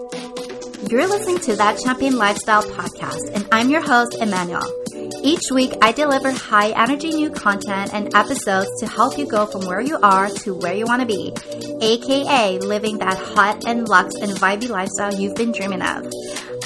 You're 0.00 1.06
listening 1.06 1.40
to 1.40 1.56
That 1.56 1.78
Champagne 1.78 2.16
Lifestyle 2.16 2.62
podcast, 2.62 3.30
and 3.34 3.46
I'm 3.52 3.68
your 3.68 3.82
host, 3.82 4.16
Emmanuel. 4.18 4.64
Each 5.22 5.42
week, 5.52 5.74
I 5.82 5.92
deliver 5.92 6.32
high 6.32 6.70
energy 6.70 7.10
new 7.10 7.28
content 7.28 7.92
and 7.92 8.14
episodes 8.14 8.70
to 8.80 8.86
help 8.86 9.18
you 9.18 9.26
go 9.26 9.44
from 9.44 9.66
where 9.66 9.82
you 9.82 9.98
are 10.02 10.30
to 10.30 10.54
where 10.54 10.72
you 10.72 10.86
want 10.86 11.02
to 11.02 11.06
be, 11.06 11.34
aka 11.82 12.58
living 12.60 12.96
that 12.98 13.18
hot 13.18 13.66
and 13.66 13.90
luxe 13.90 14.14
and 14.14 14.32
vibey 14.32 14.70
lifestyle 14.70 15.14
you've 15.14 15.34
been 15.34 15.52
dreaming 15.52 15.82
of. 15.82 16.10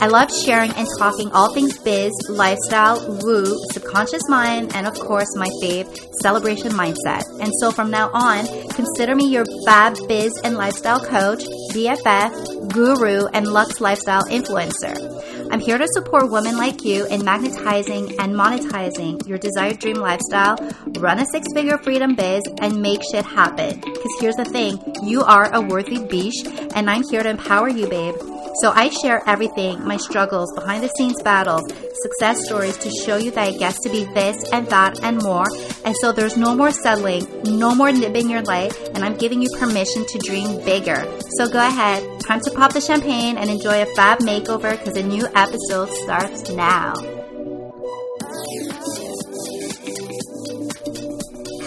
I 0.01 0.09
love 0.09 0.29
sharing 0.35 0.73
and 0.73 0.87
talking 0.99 1.31
all 1.33 1.55
things 1.55 1.79
biz, 1.79 2.13
lifestyle, 2.29 3.01
woo, 3.23 3.57
subconscious 3.71 4.23
mind, 4.29 4.75
and 4.75 4.87
of 4.87 4.99
course, 4.99 5.35
my 5.37 5.49
fave, 5.63 5.87
celebration 6.21 6.73
mindset. 6.73 7.23
And 7.41 7.53
so 7.61 7.71
from 7.71 7.91
now 7.91 8.11
on, 8.13 8.47
consider 8.71 9.15
me 9.15 9.29
your 9.29 9.45
fab 9.65 9.97
biz 10.09 10.39
and 10.43 10.57
lifestyle 10.57 11.01
coach, 11.01 11.45
BFF, 11.73 12.73
guru, 12.73 13.27
and 13.29 13.47
Lux 13.47 13.81
lifestyle 13.81 14.25
influencer. 14.25 15.15
I'm 15.51 15.61
here 15.61 15.79
to 15.79 15.87
support 15.89 16.31
women 16.31 16.57
like 16.57 16.85
you 16.85 17.07
in 17.07 17.25
magnetizing 17.25 18.19
and 18.19 18.35
monetizing 18.35 19.27
your 19.29 19.39
desired 19.39 19.79
dream 19.79 19.97
lifestyle, 19.97 20.57
run 20.99 21.21
a 21.21 21.27
six 21.27 21.47
figure 21.55 21.79
freedom 21.79 22.15
biz, 22.17 22.43
and 22.61 22.83
make 22.83 23.01
shit 23.13 23.25
happen. 23.25 23.81
Because 23.81 24.17
here's 24.21 24.37
the 24.37 24.45
thing 24.45 24.81
you 25.03 25.23
are 25.23 25.55
a 25.55 25.61
worthy 25.61 26.05
biche, 26.05 26.45
and 26.75 26.91
I'm 26.91 27.05
here 27.11 27.23
to 27.23 27.31
empower 27.31 27.69
you, 27.69 27.87
babe. 27.87 28.34
So 28.61 28.71
I 28.71 28.89
share 28.89 29.21
everything, 29.27 29.85
my 29.85 29.97
struggles, 29.97 30.53
behind 30.55 30.85
the 30.85 30.89
scenes 30.97 31.21
battles, 31.23 31.65
success 32.03 32.45
stories 32.45 32.77
to 32.79 32.91
show 33.05 33.17
you 33.17 33.33
that 33.33 33.49
it 33.55 33.59
gets 33.59 33.81
to 33.81 33.91
be 33.91 34.05
this 34.15 34.49
and 34.53 34.69
that 34.69 35.03
and 35.03 35.21
more. 35.25 35.47
And 35.85 35.97
so 35.97 36.13
there's 36.13 36.37
no 36.37 36.55
more 36.55 36.71
settling, 36.71 37.27
no 37.59 37.75
more 37.75 37.91
nibbing 37.91 38.31
your 38.31 38.43
light, 38.43 38.79
and 38.95 39.05
I'm 39.05 39.17
giving 39.17 39.43
you 39.43 39.49
permission 39.59 40.07
to 40.07 40.19
dream 40.19 40.65
bigger. 40.65 41.05
So 41.37 41.49
go 41.49 41.59
ahead, 41.59 42.21
time 42.21 42.41
to 42.43 42.51
pop 42.53 42.73
the 42.73 42.81
champagne 42.81 43.39
and 43.39 43.51
enjoy 43.51 43.83
a 43.83 43.87
fab 43.97 44.21
makeover 44.21 44.79
because 44.79 44.97
a 44.97 45.03
new 45.03 45.27
episode 45.35 45.91
starts 45.91 46.49
now. 46.51 46.95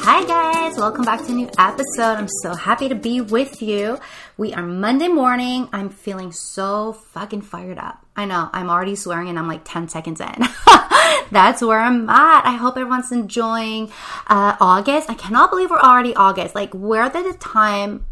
Hi 0.09 0.23
guys, 0.25 0.77
welcome 0.77 1.03
back 1.03 1.25
to 1.25 1.33
a 1.33 1.35
new 1.35 1.49
episode. 1.59 2.16
I'm 2.16 2.29
so 2.41 2.55
happy 2.55 2.88
to 2.88 2.95
be 2.95 3.19
with 3.19 3.61
you. 3.61 3.99
We 4.39 4.53
are 4.53 4.61
Monday 4.61 5.07
morning. 5.07 5.67
I'm 5.73 5.89
feeling 5.89 6.31
so 6.31 6.93
fucking 6.93 7.41
fired 7.41 7.80
up. 7.80 8.05
I 8.16 8.25
know, 8.25 8.52
I'm 8.53 8.69
already 8.69 8.95
swearing 8.95 9.29
and 9.29 9.39
I'm 9.39 9.47
like 9.47 9.61
10 9.63 9.89
seconds 9.89 10.21
in. 10.21 10.47
That's 11.31 11.63
where 11.63 11.79
I'm 11.79 12.07
at. 12.07 12.45
I 12.45 12.52
hope 12.52 12.77
everyone's 12.77 13.11
enjoying 13.11 13.91
uh, 14.27 14.55
August. 14.59 15.09
I 15.09 15.16
cannot 15.16 15.49
believe 15.49 15.71
we're 15.71 15.79
already 15.79 16.13
August. 16.13 16.53
Like, 16.53 16.71
where 16.71 17.09
did 17.09 17.25
the 17.25 17.35
time 17.39 18.05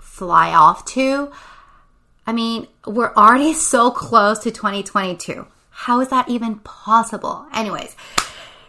fly 0.00 0.50
off 0.50 0.84
to? 0.84 1.32
I 2.28 2.32
mean, 2.32 2.68
we're 2.86 3.12
already 3.14 3.52
so 3.72 3.90
close 3.90 4.38
to 4.40 4.52
2022. 4.52 5.48
How 5.70 6.00
is 6.00 6.10
that 6.10 6.28
even 6.28 6.60
possible? 6.60 7.46
Anyways, 7.52 7.96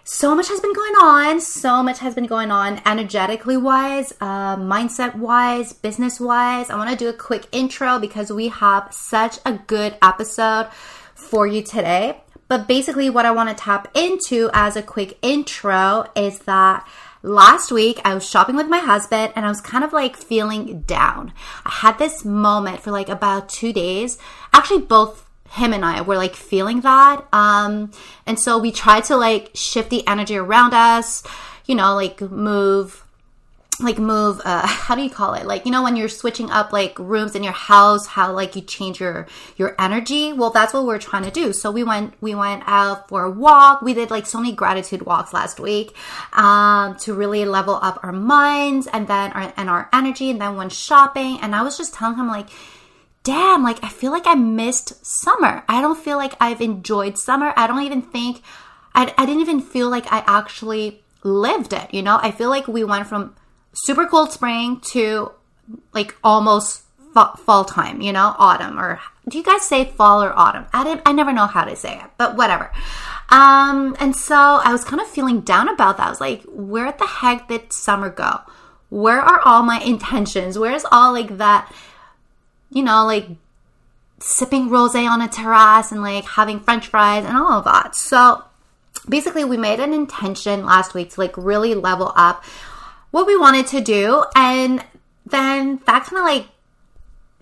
so 0.04 0.36
much 0.36 0.50
has 0.50 0.60
been 0.60 0.74
going 0.74 0.96
on. 0.96 1.40
So 1.40 1.82
much 1.82 2.00
has 2.00 2.14
been 2.14 2.28
going 2.28 2.52
on 2.52 2.82
energetically 2.86 3.58
wise, 3.58 4.14
uh, 4.20 4.58
mindset 4.58 5.16
wise, 5.16 5.74
business 5.74 6.20
wise. 6.20 6.70
I 6.70 6.76
want 6.76 6.90
to 6.90 6.96
do 6.96 7.10
a 7.10 7.14
quick 7.14 7.48
intro 7.52 8.00
because 8.00 8.32
we 8.32 8.50
have 8.50 8.94
such 8.94 9.40
a 9.46 9.54
good 9.54 9.98
episode 10.02 10.70
for 11.16 11.48
you 11.48 11.62
today. 11.62 12.22
But 12.50 12.68
basically, 12.68 13.10
what 13.10 13.26
I 13.26 13.32
want 13.32 13.50
to 13.50 13.56
tap 13.56 13.90
into 13.96 14.50
as 14.54 14.76
a 14.76 14.84
quick 14.84 15.18
intro 15.22 16.06
is 16.16 16.40
that 16.40 16.88
last 17.22 17.72
week 17.72 18.02
I 18.04 18.14
was 18.14 18.30
shopping 18.30 18.58
with 18.58 18.68
my 18.68 18.80
husband 18.80 19.32
and 19.36 19.46
I 19.46 19.48
was 19.48 19.62
kind 19.62 19.86
of 19.86 19.94
like 19.94 20.18
feeling 20.18 20.82
down. 20.82 21.34
I 21.66 21.72
had 21.72 21.98
this 21.98 22.26
moment 22.26 22.82
for 22.82 22.92
like 22.92 23.08
about 23.08 23.48
two 23.48 23.72
days, 23.72 24.18
actually, 24.52 24.82
both 24.82 25.30
him 25.54 25.72
and 25.72 25.86
I 25.86 26.02
were 26.02 26.18
like 26.18 26.36
feeling 26.36 26.82
that. 26.82 27.26
Um, 27.32 27.92
and 28.26 28.40
so 28.40 28.58
we 28.58 28.72
tried 28.72 29.04
to 29.06 29.18
like 29.18 29.52
shift 29.54 29.92
the 29.92 30.06
energy 30.08 30.36
around 30.36 30.74
us, 30.74 31.22
you 31.68 31.76
know, 31.76 31.94
like 31.94 32.20
move, 32.22 33.06
like 33.80 34.00
move, 34.00 34.42
uh, 34.44 34.66
how 34.68 34.96
do 34.96 35.04
you 35.04 35.12
call 35.12 35.36
it? 35.36 35.46
Like, 35.46 35.66
you 35.68 35.72
know, 35.72 35.84
when 35.84 35.96
you're 35.96 36.10
switching 36.10 36.50
up 36.50 36.74
like 36.74 36.98
rooms 36.98 37.36
in 37.36 37.44
your 37.44 37.54
house, 37.54 38.08
how 38.08 38.34
like 38.34 38.56
you 38.56 38.64
change 38.64 39.00
your, 39.00 39.28
your 39.56 39.76
energy. 39.78 40.34
Well, 40.34 40.50
that's 40.50 40.74
what 40.74 40.88
we're 40.88 40.98
trying 40.98 41.24
to 41.24 41.32
do. 41.32 41.54
So 41.54 41.70
we 41.70 41.84
went, 41.84 42.16
we 42.20 42.34
went 42.34 42.64
out 42.66 43.08
for 43.08 43.24
a 43.24 43.30
walk. 43.30 43.84
We 43.84 43.94
did 43.94 44.10
like 44.10 44.26
so 44.26 44.40
many 44.40 44.56
gratitude 44.56 45.04
walks 45.04 45.34
last 45.34 45.60
week, 45.60 45.96
um, 46.34 46.96
to 46.98 47.14
really 47.14 47.46
level 47.46 47.78
up 47.80 48.00
our 48.02 48.12
minds 48.12 48.88
and 48.92 49.08
then 49.08 49.32
our, 49.34 49.54
and 49.56 49.70
our 49.70 49.88
energy. 49.94 50.32
And 50.32 50.42
then 50.42 50.56
went 50.56 50.72
shopping. 50.72 51.38
And 51.44 51.56
I 51.56 51.62
was 51.62 51.78
just 51.78 51.94
telling 51.94 52.18
him 52.18 52.28
like, 52.28 52.50
damn, 53.24 53.64
like 53.64 53.84
I 53.84 53.90
feel 53.90 54.12
like 54.12 54.28
I 54.28 54.36
missed 54.36 55.06
summer. 55.06 55.64
I 55.68 55.82
don't 55.82 55.98
feel 55.98 56.18
like 56.18 56.36
I've 56.40 56.62
enjoyed 56.62 57.18
summer. 57.18 57.54
I 57.56 57.68
don't 57.68 57.84
even 57.84 58.02
think, 58.02 58.42
I, 58.94 59.14
I 59.18 59.26
didn't 59.26 59.42
even 59.42 59.62
feel 59.62 59.90
like 59.90 60.12
I 60.12 60.24
actually 60.28 61.02
lived 61.24 61.74
it, 61.74 61.94
you 61.94 62.02
know? 62.02 62.20
I 62.22 62.32
feel 62.32 62.50
like 62.50 62.68
we 62.68 62.84
went 62.84 63.08
from 63.08 63.36
super 63.74 64.06
cold 64.06 64.32
spring 64.32 64.82
to 64.92 65.32
like 65.94 66.16
almost 66.24 66.84
fall, 67.14 67.64
time, 67.64 68.02
you 68.02 68.12
know, 68.12 68.36
autumn 68.40 68.80
or 68.80 69.00
do 69.30 69.38
you 69.38 69.44
guys 69.44 69.62
say 69.62 69.86
fall 69.86 70.24
or 70.24 70.38
autumn? 70.38 70.66
I 70.74 70.84
didn't, 70.84 71.02
I 71.06 71.14
never 71.14 71.32
know 71.32 71.46
how 71.46 71.64
to 71.64 71.76
say 71.76 71.96
it, 71.96 72.10
but 72.18 72.36
whatever. 72.36 72.72
Um, 73.30 73.96
and 74.00 74.16
so 74.16 74.36
I 74.36 74.72
was 74.72 74.84
kind 74.84 75.02
of 75.02 75.08
feeling 75.08 75.42
down 75.42 75.70
about 75.70 75.98
that. 75.98 76.08
I 76.08 76.10
was 76.10 76.20
like, 76.20 76.44
where 76.48 76.92
the 76.92 77.08
heck 77.08 77.48
did 77.48 77.72
summer 77.72 78.10
go? 78.10 78.42
Where 78.90 79.22
are 79.22 79.40
all 79.42 79.64
my 79.64 79.80
intentions? 79.80 80.60
Where's 80.60 80.86
all 80.92 81.14
like 81.14 81.38
that? 81.38 81.72
You 82.74 82.84
know, 82.84 83.06
like 83.06 83.28
sipping 84.20 84.70
rose 84.70 84.96
on 84.96 85.22
a 85.22 85.28
terrace 85.28 85.92
and 85.92 86.02
like 86.02 86.26
having 86.26 86.60
french 86.60 86.88
fries 86.88 87.26
and 87.26 87.38
all 87.38 87.54
of 87.54 87.66
that. 87.66 87.96
So 87.96 88.44
basically, 89.08 89.44
we 89.44 89.58
made 89.58 89.80
an 89.80 89.94
intention 89.94 90.66
last 90.66 90.94
week 90.94 91.12
to 91.12 91.20
like 91.20 91.36
really 91.38 91.76
level 91.76 92.12
up 92.16 92.44
what 93.12 93.28
we 93.28 93.38
wanted 93.38 93.68
to 93.68 93.82
do. 93.82 94.24
And 94.36 94.84
then 95.26 95.82
that 95.86 96.06
kind 96.06 96.18
of 96.18 96.24
like 96.24 96.48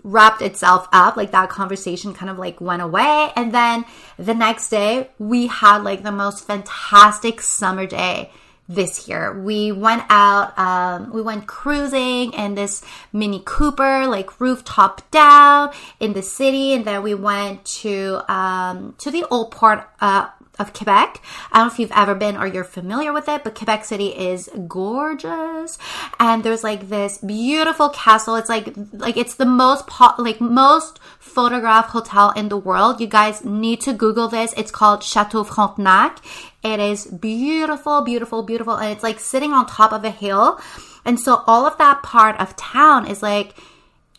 wrapped 0.03 0.41
itself 0.41 0.87
up 0.91 1.15
like 1.15 1.31
that 1.31 1.49
conversation 1.49 2.13
kind 2.13 2.29
of 2.29 2.39
like 2.39 2.59
went 2.59 2.81
away 2.81 3.31
and 3.35 3.53
then 3.53 3.85
the 4.17 4.33
next 4.33 4.69
day 4.69 5.07
we 5.19 5.47
had 5.47 5.83
like 5.83 6.01
the 6.01 6.11
most 6.11 6.45
fantastic 6.47 7.39
summer 7.39 7.85
day 7.85 8.31
this 8.75 9.07
year. 9.07 9.39
We 9.39 9.71
went 9.71 10.03
out, 10.09 10.57
um, 10.57 11.11
we 11.11 11.21
went 11.21 11.47
cruising 11.47 12.33
in 12.33 12.55
this 12.55 12.81
Mini 13.11 13.41
Cooper, 13.45 14.07
like 14.07 14.39
rooftop 14.39 15.09
down 15.11 15.71
in 15.99 16.13
the 16.13 16.21
city, 16.21 16.73
and 16.73 16.85
then 16.85 17.03
we 17.03 17.13
went 17.13 17.65
to 17.81 18.21
um, 18.31 18.95
to 18.99 19.11
the 19.11 19.25
old 19.29 19.51
part 19.51 19.89
uh, 19.99 20.29
of 20.61 20.73
Quebec. 20.73 21.21
I 21.51 21.57
don't 21.57 21.67
know 21.67 21.73
if 21.73 21.79
you've 21.79 21.91
ever 21.91 22.15
been 22.15 22.37
or 22.37 22.47
you're 22.47 22.63
familiar 22.63 23.11
with 23.11 23.27
it, 23.27 23.43
but 23.43 23.55
Quebec 23.55 23.83
City 23.83 24.09
is 24.09 24.49
gorgeous, 24.67 25.77
and 26.19 26.43
there's 26.43 26.63
like 26.63 26.87
this 26.89 27.17
beautiful 27.17 27.89
castle. 27.89 28.35
It's 28.35 28.49
like 28.49 28.73
like 28.93 29.17
it's 29.17 29.35
the 29.35 29.45
most 29.45 29.87
po- 29.87 30.15
like 30.17 30.39
most 30.39 30.99
photographed 31.19 31.89
hotel 31.89 32.31
in 32.31 32.49
the 32.49 32.57
world. 32.57 33.01
You 33.01 33.07
guys 33.07 33.43
need 33.43 33.81
to 33.81 33.93
Google 33.93 34.27
this. 34.27 34.53
It's 34.55 34.71
called 34.71 35.03
Chateau 35.03 35.43
Frontenac. 35.43 36.19
It 36.63 36.79
is 36.79 37.07
beautiful, 37.07 38.01
beautiful, 38.01 38.43
beautiful. 38.43 38.75
And 38.75 38.91
it's 38.91 39.03
like 39.03 39.19
sitting 39.19 39.51
on 39.51 39.65
top 39.65 39.91
of 39.91 40.05
a 40.05 40.11
hill. 40.11 40.59
And 41.03 41.19
so 41.19 41.43
all 41.47 41.65
of 41.65 41.77
that 41.79 42.03
part 42.03 42.39
of 42.39 42.55
town 42.55 43.07
is 43.07 43.23
like, 43.23 43.55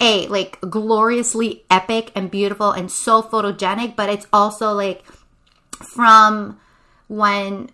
a 0.00 0.26
like 0.26 0.60
gloriously 0.62 1.64
epic 1.70 2.10
and 2.14 2.30
beautiful 2.30 2.72
and 2.72 2.90
so 2.90 3.22
photogenic, 3.22 3.94
but 3.94 4.10
it's 4.10 4.26
also 4.32 4.72
like 4.72 5.04
from 5.82 6.58
when 7.08 7.70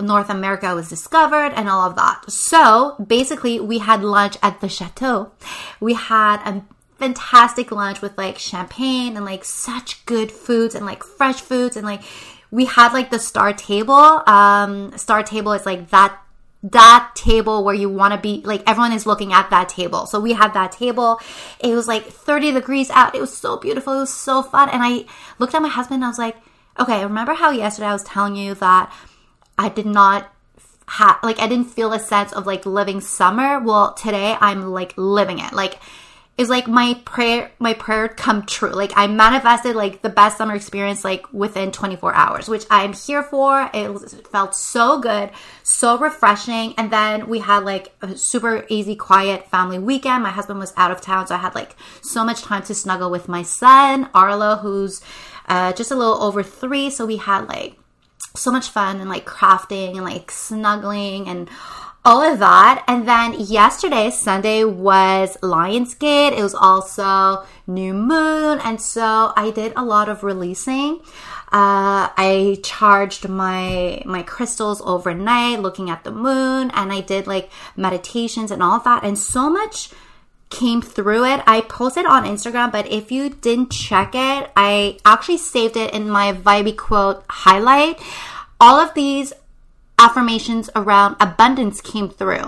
North 0.00 0.30
America 0.30 0.74
was 0.74 0.88
discovered 0.88 1.52
and 1.54 1.68
all 1.68 1.88
of 1.88 1.96
that. 1.96 2.30
So 2.30 2.96
basically, 3.04 3.60
we 3.60 3.78
had 3.78 4.02
lunch 4.02 4.36
at 4.42 4.60
the 4.60 4.68
chateau. 4.68 5.32
We 5.80 5.94
had 5.94 6.38
a 6.46 6.62
fantastic 6.98 7.72
lunch 7.72 8.00
with 8.00 8.16
like 8.16 8.38
champagne 8.38 9.16
and 9.16 9.24
like 9.24 9.44
such 9.44 10.04
good 10.06 10.30
foods 10.30 10.74
and 10.74 10.86
like 10.86 11.02
fresh 11.02 11.40
foods 11.40 11.76
and 11.76 11.84
like 11.84 12.02
we 12.52 12.64
had 12.66 12.92
like 12.92 13.10
the 13.10 13.18
star 13.18 13.52
table. 13.52 14.22
Um, 14.26 14.96
star 14.96 15.22
table 15.22 15.52
is 15.52 15.66
like 15.66 15.90
that 15.90 16.18
that 16.64 17.10
table 17.16 17.64
where 17.64 17.74
you 17.74 17.88
want 17.88 18.14
to 18.14 18.20
be 18.20 18.40
like 18.44 18.62
everyone 18.68 18.92
is 18.92 19.04
looking 19.04 19.32
at 19.32 19.50
that 19.50 19.68
table. 19.68 20.06
So 20.06 20.20
we 20.20 20.32
had 20.32 20.54
that 20.54 20.70
table. 20.70 21.20
It 21.58 21.74
was 21.74 21.88
like 21.88 22.04
30 22.06 22.52
degrees 22.52 22.88
out. 22.90 23.16
It 23.16 23.20
was 23.20 23.36
so 23.36 23.56
beautiful. 23.56 23.94
It 23.94 24.00
was 24.00 24.14
so 24.14 24.42
fun. 24.42 24.68
And 24.68 24.82
I 24.82 25.06
looked 25.40 25.54
at 25.54 25.62
my 25.62 25.68
husband 25.68 25.96
and 25.96 26.04
I 26.04 26.08
was 26.08 26.18
like, 26.18 26.36
okay, 26.78 27.02
remember 27.02 27.34
how 27.34 27.50
yesterday 27.50 27.88
I 27.88 27.92
was 27.92 28.04
telling 28.04 28.36
you 28.36 28.54
that 28.54 28.92
I 29.58 29.68
did 29.68 29.86
not 29.86 30.32
have 30.88 31.18
like 31.22 31.38
I 31.38 31.46
didn't 31.46 31.70
feel 31.70 31.92
a 31.92 31.98
sense 31.98 32.32
of 32.32 32.46
like 32.46 32.66
living 32.66 33.00
summer? 33.00 33.60
Well, 33.60 33.94
today 33.94 34.36
I'm 34.40 34.70
like 34.70 34.94
living 34.96 35.38
it. 35.38 35.52
Like 35.52 35.78
it's 36.38 36.48
like 36.48 36.66
my 36.66 36.94
prayer 37.04 37.50
my 37.58 37.74
prayer 37.74 38.08
come 38.08 38.44
true 38.46 38.70
like 38.70 38.92
i 38.96 39.06
manifested 39.06 39.76
like 39.76 40.00
the 40.00 40.08
best 40.08 40.38
summer 40.38 40.54
experience 40.54 41.04
like 41.04 41.30
within 41.32 41.70
24 41.70 42.14
hours 42.14 42.48
which 42.48 42.64
i'm 42.70 42.94
here 42.94 43.22
for 43.22 43.70
it, 43.74 44.26
felt 44.30 44.54
so 44.54 44.98
good 44.98 45.30
so 45.62 45.98
refreshing 45.98 46.74
and 46.78 46.90
then 46.90 47.28
we 47.28 47.38
had 47.38 47.64
like 47.64 47.94
a 48.00 48.16
super 48.16 48.64
easy 48.70 48.96
quiet 48.96 49.46
family 49.50 49.78
weekend 49.78 50.22
my 50.22 50.30
husband 50.30 50.58
was 50.58 50.72
out 50.76 50.90
of 50.90 51.00
town 51.00 51.26
so 51.26 51.34
i 51.34 51.38
had 51.38 51.54
like 51.54 51.76
so 52.00 52.24
much 52.24 52.40
time 52.42 52.62
to 52.62 52.74
snuggle 52.74 53.10
with 53.10 53.28
my 53.28 53.42
son 53.42 54.08
arlo 54.14 54.56
who's 54.56 55.02
uh, 55.46 55.72
just 55.72 55.90
a 55.90 55.96
little 55.96 56.22
over 56.22 56.42
three 56.42 56.90
so 56.90 57.06
we 57.06 57.16
had 57.16 57.48
like 57.48 57.76
so 58.34 58.50
much 58.50 58.68
fun 58.68 59.00
and 59.00 59.08
like 59.08 59.26
crafting 59.26 59.92
and 59.92 60.04
like 60.04 60.30
snuggling 60.30 61.28
and 61.28 61.48
all 62.04 62.22
of 62.22 62.38
that. 62.40 62.84
And 62.88 63.06
then 63.06 63.34
yesterday, 63.38 64.10
Sunday, 64.10 64.64
was 64.64 65.36
Lionsgate. 65.42 66.36
It 66.36 66.42
was 66.42 66.54
also 66.54 67.46
new 67.66 67.94
moon. 67.94 68.58
And 68.64 68.80
so 68.80 69.32
I 69.36 69.52
did 69.54 69.72
a 69.76 69.84
lot 69.84 70.08
of 70.08 70.24
releasing. 70.24 71.00
Uh, 71.52 72.08
I 72.16 72.58
charged 72.64 73.28
my 73.28 74.02
my 74.06 74.22
crystals 74.22 74.80
overnight, 74.80 75.60
looking 75.60 75.90
at 75.90 76.02
the 76.02 76.10
moon, 76.10 76.70
and 76.72 76.90
I 76.90 77.02
did 77.02 77.26
like 77.26 77.50
meditations 77.76 78.50
and 78.50 78.62
all 78.62 78.76
of 78.76 78.84
that. 78.84 79.04
And 79.04 79.18
so 79.18 79.50
much 79.50 79.90
came 80.52 80.82
through 80.82 81.24
it. 81.24 81.42
I 81.46 81.62
posted 81.62 82.04
on 82.04 82.24
Instagram, 82.24 82.70
but 82.70 82.86
if 82.92 83.10
you 83.10 83.30
didn't 83.30 83.72
check 83.72 84.14
it, 84.14 84.50
I 84.54 84.98
actually 85.04 85.38
saved 85.38 85.76
it 85.76 85.94
in 85.94 86.08
my 86.08 86.34
Vibey 86.34 86.76
quote 86.76 87.24
highlight. 87.28 88.00
All 88.60 88.78
of 88.78 88.94
these 88.94 89.32
affirmations 89.98 90.68
around 90.76 91.16
abundance 91.20 91.80
came 91.80 92.10
through. 92.10 92.46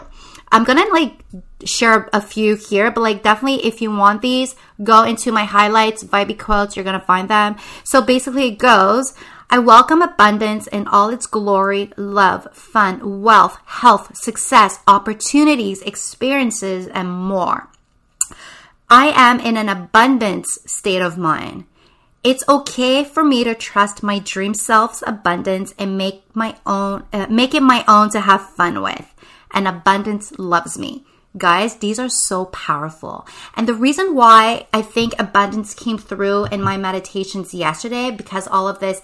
I'm 0.53 0.65
gonna 0.65 0.87
like 0.93 1.25
share 1.65 2.09
a 2.13 2.21
few 2.21 2.57
here, 2.57 2.91
but 2.91 3.01
like 3.01 3.23
definitely 3.23 3.67
if 3.67 3.81
you 3.81 3.91
want 3.91 4.21
these, 4.21 4.55
go 4.83 5.03
into 5.03 5.33
my 5.33 5.45
highlights, 5.45 6.05
Vibey 6.05 6.39
quotes, 6.39 6.77
you're 6.77 6.85
gonna 6.85 7.01
find 7.01 7.29
them. 7.29 7.57
So 7.85 8.03
basically 8.03 8.49
it 8.49 8.59
goes, 8.59 9.15
I 9.49 9.59
welcome 9.59 10.03
abundance 10.03 10.67
in 10.67 10.87
all 10.89 11.09
its 11.09 11.27
glory, 11.27 11.91
love, 11.97 12.49
fun, 12.53 13.23
wealth, 13.23 13.59
health, 13.65 14.17
success, 14.17 14.79
opportunities, 14.87 15.81
experiences, 15.83 16.87
and 16.87 17.11
more. 17.11 17.69
I 18.89 19.13
am 19.15 19.41
in 19.41 19.57
an 19.57 19.69
abundance 19.69 20.59
state 20.67 21.03
of 21.03 21.19
mind. 21.19 21.65
It's 22.23 22.45
okay 22.49 23.05
for 23.05 23.23
me 23.23 23.45
to 23.45 23.55
trust 23.55 24.03
my 24.03 24.19
dream 24.19 24.55
self's 24.55 25.03
abundance 25.07 25.75
and 25.79 25.99
make 25.99 26.25
my 26.35 26.57
own, 26.65 27.05
uh, 27.13 27.27
make 27.29 27.55
it 27.55 27.63
my 27.63 27.85
own 27.87 28.11
to 28.11 28.21
have 28.21 28.51
fun 28.51 28.83
with. 28.83 29.15
And 29.53 29.69
abundance 29.69 30.33
loves 30.39 30.79
me. 30.79 31.05
Guys, 31.37 31.77
these 31.77 31.99
are 31.99 32.09
so 32.09 32.47
powerful. 32.47 33.27
And 33.57 33.69
the 33.69 33.75
reason 33.75 34.15
why 34.15 34.69
I 34.73 34.83
think 34.83 35.15
abundance 35.19 35.75
came 35.75 35.99
through 35.99 36.47
in 36.47 36.63
my 36.63 36.77
meditations 36.77 37.53
yesterday, 37.53 38.11
because 38.11 38.47
all 38.47 38.69
of 38.69 38.79
this 38.79 39.03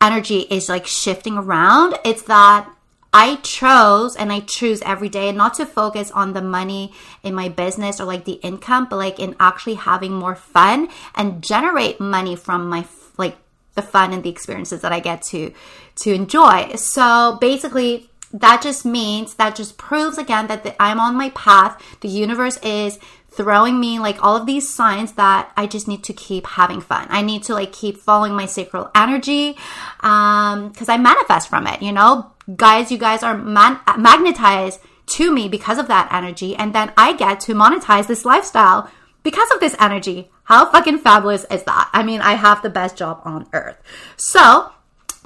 energy 0.00 0.40
is 0.50 0.68
like 0.68 0.86
shifting 0.86 1.36
around, 1.36 1.98
it's 2.04 2.22
that 2.22 2.68
I 3.12 3.36
chose 3.36 4.16
and 4.16 4.32
I 4.32 4.40
choose 4.40 4.82
every 4.82 5.08
day 5.08 5.32
not 5.32 5.54
to 5.54 5.66
focus 5.66 6.10
on 6.10 6.32
the 6.32 6.42
money 6.42 6.92
in 7.22 7.34
my 7.34 7.48
business 7.48 8.00
or 8.00 8.04
like 8.04 8.24
the 8.24 8.34
income, 8.34 8.88
but 8.90 8.96
like 8.96 9.18
in 9.18 9.36
actually 9.40 9.74
having 9.74 10.12
more 10.12 10.34
fun 10.34 10.88
and 11.14 11.42
generate 11.42 12.00
money 12.00 12.36
from 12.36 12.68
my 12.68 12.84
like 13.16 13.36
the 13.74 13.82
fun 13.82 14.12
and 14.12 14.22
the 14.22 14.30
experiences 14.30 14.80
that 14.80 14.92
I 14.92 15.00
get 15.00 15.22
to 15.22 15.52
to 15.96 16.12
enjoy. 16.12 16.74
So 16.76 17.38
basically 17.40 18.10
that 18.32 18.60
just 18.60 18.84
means 18.84 19.34
that 19.34 19.54
just 19.54 19.78
proves 19.78 20.18
again 20.18 20.48
that 20.48 20.64
the, 20.64 20.82
I'm 20.82 21.00
on 21.00 21.14
my 21.14 21.30
path. 21.30 21.80
The 22.00 22.08
universe 22.08 22.58
is 22.58 22.98
throwing 23.30 23.78
me 23.78 23.98
like 23.98 24.22
all 24.24 24.34
of 24.34 24.46
these 24.46 24.68
signs 24.68 25.12
that 25.12 25.52
I 25.56 25.66
just 25.66 25.86
need 25.86 26.02
to 26.04 26.12
keep 26.12 26.46
having 26.46 26.80
fun. 26.80 27.06
I 27.10 27.22
need 27.22 27.44
to 27.44 27.54
like 27.54 27.72
keep 27.72 27.98
following 27.98 28.32
my 28.32 28.46
sacral 28.46 28.90
energy 28.94 29.56
um 30.00 30.72
cuz 30.72 30.88
I 30.88 30.96
manifest 30.96 31.48
from 31.48 31.66
it, 31.66 31.82
you 31.82 31.92
know? 31.92 32.32
Guys, 32.54 32.92
you 32.92 32.98
guys 32.98 33.22
are 33.22 33.36
man- 33.36 33.80
magnetized 33.98 34.80
to 35.06 35.32
me 35.32 35.48
because 35.48 35.78
of 35.78 35.88
that 35.88 36.08
energy. 36.12 36.54
And 36.54 36.74
then 36.74 36.92
I 36.96 37.12
get 37.14 37.40
to 37.40 37.54
monetize 37.54 38.06
this 38.06 38.24
lifestyle 38.24 38.90
because 39.22 39.50
of 39.50 39.60
this 39.60 39.76
energy. 39.80 40.30
How 40.44 40.70
fucking 40.70 40.98
fabulous 40.98 41.44
is 41.50 41.64
that? 41.64 41.90
I 41.92 42.02
mean, 42.02 42.20
I 42.20 42.34
have 42.34 42.62
the 42.62 42.70
best 42.70 42.96
job 42.96 43.20
on 43.24 43.48
earth. 43.52 43.76
So, 44.16 44.70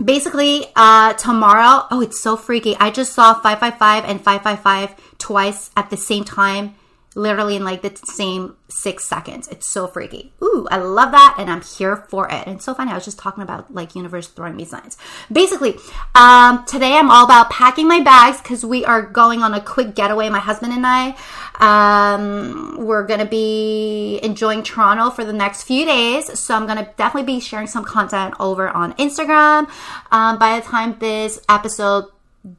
basically, 0.03 0.67
uh, 0.77 1.13
tomorrow, 1.15 1.87
oh, 1.91 2.01
it's 2.01 2.21
so 2.21 2.37
freaky. 2.37 2.77
I 2.81 2.91
just 2.91 3.13
saw 3.13 3.35
555 3.35 4.05
and 4.05 4.21
555 4.23 5.19
twice 5.19 5.71
at 5.77 5.91
the 5.91 5.97
same 5.97 6.25
time 6.25 6.75
literally 7.17 7.57
in 7.57 7.65
like 7.65 7.83
the 7.83 7.95
same 8.05 8.57
six 8.69 9.05
seconds. 9.05 9.49
It's 9.49 9.67
so 9.67 9.87
freaky. 9.89 10.33
Ooh, 10.43 10.69
I 10.71 10.79
love 10.79 11.11
that, 11.11 11.37
and 11.39 11.51
I'm 11.51 11.63
here 11.63 11.97
for 11.97 12.29
it. 12.29 12.47
And 12.47 12.57
it's 12.57 12.65
so 12.65 12.75
funny. 12.75 12.93
I 12.93 12.95
was 12.95 13.05
just 13.05 13.19
talking 13.19 13.43
about 13.43 13.75
like 13.75 13.97
universe 13.97 14.29
throwing 14.29 14.57
me 14.57 14.65
signs. 14.65 14.97
Basically, 15.31 15.77
um, 16.15 16.65
today 16.67 16.97
I'm 16.97 17.11
all 17.11 17.25
about 17.25 17.51
packing 17.51 17.89
my 17.89 18.01
bags 18.01 18.41
because 18.41 18.65
we 18.65 18.85
are 18.85 19.03
going 19.03 19.43
on 19.43 19.55
a 19.55 19.61
quick 19.61 19.95
getaway. 19.95 20.29
My 20.29 20.39
husband 20.39 20.73
and 20.73 20.87
I. 20.87 21.17
Um, 21.61 22.77
we're 22.79 23.07
gonna 23.07 23.27
be 23.27 24.21
enjoying 24.23 24.63
Toronto 24.63 25.11
for 25.11 25.25
the 25.25 25.33
next 25.33 25.65
few 25.65 25.85
days, 25.85 26.39
so 26.39 26.55
I'm 26.55 26.67
gonna 26.67 26.89
definitely 26.97 27.35
be 27.35 27.41
sharing 27.41 27.67
some 27.67 27.85
content 27.85 28.35
over 28.39 28.69
on 28.69 28.93
Instagram. 28.95 29.69
Um, 30.13 30.39
by 30.39 30.61
the 30.61 30.67
time 30.67 30.97
this 31.01 31.41
episode 31.49 32.07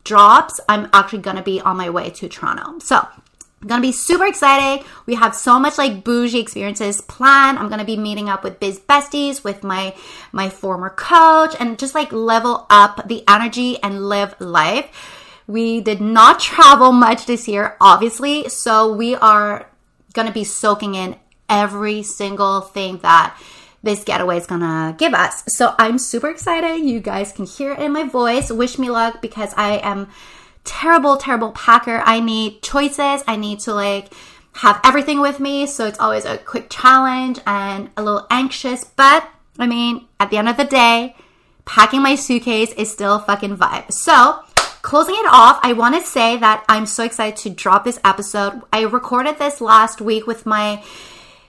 drops, 0.03 0.59
I'm 0.67 0.89
actually 0.93 1.19
gonna 1.19 1.41
be 1.41 1.61
on 1.61 1.77
my 1.77 1.89
way 1.89 2.09
to 2.11 2.27
Toronto. 2.27 2.79
So 2.79 3.07
gonna 3.65 3.81
be 3.81 3.91
super 3.91 4.25
excited. 4.25 4.85
We 5.05 5.15
have 5.15 5.35
so 5.35 5.59
much 5.59 5.77
like 5.77 6.03
bougie 6.03 6.39
experiences 6.39 7.01
planned. 7.01 7.59
I'm 7.59 7.69
gonna 7.69 7.85
be 7.85 7.97
meeting 7.97 8.29
up 8.29 8.43
with 8.43 8.59
biz 8.59 8.79
besties, 8.79 9.43
with 9.43 9.63
my 9.63 9.95
my 10.31 10.49
former 10.49 10.89
coach, 10.89 11.55
and 11.59 11.77
just 11.77 11.95
like 11.95 12.11
level 12.11 12.65
up 12.69 13.07
the 13.07 13.23
energy 13.27 13.81
and 13.81 14.07
live 14.07 14.35
life. 14.39 14.89
We 15.47 15.81
did 15.81 16.01
not 16.01 16.39
travel 16.51 16.91
much 16.91 17.25
this 17.25 17.47
year, 17.47 17.77
obviously, 17.79 18.49
so 18.49 18.93
we 18.93 19.15
are 19.15 19.69
gonna 20.13 20.31
be 20.31 20.43
soaking 20.43 20.95
in 20.95 21.17
every 21.49 22.03
single 22.03 22.61
thing 22.61 22.97
that 22.99 23.37
this 23.83 24.03
getaway 24.03 24.37
is 24.37 24.47
gonna 24.47 24.95
give 24.97 25.13
us. 25.13 25.43
So 25.47 25.73
I'm 25.77 25.97
super 25.97 26.29
excited. 26.29 26.77
You 26.77 26.99
guys 26.99 27.31
can 27.31 27.45
hear 27.45 27.73
it 27.73 27.79
in 27.79 27.91
my 27.91 28.03
voice. 28.03 28.51
Wish 28.51 28.77
me 28.77 28.89
luck 28.89 29.21
because 29.21 29.53
I 29.57 29.77
am 29.77 30.07
terrible, 30.63 31.17
terrible 31.17 31.51
packer. 31.51 32.01
I 32.05 32.19
need 32.19 32.61
choices. 32.61 33.23
I 33.27 33.35
need 33.35 33.59
to 33.61 33.73
like 33.73 34.13
have 34.53 34.79
everything 34.83 35.21
with 35.21 35.39
me. 35.39 35.65
So 35.67 35.87
it's 35.87 35.99
always 35.99 36.25
a 36.25 36.37
quick 36.37 36.67
challenge 36.69 37.39
and 37.45 37.89
a 37.97 38.03
little 38.03 38.27
anxious. 38.29 38.83
But 38.83 39.27
I 39.57 39.67
mean, 39.67 40.07
at 40.19 40.29
the 40.29 40.37
end 40.37 40.49
of 40.49 40.57
the 40.57 40.65
day, 40.65 41.15
packing 41.65 42.01
my 42.01 42.15
suitcase 42.15 42.71
is 42.73 42.91
still 42.91 43.19
fucking 43.19 43.57
vibe. 43.57 43.91
So 43.91 44.39
closing 44.81 45.15
it 45.15 45.27
off, 45.27 45.59
I 45.63 45.73
want 45.73 45.95
to 45.95 46.01
say 46.05 46.37
that 46.37 46.65
I'm 46.67 46.85
so 46.85 47.03
excited 47.03 47.37
to 47.37 47.49
drop 47.49 47.83
this 47.83 47.99
episode. 48.03 48.61
I 48.73 48.81
recorded 48.81 49.37
this 49.37 49.61
last 49.61 50.01
week 50.01 50.27
with 50.27 50.45
my 50.45 50.83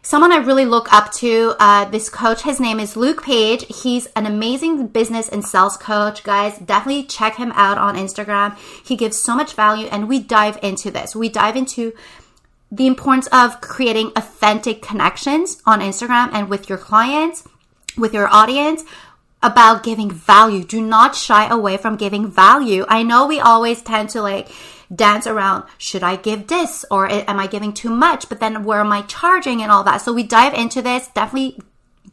someone 0.03 0.33
I 0.33 0.39
really 0.39 0.65
look 0.65 0.93
up 0.93 1.13
to. 1.15 1.55
Uh, 1.59 1.85
this 1.87 2.09
coach, 2.11 2.43
his 2.43 2.61
name 2.61 2.81
is 2.81 2.97
Luke 2.97 3.23
Page. 3.23 3.65
He's 3.83 4.07
an 4.17 4.27
amazing 4.27 4.89
business 4.89 5.29
and 5.29 5.45
sales 5.45 5.77
coach. 5.77 6.25
Guys, 6.25 6.59
definitely 6.59 7.05
check 7.05 7.37
him 7.37 7.53
out 7.55 7.79
on 7.79 7.97
Instagram. 7.97 8.57
He 8.85 8.97
gives 8.97 9.17
so 9.17 9.37
much 9.37 9.55
value, 9.55 9.87
and 9.87 10.09
we 10.09 10.19
dive 10.19 10.59
into 10.63 10.91
this. 10.91 11.15
We 11.15 11.29
dive 11.29 11.57
into 11.57 11.93
the 12.71 12.87
importance 12.87 13.29
of 13.29 13.61
creating 13.61 14.13
authentic 14.17 14.83
connections 14.83 15.63
on 15.67 15.81
Instagram 15.81 16.31
and 16.33 16.49
with 16.49 16.69
your 16.69 16.79
clients, 16.79 17.47
with 17.97 18.15
your 18.15 18.29
audience 18.29 18.83
about 19.43 19.83
giving 19.83 20.11
value. 20.11 20.65
Do 20.65 20.81
not 20.81 21.15
shy 21.15 21.49
away 21.49 21.77
from 21.77 21.97
giving 21.97 22.31
value. 22.31 22.85
I 22.89 23.03
know 23.03 23.27
we 23.27 23.41
always 23.41 23.83
tend 23.83 24.09
to 24.11 24.23
like, 24.23 24.49
dance 24.95 25.27
around 25.27 25.65
should 25.79 26.03
I 26.03 26.17
give 26.17 26.49
this 26.49 26.85
or 26.91 27.09
am 27.09 27.39
I 27.39 27.47
giving 27.47 27.73
too 27.73 27.91
much? 27.91 28.29
But 28.29 28.41
then 28.41 28.65
where 28.65 28.81
am 28.81 28.93
I 28.93 29.03
charging 29.03 29.63
and 29.63 29.71
all 29.71 29.85
that? 29.85 29.99
So 29.99 30.13
we 30.13 30.23
dive 30.23 30.55
into 30.55 30.83
this. 30.83 31.09
Definitely, 31.09 31.61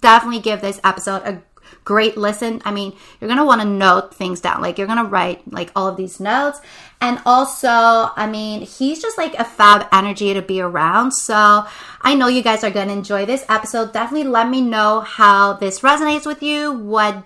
definitely 0.01 0.39
give 0.39 0.61
this 0.61 0.79
episode 0.83 1.23
a 1.23 1.41
great 1.83 2.17
listen. 2.17 2.61
I 2.65 2.71
mean, 2.71 2.95
you're 3.19 3.27
going 3.27 3.39
to 3.39 3.45
want 3.45 3.61
to 3.61 3.67
note 3.67 4.13
things 4.13 4.41
down. 4.41 4.61
Like 4.61 4.77
you're 4.77 4.87
going 4.87 5.03
to 5.03 5.09
write 5.09 5.51
like 5.51 5.71
all 5.75 5.87
of 5.87 5.97
these 5.97 6.19
notes. 6.19 6.61
And 7.01 7.19
also, 7.25 7.67
I 7.69 8.27
mean, 8.29 8.61
he's 8.61 9.01
just 9.01 9.17
like 9.17 9.33
a 9.35 9.43
fab 9.43 9.87
energy 9.91 10.33
to 10.33 10.41
be 10.41 10.61
around. 10.61 11.11
So 11.11 11.65
I 12.01 12.15
know 12.15 12.27
you 12.27 12.43
guys 12.43 12.63
are 12.63 12.71
going 12.71 12.87
to 12.87 12.93
enjoy 12.93 13.25
this 13.25 13.45
episode. 13.49 13.93
Definitely 13.93 14.29
let 14.29 14.49
me 14.49 14.61
know 14.61 15.01
how 15.01 15.53
this 15.53 15.79
resonates 15.79 16.25
with 16.25 16.43
you. 16.43 16.73
What 16.73 17.23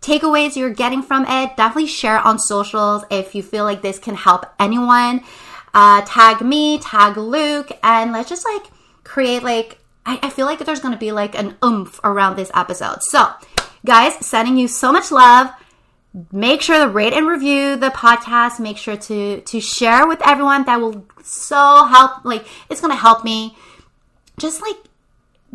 takeaways 0.00 0.56
you're 0.56 0.70
getting 0.70 1.02
from 1.02 1.24
it, 1.26 1.56
definitely 1.56 1.86
share 1.86 2.18
on 2.18 2.38
socials 2.38 3.04
if 3.10 3.34
you 3.34 3.42
feel 3.42 3.64
like 3.64 3.82
this 3.82 3.98
can 3.98 4.14
help 4.14 4.46
anyone. 4.58 5.22
Uh, 5.74 6.02
tag 6.06 6.40
me, 6.40 6.78
tag 6.78 7.16
Luke, 7.16 7.70
and 7.82 8.12
let's 8.12 8.28
just 8.28 8.44
like 8.44 8.64
create 9.04 9.42
like 9.42 9.78
I, 10.06 10.18
I 10.22 10.30
feel 10.30 10.46
like 10.46 10.58
there's 10.60 10.80
gonna 10.80 10.96
be 10.96 11.12
like 11.12 11.38
an 11.38 11.56
oomph 11.64 12.00
around 12.02 12.36
this 12.36 12.50
episode. 12.54 13.02
So, 13.02 13.28
guys, 13.84 14.14
sending 14.24 14.56
you 14.56 14.66
so 14.68 14.90
much 14.92 15.10
love. 15.12 15.50
Make 16.32 16.62
sure 16.62 16.78
to 16.78 16.90
rate 16.90 17.12
and 17.12 17.28
review 17.28 17.76
the 17.76 17.90
podcast. 17.90 18.58
Make 18.58 18.78
sure 18.78 18.96
to 18.96 19.40
to 19.42 19.60
share 19.60 20.06
with 20.06 20.26
everyone. 20.26 20.64
That 20.64 20.80
will 20.80 21.06
so 21.22 21.84
help. 21.84 22.24
Like 22.24 22.46
it's 22.70 22.80
gonna 22.80 22.96
help 22.96 23.22
me 23.22 23.56
just 24.38 24.62
like 24.62 24.76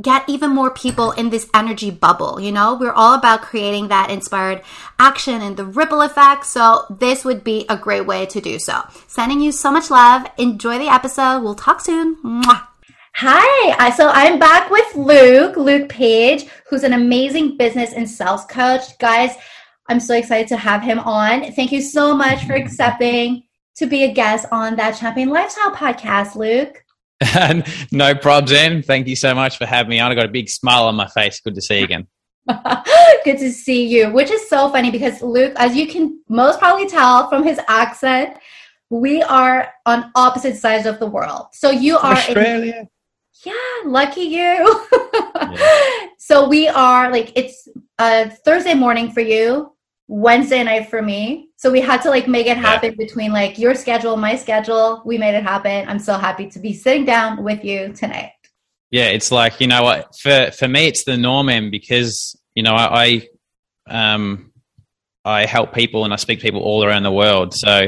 get 0.02 0.28
even 0.28 0.50
more 0.50 0.72
people 0.72 1.12
in 1.12 1.30
this 1.30 1.50
energy 1.54 1.92
bubble. 1.92 2.40
You 2.40 2.52
know, 2.52 2.76
we're 2.76 2.92
all 2.94 3.14
about 3.14 3.42
creating 3.42 3.90
that 3.90 4.10
inspired 4.10 4.64
action 5.00 5.42
and 5.42 5.56
the 5.56 5.66
ripple 5.66 6.02
effect. 6.02 6.46
So 6.46 6.86
this 6.90 7.24
would 7.24 7.44
be 7.44 7.66
a 7.70 7.78
great 7.78 8.06
way 8.06 8.26
to 8.28 8.42
do 8.42 8.60
so. 8.60 8.82
Sending 9.08 9.40
you 9.42 9.52
so 9.52 9.72
much 9.72 9.92
love. 9.92 10.26
Enjoy 10.38 10.80
the 10.80 10.92
episode. 10.92 11.42
We'll 11.42 11.56
talk 11.56 11.82
soon. 11.82 12.18
Mwah. 12.24 12.68
Hi, 13.16 13.92
so 13.92 14.10
I'm 14.10 14.40
back 14.40 14.72
with 14.72 14.96
Luke, 14.96 15.56
Luke 15.56 15.88
Page, 15.88 16.46
who's 16.68 16.84
an 16.84 16.94
amazing 16.94 17.58
business 17.58 17.94
and 17.94 18.10
sales 18.10 18.44
coach. 18.46 18.98
Guys, 18.98 19.36
I'm 19.88 20.00
so 20.00 20.16
excited 20.16 20.48
to 20.48 20.58
have 20.58 20.82
him 20.82 20.98
on. 20.98 21.52
Thank 21.52 21.72
you 21.72 21.80
so 21.80 22.16
much 22.16 22.44
for 22.46 22.54
accepting 22.54 23.44
to 23.76 23.86
be 23.86 24.04
a 24.04 24.12
guest 24.12 24.48
on 24.52 24.76
that 24.78 24.98
Champagne 24.98 25.30
Lifestyle 25.30 25.76
podcast, 25.76 26.36
Luke. 26.36 26.84
no 27.92 28.14
probs, 28.16 28.50
Zen. 28.50 28.84
Thank 28.84 29.08
you 29.08 29.16
so 29.16 29.34
much 29.34 29.58
for 29.58 29.66
having 29.66 29.90
me 29.90 30.00
on. 30.00 30.12
I 30.12 30.16
got 30.16 30.26
a 30.26 30.32
big 30.32 30.50
smile 30.50 30.86
on 30.86 30.96
my 30.96 31.08
face. 31.08 31.40
Good 31.40 31.56
to 31.56 31.62
see 31.62 31.80
you 31.80 31.86
again. 31.86 32.08
Good 33.24 33.38
to 33.38 33.52
see 33.52 33.88
you, 33.88 34.12
which 34.12 34.30
is 34.30 34.50
so 34.50 34.70
funny 34.70 34.92
because 34.92 35.22
Luke, 35.22 35.54
as 35.56 35.76
you 35.76 35.88
can 35.88 36.22
most 36.28 36.60
probably 36.60 36.88
tell 36.88 37.30
from 37.30 37.44
his 37.44 37.60
accent, 37.68 38.38
we 38.90 39.22
are 39.24 39.72
on 39.86 40.12
opposite 40.16 40.58
sides 40.58 40.86
of 40.86 41.00
the 41.00 41.08
world. 41.08 41.48
So 41.54 41.72
you 41.72 41.98
are 41.98 42.14
Australia. 42.14 42.82
In, 42.82 42.90
yeah, 43.46 43.90
lucky 43.90 44.22
you. 44.22 44.86
yeah. 45.36 46.08
So 46.18 46.48
we 46.48 46.68
are 46.68 47.12
like 47.12 47.32
it's 47.36 47.68
a 48.00 48.30
Thursday 48.30 48.74
morning 48.74 49.12
for 49.12 49.22
you, 49.22 49.74
Wednesday 50.08 50.64
night 50.64 50.90
for 50.90 51.02
me. 51.02 51.50
So 51.64 51.72
we 51.72 51.80
had 51.80 52.02
to 52.02 52.10
like 52.10 52.28
make 52.28 52.46
it 52.46 52.58
happen 52.58 52.90
yeah. 52.90 53.06
between 53.06 53.32
like 53.32 53.58
your 53.58 53.74
schedule, 53.74 54.18
my 54.18 54.36
schedule. 54.36 55.02
We 55.06 55.18
made 55.18 55.34
it 55.34 55.44
happen. 55.44 55.88
I'm 55.88 55.98
so 55.98 56.18
happy 56.18 56.50
to 56.50 56.60
be 56.60 56.74
sitting 56.74 57.06
down 57.06 57.42
with 57.42 57.64
you 57.64 57.94
tonight. 57.94 58.34
Yeah, 58.92 59.06
it's 59.06 59.32
like 59.32 59.62
you 59.62 59.68
know 59.68 59.82
what 59.82 60.14
for 60.20 60.52
for 60.52 60.68
me 60.68 60.88
it's 60.88 61.06
the 61.06 61.16
norm, 61.16 61.48
and 61.48 61.72
because 61.72 62.38
you 62.54 62.64
know 62.64 62.74
I, 62.74 63.22
I 63.88 64.16
um 64.18 64.52
I 65.24 65.46
help 65.46 65.74
people 65.74 66.04
and 66.04 66.12
I 66.12 66.18
speak 66.18 66.40
to 66.40 66.44
people 66.44 66.60
all 66.60 66.84
around 66.84 67.04
the 67.04 67.14
world. 67.14 67.54
So 67.54 67.88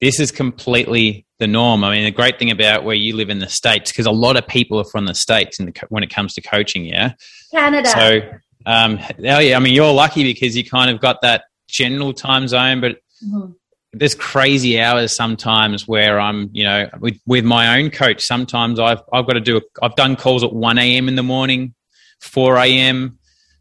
this 0.00 0.18
is 0.18 0.32
completely 0.32 1.26
the 1.38 1.46
norm. 1.46 1.84
I 1.84 1.92
mean, 1.92 2.04
the 2.04 2.12
great 2.12 2.38
thing 2.38 2.50
about 2.50 2.82
where 2.82 2.96
you 2.96 3.14
live 3.14 3.28
in 3.28 3.40
the 3.40 3.48
states, 3.50 3.92
because 3.92 4.06
a 4.06 4.10
lot 4.10 4.38
of 4.38 4.46
people 4.46 4.78
are 4.78 4.90
from 4.90 5.04
the 5.04 5.14
states 5.14 5.58
the, 5.58 5.74
when 5.90 6.02
it 6.02 6.08
comes 6.08 6.32
to 6.36 6.40
coaching. 6.40 6.86
Yeah, 6.86 7.12
Canada. 7.50 7.90
So, 7.90 8.20
um, 8.64 8.98
oh 9.18 9.38
yeah, 9.38 9.54
I 9.54 9.58
mean, 9.58 9.74
you're 9.74 9.92
lucky 9.92 10.24
because 10.24 10.56
you 10.56 10.64
kind 10.64 10.90
of 10.90 10.98
got 10.98 11.20
that 11.20 11.42
general 11.72 12.12
time 12.12 12.46
zone, 12.46 12.80
but 12.80 12.98
mm-hmm. 13.24 13.52
there's 13.92 14.14
crazy 14.14 14.80
hours 14.80 15.14
sometimes 15.16 15.88
where 15.88 16.20
I'm, 16.20 16.50
you 16.52 16.64
know, 16.64 16.88
with 17.00 17.18
with 17.26 17.44
my 17.44 17.78
own 17.78 17.90
coach. 17.90 18.22
Sometimes 18.22 18.78
I've 18.78 19.02
I've 19.12 19.26
got 19.26 19.34
to 19.34 19.40
do. 19.40 19.56
A, 19.56 19.62
I've 19.82 19.96
done 19.96 20.14
calls 20.14 20.44
at 20.44 20.52
one 20.52 20.78
a.m. 20.78 21.08
in 21.08 21.16
the 21.16 21.22
morning, 21.22 21.74
four 22.20 22.56
a.m. 22.56 23.18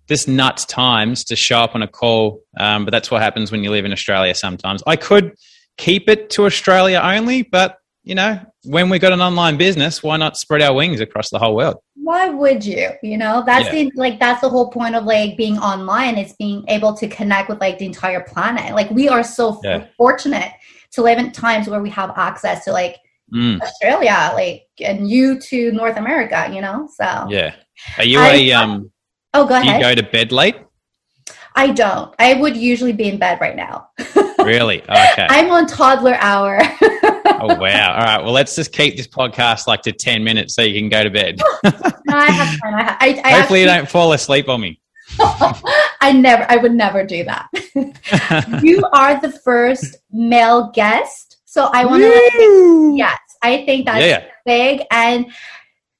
This 0.08 0.27
nuts 0.27 0.65
times 0.65 1.24
to 1.25 1.36
show 1.36 1.60
up 1.60 1.74
on 1.74 1.82
a 1.82 1.88
call, 1.88 2.41
um, 2.60 2.86
but 2.86 2.91
that's 2.91 3.10
what 3.10 3.22
happens 3.22 3.51
when 3.51 3.63
you 3.63 3.72
live 3.72 3.86
in 3.86 3.94
Australia. 3.94 4.36
Sometimes 4.36 4.84
I 4.86 4.98
could 4.98 5.34
keep 5.77 6.10
it 6.10 6.30
to 6.32 6.46
Australia 6.46 7.00
only, 7.01 7.44
but 7.44 7.77
you 8.03 8.15
know, 8.15 8.39
when 8.63 8.89
we've 8.89 9.00
got 9.00 9.13
an 9.13 9.22
online 9.22 9.58
business, 9.58 10.03
why 10.03 10.18
not 10.18 10.36
spread 10.36 10.62
our 10.62 10.74
wings 10.74 11.00
across 11.00 11.30
the 11.30 11.39
whole 11.39 11.56
world? 11.56 11.77
Why 12.03 12.29
would 12.29 12.65
you? 12.65 12.89
You 13.03 13.17
know, 13.17 13.43
that's 13.46 13.65
yeah. 13.65 13.84
the 13.84 13.91
like 13.96 14.20
that's 14.20 14.41
the 14.41 14.50
whole 14.50 14.72
point 14.72 14.96
of 14.96 15.05
like 15.05 15.38
being 15.38 15.58
online 15.58 16.17
is 16.17 16.34
being 16.34 16.65
able 16.67 16.93
to 16.96 17.08
connect 17.08 17.48
with 17.48 17.60
like 17.60 17.77
the 17.77 17.86
entire 17.86 18.22
planet. 18.22 18.74
Like 18.74 18.89
we 18.89 19.08
are 19.08 19.24
so 19.24 19.60
yeah. 19.63 19.86
fortunate 19.98 20.51
to 20.93 21.01
live 21.01 21.20
in 21.20 21.31
times 21.31 21.67
where 21.67 21.81
we 21.81 21.89
have 21.91 22.12
access 22.17 22.65
to 22.65 22.72
like 22.72 22.98
mm. 23.34 23.62
Australia, 23.62 24.31
like 24.34 24.67
and 24.79 25.10
you 25.10 25.39
to 25.41 25.72
North 25.74 25.98
America, 25.98 26.50
you 26.51 26.62
know? 26.62 26.89
So 26.93 27.27
Yeah. 27.29 27.53
Are 27.98 28.03
you 28.03 28.20
I, 28.20 28.29
a 28.29 28.51
um 28.53 28.91
Oh 29.34 29.46
go 29.46 29.55
ahead. 29.55 29.79
you 29.79 29.88
go 29.88 29.96
to 29.96 30.03
bed 30.03 30.31
late? 30.31 30.55
I 31.55 31.67
don't. 31.67 32.13
I 32.17 32.34
would 32.34 32.55
usually 32.55 32.93
be 32.93 33.10
in 33.10 33.17
bed 33.17 33.39
right 33.41 33.55
now. 33.55 33.89
really? 34.39 34.81
Okay. 34.81 35.27
I'm 35.29 35.51
on 35.51 35.67
toddler 35.67 36.15
hour. 36.15 36.62
oh 37.25 37.56
wow! 37.56 37.94
All 37.94 38.04
right. 38.04 38.24
Well, 38.24 38.34
let's 38.34 38.56
just 38.56 38.72
keep 38.72 38.98
this 38.98 39.08
podcast 39.08 39.68
like 39.68 39.82
to 39.84 39.92
ten 39.92 40.24
minutes 40.24 40.56
so 40.56 40.62
you 40.62 40.80
can 40.80 40.90
go 40.90 41.04
to 41.04 41.10
bed. 41.10 41.42
no, 41.63 41.72
I 42.18 42.32
have 42.32 42.60
time. 42.62 42.74
I, 42.74 42.98
I, 43.00 43.22
I 43.24 43.32
Hopefully, 43.32 43.32
actually, 43.34 43.60
you 43.62 43.66
don't 43.68 43.90
fall 43.90 44.13
asleep 44.13 44.50
on 44.50 44.62
me. 44.62 44.80
I 45.20 46.13
never. 46.16 46.46
I 46.50 46.58
would 46.58 46.74
never 46.74 47.06
do 47.06 47.24
that. 47.25 47.50
you 48.63 48.84
are 48.94 49.20
the 49.20 49.32
first 49.44 49.98
male 50.12 50.72
guest, 50.74 51.38
so 51.46 51.70
I 51.74 51.86
want 51.86 52.04
to. 52.04 52.94
Yes, 52.96 53.20
I 53.42 53.66
think 53.66 53.86
that's 53.86 54.06
yeah. 54.06 54.25
big, 54.46 54.82
and 54.92 55.32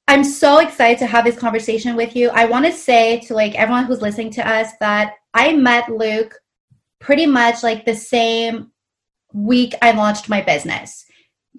I'm 0.08 0.24
so 0.24 0.58
excited 0.58 0.98
to 0.98 1.06
have 1.06 1.24
this 1.24 1.38
conversation 1.38 1.96
with 1.96 2.16
you. 2.16 2.30
I 2.30 2.44
want 2.44 2.66
to 2.66 2.72
say 2.72 3.20
to 3.20 3.34
like 3.34 3.54
everyone 3.54 3.84
who's 3.84 4.02
listening 4.02 4.30
to 4.32 4.48
us 4.48 4.70
that 4.80 5.14
I 5.34 5.54
met 5.54 5.88
Luke 5.88 6.34
pretty 7.00 7.26
much 7.26 7.62
like 7.62 7.84
the 7.84 7.94
same 7.94 8.70
week 9.32 9.74
I 9.82 9.92
launched 9.92 10.28
my 10.28 10.40
business. 10.40 11.04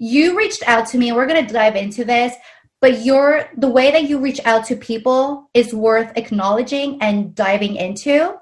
You 0.03 0.37
reached 0.37 0.67
out 0.67 0.87
to 0.89 0.97
me, 0.97 1.09
and 1.09 1.15
we're 1.15 1.27
going 1.27 1.45
to 1.45 1.53
dive 1.53 1.77
into 1.77 2.03
this, 2.03 2.35
but 2.81 3.05
your 3.05 3.49
the 3.55 3.69
way 3.69 3.91
that 3.91 4.09
you 4.09 4.19
reach 4.19 4.41
out 4.43 4.65
to 4.65 4.75
people 4.75 5.49
is 5.53 5.73
worth 5.73 6.11
acknowledging 6.17 7.01
and 7.01 7.33
diving 7.33 7.77
into. 7.77 8.35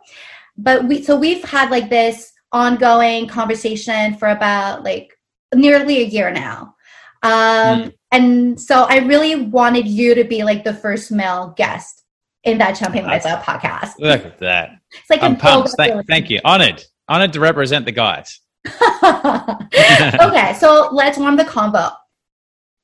But 0.58 0.88
we 0.88 1.03
so 1.03 1.15
we've 1.15 1.44
had 1.44 1.70
like 1.70 1.91
this 1.91 2.34
ongoing 2.51 3.27
conversation 3.27 4.15
for 4.15 4.30
about 4.30 4.84
like 4.84 5.13
nearly 5.53 6.01
a 6.01 6.06
year 6.06 6.32
now. 6.32 6.74
Um 7.22 7.32
mm. 7.32 7.94
and 8.12 8.60
so 8.60 8.88
I 8.89 8.98
really 8.98 9.36
wanted 9.36 9.88
you 9.88 10.15
to 10.15 10.24
be 10.24 10.44
like 10.44 10.63
the 10.63 10.74
first 10.74 11.12
male 11.12 11.53
guest 11.56 12.01
in 12.44 12.58
that 12.58 12.77
Champagne 12.77 13.06
Lifestyle 13.06 13.44
podcast. 13.44 13.94
Look 14.00 14.25
at 14.25 14.39
that. 14.39 14.72
It's 14.91 15.10
like 15.12 15.22
I'm 15.22 15.38
pumped. 15.38 15.75
Thank, 15.77 16.08
thank 16.08 16.32
you. 16.32 16.39
Honored. 16.44 16.84
Honored 17.08 17.34
to 17.34 17.39
represent 17.39 17.86
the 17.86 17.91
guys. 17.91 18.39
okay, 20.22 20.53
so 20.60 20.89
let's 20.91 21.18
warm 21.18 21.36
the 21.36 21.46
combo. 21.46 21.89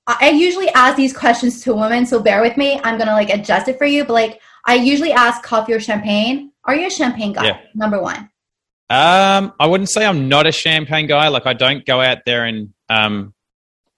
I 0.08 0.30
usually 0.30 0.70
ask 0.70 0.96
these 0.96 1.16
questions 1.16 1.62
to 1.64 1.74
women, 1.74 2.06
so 2.06 2.22
bear 2.22 2.42
with 2.42 2.56
me. 2.56 2.80
I'm 2.84 2.98
gonna 2.98 3.12
like 3.12 3.30
adjust 3.30 3.68
it 3.68 3.78
for 3.78 3.86
you, 3.86 4.06
but 4.06 4.14
like 4.14 4.42
I 4.66 4.76
usually 4.76 5.12
ask 5.12 5.44
coffee 5.44 5.74
or 5.74 5.82
champagne. 5.82 6.52
Are 6.64 6.76
you 6.76 6.88
a 6.88 6.90
champagne 6.90 7.34
guy? 7.34 7.46
Yeah. 7.46 7.60
Number 7.76 8.02
one. 8.02 8.30
Um, 8.90 9.54
I 9.60 9.68
wouldn't 9.68 9.90
say 9.90 10.06
I'm 10.06 10.30
not 10.30 10.48
a 10.48 10.52
champagne 10.52 11.08
guy. 11.08 11.28
Like 11.28 11.46
I 11.46 11.54
don't 11.54 11.86
go 11.86 12.00
out 12.00 12.20
there 12.26 12.46
and 12.46 12.74
um, 12.88 13.34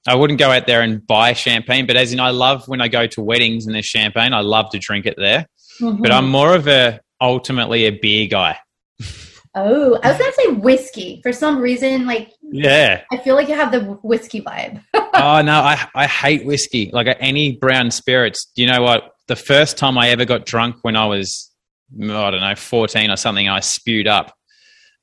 I 0.07 0.15
wouldn't 0.15 0.39
go 0.39 0.49
out 0.49 0.65
there 0.65 0.81
and 0.81 1.05
buy 1.05 1.33
champagne, 1.33 1.85
but 1.85 1.95
as 1.95 2.11
in 2.11 2.19
I 2.19 2.31
love 2.31 2.67
when 2.67 2.81
I 2.81 2.87
go 2.87 3.05
to 3.05 3.21
weddings 3.21 3.67
and 3.67 3.75
there's 3.75 3.85
champagne, 3.85 4.33
I 4.33 4.41
love 4.41 4.71
to 4.71 4.79
drink 4.79 5.05
it 5.05 5.15
there. 5.15 5.45
Mm-hmm. 5.79 6.01
But 6.01 6.11
I'm 6.11 6.29
more 6.29 6.55
of 6.55 6.67
a 6.67 6.99
ultimately 7.21 7.85
a 7.85 7.91
beer 7.91 8.27
guy. 8.27 8.57
Oh, 9.55 9.99
I 10.03 10.09
was 10.11 10.17
gonna 10.19 10.33
say 10.33 10.47
whiskey 10.53 11.21
for 11.23 11.33
some 11.33 11.59
reason. 11.59 12.05
Like, 12.05 12.33
yeah, 12.41 13.01
I 13.11 13.17
feel 13.17 13.35
like 13.35 13.47
you 13.47 13.55
have 13.55 13.71
the 13.71 13.81
whiskey 14.03 14.41
vibe. 14.41 14.83
oh 14.93 15.41
no, 15.41 15.59
I 15.59 15.87
I 15.95 16.05
hate 16.05 16.45
whiskey. 16.45 16.91
Like 16.93 17.15
any 17.19 17.57
brown 17.57 17.89
spirits. 17.89 18.51
Do 18.55 18.61
you 18.61 18.67
know 18.67 18.81
what? 18.81 19.11
The 19.27 19.35
first 19.35 19.77
time 19.77 19.97
I 19.97 20.09
ever 20.09 20.25
got 20.25 20.45
drunk 20.45 20.77
when 20.83 20.95
I 20.95 21.07
was 21.07 21.51
I 21.99 22.05
don't 22.31 22.41
know 22.41 22.55
fourteen 22.55 23.09
or 23.09 23.17
something, 23.17 23.49
I 23.49 23.59
spewed 23.59 24.07
up. 24.07 24.35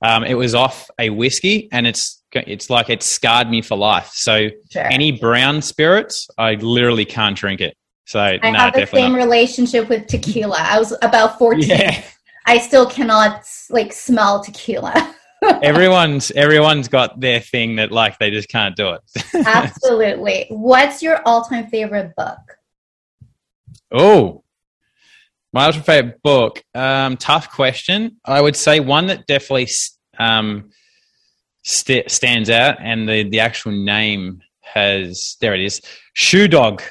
Um, 0.03 0.25
it 0.25 0.35
was 0.35 0.55
off 0.55 0.89
a 0.99 1.11
whiskey, 1.11 1.69
and 1.73 1.87
it's 1.87 2.23
it's 2.33 2.71
like 2.71 2.89
it 2.89 3.03
scarred 3.03 3.51
me 3.51 3.63
for 3.63 3.77
life. 3.77 4.11
So 4.13 4.49
sure. 4.71 4.85
any 4.85 5.13
brown 5.13 5.63
spirits, 5.63 6.29
I 6.39 6.55
literally 6.55 7.05
can't 7.05 7.37
drink 7.37 7.61
it. 7.61 7.77
So 8.05 8.21
I 8.21 8.37
nah, 8.51 8.59
have 8.59 8.75
the 8.75 8.87
same 8.87 9.13
not. 9.13 9.19
relationship 9.19 9.89
with 9.89 10.07
tequila. 10.07 10.57
I 10.59 10.79
was 10.79 10.97
about 11.03 11.39
fourteen. 11.39 11.71
Yeah. 11.71 12.05
I 12.47 12.59
still 12.59 12.87
cannot 12.87 13.45
like 13.71 13.93
smell 13.93 14.43
tequila. 14.43 15.15
everyone's 15.63 16.31
everyone's 16.31 16.89
got 16.89 17.21
their 17.21 17.41
thing 17.41 17.77
that 17.77 17.91
like 17.93 18.19
they 18.19 18.31
just 18.31 18.49
can't 18.49 18.77
do 18.77 18.91
it. 18.91 19.01
Absolutely. 19.47 20.47
What's 20.49 21.03
your 21.03 21.21
all-time 21.27 21.67
favorite 21.67 22.15
book? 22.17 22.39
Oh, 23.93 24.45
my 25.53 25.67
all-time 25.67 25.83
favorite 25.83 26.23
book. 26.23 26.63
Um, 26.75 27.17
tough 27.17 27.51
question. 27.51 28.17
I 28.25 28.41
would 28.41 28.57
say 28.57 28.81
one 28.81 29.07
that 29.07 29.27
definitely 29.27 29.69
um, 30.19 30.71
st- 31.65 32.11
stands 32.11 32.49
out, 32.49 32.79
and 32.81 33.09
the 33.09 33.29
the 33.29 33.41
actual 33.41 33.73
name 33.73 34.41
has 34.63 35.37
there 35.41 35.55
it 35.55 35.61
is, 35.61 35.81
Shoe 36.15 36.49
Dog. 36.49 36.83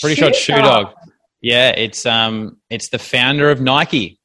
Pretty 0.00 0.14
Shoe 0.14 0.20
sure 0.20 0.28
it's 0.28 0.38
Shoe 0.38 0.52
Dog. 0.54 0.86
Dog. 0.86 0.94
Yeah, 1.42 1.70
it's 1.70 2.06
um, 2.06 2.56
it's 2.70 2.88
the 2.88 2.98
founder 2.98 3.50
of 3.50 3.60
Nike 3.60 4.18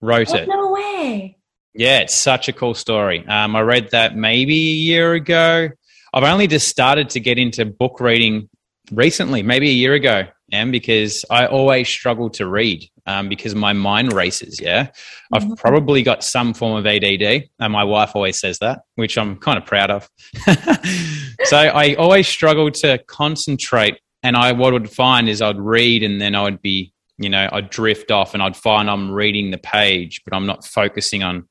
wrote 0.00 0.30
oh, 0.30 0.36
it. 0.36 0.48
No 0.48 0.72
way. 0.72 1.36
Yeah, 1.74 1.98
it's 2.00 2.14
such 2.14 2.48
a 2.48 2.52
cool 2.52 2.74
story. 2.74 3.26
Um, 3.26 3.54
I 3.54 3.60
read 3.60 3.90
that 3.92 4.16
maybe 4.16 4.54
a 4.54 4.74
year 4.74 5.14
ago. 5.14 5.68
I've 6.12 6.24
only 6.24 6.46
just 6.46 6.68
started 6.68 7.10
to 7.10 7.20
get 7.20 7.38
into 7.38 7.64
book 7.64 8.00
reading 8.00 8.48
recently, 8.90 9.42
maybe 9.42 9.68
a 9.68 9.74
year 9.74 9.94
ago, 9.94 10.24
and 10.50 10.72
because 10.72 11.24
I 11.30 11.46
always 11.46 11.88
struggle 11.88 12.30
to 12.30 12.46
read 12.46 12.88
um, 13.06 13.28
because 13.28 13.54
my 13.54 13.72
mind 13.72 14.12
races. 14.12 14.60
Yeah, 14.60 14.88
I've 15.32 15.42
mm-hmm. 15.42 15.54
probably 15.54 16.02
got 16.02 16.22
some 16.22 16.54
form 16.54 16.78
of 16.78 16.86
ADD, 16.86 17.48
and 17.58 17.72
my 17.72 17.84
wife 17.84 18.12
always 18.14 18.38
says 18.38 18.58
that, 18.58 18.80
which 18.96 19.16
I'm 19.16 19.36
kind 19.36 19.58
of 19.58 19.64
proud 19.64 19.90
of. 19.90 20.08
so 21.44 21.56
I 21.56 21.94
always 21.94 22.28
struggle 22.28 22.70
to 22.70 22.98
concentrate, 23.06 23.98
and 24.22 24.36
I 24.36 24.52
what 24.52 24.70
I 24.70 24.72
would 24.72 24.90
find 24.90 25.28
is 25.28 25.42
I'd 25.42 25.58
read, 25.58 26.02
and 26.02 26.20
then 26.20 26.34
I 26.34 26.42
would 26.42 26.62
be 26.62 26.92
you 27.18 27.28
know, 27.28 27.48
I'd 27.50 27.70
drift 27.70 28.10
off 28.10 28.34
and 28.34 28.42
I'd 28.42 28.56
find 28.56 28.88
I'm 28.88 29.10
reading 29.10 29.50
the 29.50 29.58
page, 29.58 30.22
but 30.24 30.34
I'm 30.34 30.46
not 30.46 30.64
focusing 30.64 31.22
on. 31.22 31.48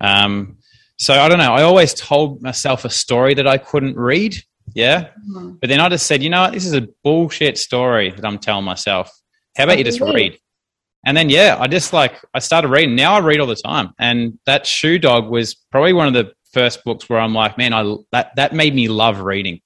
Um, 0.00 0.58
so 0.98 1.14
I 1.14 1.28
don't 1.28 1.38
know. 1.38 1.52
I 1.52 1.62
always 1.62 1.94
told 1.94 2.42
myself 2.42 2.84
a 2.84 2.90
story 2.90 3.34
that 3.34 3.46
I 3.46 3.58
couldn't 3.58 3.96
read. 3.96 4.36
Yeah. 4.74 5.08
Mm-hmm. 5.30 5.52
But 5.60 5.68
then 5.68 5.80
I 5.80 5.88
just 5.88 6.06
said, 6.06 6.22
you 6.22 6.30
know 6.30 6.42
what? 6.42 6.52
This 6.52 6.66
is 6.66 6.74
a 6.74 6.88
bullshit 7.04 7.56
story 7.58 8.10
that 8.10 8.24
I'm 8.24 8.38
telling 8.38 8.64
myself. 8.64 9.10
How 9.56 9.64
about 9.64 9.78
you 9.78 9.84
just 9.84 10.00
read? 10.00 10.38
And 11.04 11.16
then, 11.16 11.30
yeah, 11.30 11.56
I 11.60 11.68
just 11.68 11.92
like, 11.92 12.20
I 12.34 12.40
started 12.40 12.68
reading. 12.68 12.96
Now 12.96 13.14
I 13.14 13.20
read 13.20 13.38
all 13.38 13.46
the 13.46 13.54
time. 13.54 13.94
And 13.98 14.38
that 14.46 14.66
Shoe 14.66 14.98
Dog 14.98 15.28
was 15.28 15.54
probably 15.54 15.92
one 15.92 16.08
of 16.08 16.14
the 16.14 16.32
first 16.52 16.82
books 16.84 17.08
where 17.08 17.20
I'm 17.20 17.32
like, 17.32 17.56
man, 17.56 17.72
I, 17.72 17.96
that, 18.10 18.34
that 18.36 18.54
made 18.54 18.74
me 18.74 18.88
love 18.88 19.20
reading. 19.20 19.60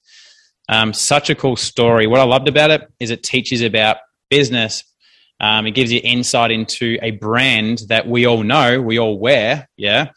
Um, 0.69 0.93
such 0.93 1.29
a 1.29 1.35
cool 1.35 1.55
story. 1.55 2.05
What 2.05 2.19
I 2.19 2.23
loved 2.23 2.47
about 2.47 2.69
it 2.69 2.87
is 2.99 3.09
it 3.09 3.23
teaches 3.23 3.61
about 3.61 3.97
business. 4.29 4.83
Um, 5.41 5.65
it 5.65 5.71
gives 5.71 5.91
you 5.91 5.99
insight 6.03 6.51
into 6.51 6.99
a 7.01 7.11
brand 7.11 7.79
that 7.89 8.07
we 8.07 8.25
all 8.27 8.43
know, 8.43 8.79
we 8.79 8.99
all 8.99 9.17
wear. 9.17 9.67
Yeah. 9.75 10.11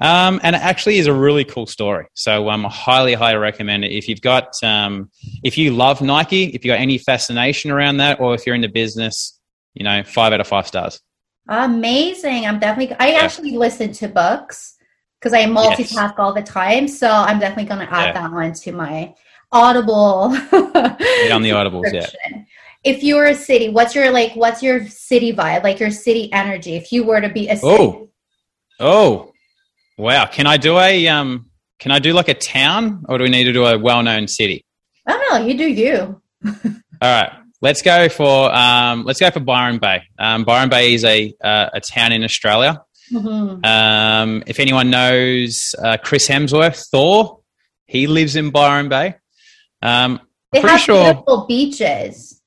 Um, 0.00 0.38
and 0.42 0.54
it 0.54 0.62
actually 0.62 0.98
is 0.98 1.06
a 1.06 1.12
really 1.12 1.44
cool 1.44 1.66
story. 1.66 2.06
So 2.14 2.50
um, 2.50 2.66
I 2.66 2.68
highly, 2.68 3.14
highly 3.14 3.38
recommend 3.38 3.84
it. 3.84 3.92
If 3.92 4.08
you've 4.08 4.20
got, 4.20 4.52
um, 4.62 5.10
if 5.42 5.56
you 5.56 5.72
love 5.72 6.02
Nike, 6.02 6.44
if 6.44 6.64
you've 6.64 6.70
got 6.70 6.80
any 6.80 6.98
fascination 6.98 7.70
around 7.70 7.96
that, 7.96 8.20
or 8.20 8.34
if 8.34 8.46
you're 8.46 8.54
in 8.54 8.60
the 8.60 8.68
business, 8.68 9.40
you 9.74 9.84
know, 9.84 10.02
five 10.04 10.34
out 10.34 10.40
of 10.40 10.46
five 10.46 10.66
stars. 10.66 11.00
Amazing. 11.48 12.46
I'm 12.46 12.60
definitely, 12.60 12.94
I 13.00 13.12
yeah. 13.12 13.20
actually 13.20 13.56
listen 13.56 13.92
to 13.92 14.08
books 14.08 14.76
because 15.18 15.32
I 15.32 15.44
multitask 15.46 15.92
yes. 15.94 16.12
all 16.18 16.34
the 16.34 16.42
time. 16.42 16.88
So 16.88 17.10
I'm 17.10 17.38
definitely 17.38 17.64
going 17.64 17.86
to 17.86 17.92
add 17.92 18.14
yeah. 18.14 18.20
that 18.20 18.32
one 18.32 18.52
to 18.52 18.72
my 18.72 19.14
Audible. 19.50 19.94
on 20.52 21.42
the 21.42 21.50
Audibles, 21.50 21.92
yeah. 21.92 22.06
If 22.84 23.02
you 23.02 23.16
were 23.16 23.26
a 23.26 23.34
city, 23.34 23.68
what's 23.68 23.94
your 23.94 24.10
like? 24.10 24.34
What's 24.34 24.62
your 24.62 24.86
city 24.86 25.32
vibe? 25.32 25.64
Like 25.64 25.80
your 25.80 25.90
city 25.90 26.32
energy? 26.32 26.76
If 26.76 26.92
you 26.92 27.04
were 27.04 27.20
to 27.20 27.28
be 27.28 27.48
a 27.48 27.56
city. 27.56 27.66
oh, 27.66 28.08
oh, 28.78 29.32
wow! 29.96 30.26
Can 30.26 30.46
I 30.46 30.56
do 30.56 30.78
a 30.78 31.08
um? 31.08 31.50
Can 31.78 31.92
I 31.92 31.98
do 31.98 32.12
like 32.12 32.28
a 32.28 32.34
town, 32.34 33.04
or 33.08 33.18
do 33.18 33.24
we 33.24 33.30
need 33.30 33.44
to 33.44 33.52
do 33.52 33.64
a 33.64 33.78
well-known 33.78 34.26
city? 34.26 34.64
I 35.06 35.12
don't 35.12 35.30
know. 35.30 35.46
You 35.46 35.56
do 35.56 35.68
you. 35.68 36.22
All 36.44 36.62
right. 37.02 37.32
Let's 37.60 37.82
go 37.82 38.08
for 38.08 38.54
um, 38.54 39.04
let's 39.04 39.18
go 39.18 39.30
for 39.30 39.40
Byron 39.40 39.78
Bay. 39.78 40.02
Um, 40.18 40.44
Byron 40.44 40.68
Bay 40.68 40.94
is 40.94 41.04
a 41.04 41.34
uh, 41.42 41.70
a 41.74 41.80
town 41.80 42.12
in 42.12 42.22
Australia. 42.22 42.82
Mm-hmm. 43.12 43.64
Um, 43.64 44.44
if 44.46 44.60
anyone 44.60 44.90
knows 44.90 45.74
uh, 45.82 45.96
Chris 45.96 46.28
Hemsworth, 46.28 46.86
Thor, 46.90 47.40
he 47.86 48.06
lives 48.06 48.36
in 48.36 48.50
Byron 48.50 48.88
Bay. 48.88 49.16
Um, 49.82 50.20
they 50.52 50.60
have 50.60 50.80
sure 50.80 51.14
beautiful 51.14 51.46
beaches. 51.46 52.37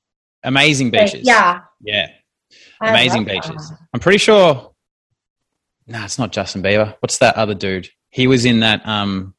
Amazing 0.44 0.90
beaches. 0.90 1.26
Yeah. 1.26 1.60
Yeah. 1.80 2.08
Amazing 2.80 3.24
beaches. 3.24 3.70
That. 3.70 3.78
I'm 3.94 4.00
pretty 4.00 4.18
sure. 4.18 4.72
No, 5.86 6.04
it's 6.04 6.18
not 6.18 6.32
Justin 6.32 6.62
Bieber. 6.62 6.96
What's 7.00 7.18
that 7.18 7.36
other 7.36 7.54
dude? 7.54 7.88
He 8.10 8.26
was 8.26 8.44
in 8.44 8.60
that. 8.60 8.86
Um, 8.86 9.34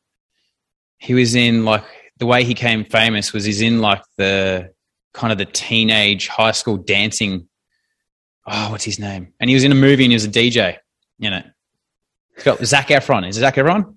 he 0.97 1.13
was 1.13 1.35
in 1.35 1.65
like 1.65 1.83
the 2.17 2.25
way 2.25 2.43
he 2.43 2.53
came 2.53 2.85
famous 2.85 3.33
was 3.33 3.43
he's 3.43 3.61
in 3.61 3.79
like 3.79 4.01
the 4.17 4.71
kind 5.13 5.31
of 5.31 5.37
the 5.37 5.45
teenage 5.45 6.27
high 6.27 6.51
school 6.51 6.77
dancing. 6.77 7.47
Oh, 8.45 8.71
what's 8.71 8.83
his 8.83 8.99
name? 8.99 9.33
And 9.39 9.49
he 9.49 9.53
was 9.53 9.63
in 9.63 9.71
a 9.71 9.75
movie 9.75 10.03
and 10.03 10.11
he 10.11 10.15
was 10.15 10.25
a 10.25 10.29
DJ 10.29 10.77
in 11.19 11.33
it. 11.33 11.45
It's 12.35 12.43
got 12.43 12.63
Zac 12.65 12.87
Efron. 12.87 13.27
Is 13.27 13.37
it 13.37 13.41
Zac 13.41 13.55
Efron? 13.55 13.95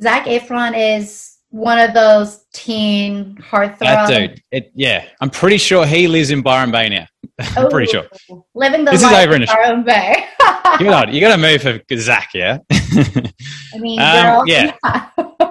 Zac 0.00 0.24
Efron 0.26 0.98
is 0.98 1.33
one 1.54 1.78
of 1.78 1.94
those 1.94 2.44
teen 2.52 3.36
heartthrob. 3.36 3.78
That 3.78 4.08
dude. 4.08 4.42
It, 4.50 4.72
yeah, 4.74 5.06
I'm 5.20 5.30
pretty 5.30 5.58
sure 5.58 5.86
he 5.86 6.08
lives 6.08 6.32
in 6.32 6.42
Byron 6.42 6.72
Bay 6.72 6.88
now. 6.88 7.06
I'm 7.56 7.70
pretty 7.70 7.92
sure. 7.92 8.08
Living 8.56 8.84
the 8.84 8.90
this 8.90 9.04
life 9.04 9.12
is 9.12 9.24
over 9.24 9.36
in 9.36 9.46
Byron 9.46 9.84
Bay. 9.84 10.26
you 10.80 10.86
got 10.86 11.12
you 11.12 11.20
got 11.20 11.36
to 11.36 11.40
move 11.40 11.62
for 11.62 11.80
Zac, 11.96 12.30
yeah. 12.34 12.58
I 12.72 13.78
mean, 13.78 14.00
um, 14.00 14.42
yeah. 14.48 14.74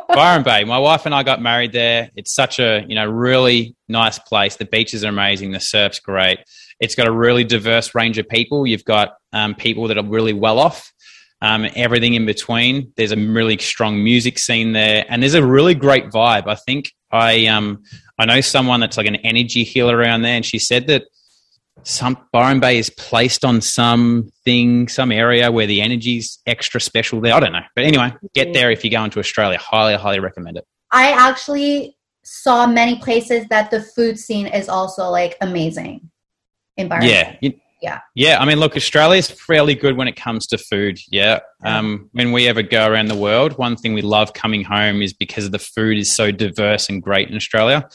Byron 0.10 0.44
Bay. 0.44 0.66
My 0.66 0.78
wife 0.78 1.06
and 1.06 1.16
I 1.16 1.24
got 1.24 1.42
married 1.42 1.72
there. 1.72 2.12
It's 2.18 2.36
such 2.36 2.60
a 2.60 2.84
you 2.86 2.96
know 2.96 3.06
really 3.06 3.74
nice 3.88 4.20
place. 4.20 4.58
The 4.58 4.66
beaches 4.66 5.06
are 5.06 5.10
amazing. 5.10 5.52
The 5.52 5.62
surf's 5.62 6.02
great. 6.02 6.40
It's 6.82 6.96
got 6.96 7.08
a 7.08 7.14
really 7.14 7.46
diverse 7.46 7.96
range 7.96 8.18
of 8.18 8.28
people. 8.28 8.68
You've 8.68 8.84
got 8.84 9.14
um, 9.32 9.56
people 9.56 9.88
that 9.88 9.98
are 9.98 10.06
really 10.06 10.34
well 10.34 10.60
off 10.60 10.92
um, 11.44 11.68
everything 11.76 12.14
in 12.14 12.26
between. 12.26 12.94
There's 12.96 13.12
a 13.12 13.18
really 13.18 13.58
strong 13.58 14.02
music 14.02 14.40
scene 14.40 14.72
there, 14.72 15.06
and 15.10 15.22
there's 15.22 15.34
a 15.34 15.46
really 15.46 15.76
great 15.76 16.06
vibe. 16.06 16.48
I 16.48 16.56
think 16.56 16.92
I 17.12 17.48
um, 17.48 17.84
I 18.18 18.26
know 18.26 18.40
someone 18.40 18.80
that's 18.80 18.96
like 18.96 19.08
an 19.08 19.18
energy 19.18 19.66
healer 19.66 19.96
around 19.98 20.22
there, 20.22 20.36
and 20.36 20.46
she 20.46 20.58
said 20.58 20.88
that 20.88 21.04
some 21.84 22.18
Byron 22.32 22.62
Bay 22.62 22.78
is 22.78 22.90
placed 22.90 23.44
on 23.44 23.60
something, 23.60 24.88
some 24.88 25.12
area 25.12 25.52
where 25.52 25.68
the 25.68 25.82
energy's 25.82 26.40
extra 26.46 26.80
special 26.80 27.20
there. 27.20 27.34
I 27.34 27.42
don't 27.42 27.52
know, 27.52 27.66
but 27.76 27.84
anyway, 27.84 28.14
get 28.34 28.54
there 28.54 28.72
if 28.72 28.86
you 28.86 28.90
go 28.90 29.04
into 29.04 29.20
Australia. 29.20 29.58
Highly, 29.58 29.96
highly 29.96 30.22
recommend 30.22 30.58
it. 30.58 30.66
I 30.92 31.12
actually 31.12 31.98
saw 32.24 32.66
many 32.66 33.00
places 33.00 33.46
that 33.50 33.70
the 33.70 33.82
food 33.82 34.18
scene 34.18 34.48
is 34.48 34.70
also 34.70 35.10
like 35.10 35.36
amazing 35.42 36.10
in 36.78 36.88
Byron. 36.88 37.06
Yeah, 37.06 37.36
you, 37.42 37.54
yeah. 37.84 38.00
Yeah. 38.16 38.40
I 38.40 38.46
mean, 38.46 38.60
look, 38.60 38.78
Australia's 38.78 39.30
fairly 39.30 39.76
good 39.76 39.98
when 39.98 40.08
it 40.08 40.16
comes 40.16 40.48
to 40.48 40.58
food. 40.58 40.98
Yeah. 41.12 41.42
Um, 41.66 42.10
when 42.14 42.32
we 42.32 42.48
ever 42.48 42.64
go 42.64 42.88
around 42.88 43.08
the 43.08 43.16
world, 43.16 43.58
one 43.58 43.76
thing 43.76 43.94
we 43.94 44.02
love 44.02 44.34
coming 44.34 44.64
home 44.64 45.02
is 45.02 45.14
because 45.14 45.52
the 45.52 45.60
food 45.60 45.98
is 45.98 46.12
so 46.12 46.32
diverse 46.32 46.88
and 46.88 47.04
great 47.04 47.30
in 47.30 47.36
Australia. 47.36 47.88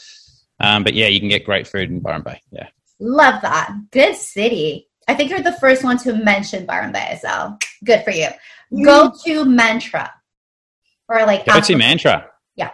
Um, 0.59 0.83
but 0.83 0.93
yeah, 0.93 1.07
you 1.07 1.19
can 1.19 1.27
get 1.27 1.43
great 1.43 1.67
food 1.67 1.89
in 1.89 2.01
Byron 2.01 2.21
Bay. 2.21 2.39
Yeah. 2.51 2.67
Love 2.99 3.41
that. 3.41 3.75
Good 3.91 4.15
city. 4.15 4.87
I 5.07 5.15
think 5.15 5.31
you're 5.31 5.41
the 5.41 5.53
first 5.53 5.83
one 5.83 5.97
to 5.99 6.13
mention 6.13 6.67
Byron 6.67 6.91
Bay, 6.91 7.17
so 7.19 7.57
good 7.83 8.03
for 8.03 8.11
you. 8.11 8.27
Go 8.83 9.11
to 9.25 9.43
mantra. 9.43 10.13
Or 11.07 11.25
like 11.25 11.47
go 11.47 11.59
to 11.59 11.75
mantra. 11.75 12.29
Yeah. 12.55 12.69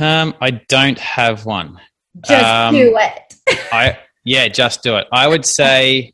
Um, 0.00 0.34
I 0.40 0.50
don't 0.50 0.98
have 0.98 1.46
one. 1.46 1.80
Just 2.20 2.44
um, 2.44 2.74
do 2.74 2.98
it. 2.98 3.34
I 3.70 3.96
yeah, 4.24 4.48
just 4.48 4.82
do 4.82 4.96
it. 4.96 5.06
I 5.12 5.26
would 5.26 5.46
say, 5.46 6.12